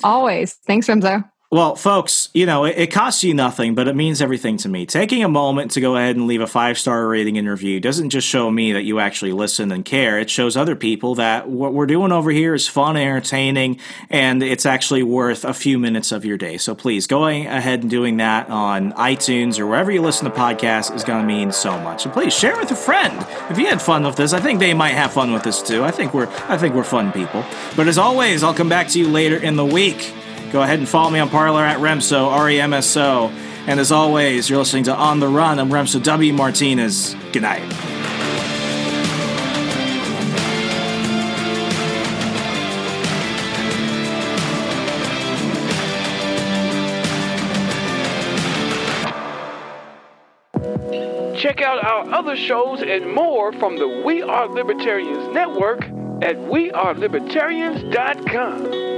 Always. 0.04 0.54
Thanks, 0.54 0.86
Remso. 0.86 1.28
Well, 1.52 1.74
folks, 1.74 2.28
you 2.32 2.46
know, 2.46 2.64
it, 2.64 2.78
it 2.78 2.86
costs 2.92 3.24
you 3.24 3.34
nothing, 3.34 3.74
but 3.74 3.88
it 3.88 3.96
means 3.96 4.22
everything 4.22 4.56
to 4.58 4.68
me. 4.68 4.86
Taking 4.86 5.24
a 5.24 5.28
moment 5.28 5.72
to 5.72 5.80
go 5.80 5.96
ahead 5.96 6.14
and 6.14 6.28
leave 6.28 6.42
a 6.42 6.46
five 6.46 6.78
star 6.78 7.08
rating 7.08 7.38
and 7.38 7.48
review 7.48 7.80
doesn't 7.80 8.10
just 8.10 8.24
show 8.24 8.48
me 8.52 8.74
that 8.74 8.84
you 8.84 9.00
actually 9.00 9.32
listen 9.32 9.72
and 9.72 9.84
care. 9.84 10.20
It 10.20 10.30
shows 10.30 10.56
other 10.56 10.76
people 10.76 11.16
that 11.16 11.48
what 11.48 11.74
we're 11.74 11.86
doing 11.86 12.12
over 12.12 12.30
here 12.30 12.54
is 12.54 12.68
fun, 12.68 12.96
entertaining, 12.96 13.80
and 14.10 14.44
it's 14.44 14.64
actually 14.64 15.02
worth 15.02 15.44
a 15.44 15.52
few 15.52 15.76
minutes 15.76 16.12
of 16.12 16.24
your 16.24 16.38
day. 16.38 16.56
So 16.56 16.76
please, 16.76 17.08
going 17.08 17.48
ahead 17.48 17.80
and 17.80 17.90
doing 17.90 18.18
that 18.18 18.48
on 18.48 18.92
iTunes 18.92 19.58
or 19.58 19.66
wherever 19.66 19.90
you 19.90 20.02
listen 20.02 20.30
to 20.30 20.38
podcasts 20.38 20.94
is 20.94 21.02
going 21.02 21.20
to 21.20 21.26
mean 21.26 21.50
so 21.50 21.76
much. 21.80 22.04
And 22.04 22.14
please 22.14 22.32
share 22.32 22.56
with 22.58 22.70
a 22.70 22.76
friend. 22.76 23.26
If 23.50 23.58
you 23.58 23.66
had 23.66 23.82
fun 23.82 24.04
with 24.04 24.14
this, 24.14 24.32
I 24.32 24.38
think 24.38 24.60
they 24.60 24.72
might 24.72 24.94
have 24.94 25.12
fun 25.12 25.32
with 25.32 25.42
this 25.42 25.62
too. 25.62 25.82
I 25.82 25.90
think 25.90 26.14
we're 26.14 26.28
I 26.48 26.56
think 26.56 26.76
we're 26.76 26.84
fun 26.84 27.10
people. 27.10 27.44
But 27.74 27.88
as 27.88 27.98
always, 27.98 28.44
I'll 28.44 28.54
come 28.54 28.68
back 28.68 28.86
to 28.90 29.00
you 29.00 29.08
later 29.08 29.36
in 29.36 29.56
the 29.56 29.66
week. 29.66 30.14
Go 30.50 30.62
ahead 30.62 30.80
and 30.80 30.88
follow 30.88 31.10
me 31.10 31.20
on 31.20 31.28
Parler 31.28 31.64
at 31.64 31.78
Remso, 31.78 32.26
R 32.26 32.50
E 32.50 32.60
M 32.60 32.72
S 32.72 32.96
O. 32.96 33.28
And 33.66 33.78
as 33.78 33.92
always, 33.92 34.50
you're 34.50 34.58
listening 34.58 34.82
to 34.84 34.94
On 34.94 35.20
the 35.20 35.28
Run. 35.28 35.58
I'm 35.60 35.68
Remso 35.70 36.02
W. 36.02 36.32
Martinez. 36.32 37.14
Good 37.32 37.42
night. 37.42 37.62
Check 51.36 51.60
out 51.62 51.84
our 51.84 52.10
other 52.12 52.36
shows 52.36 52.82
and 52.82 53.14
more 53.14 53.52
from 53.52 53.78
the 53.78 54.02
We 54.04 54.22
Are 54.22 54.48
Libertarians 54.48 55.32
Network 55.32 55.84
at 56.22 56.36
wearelibertarians.com. 56.36 58.89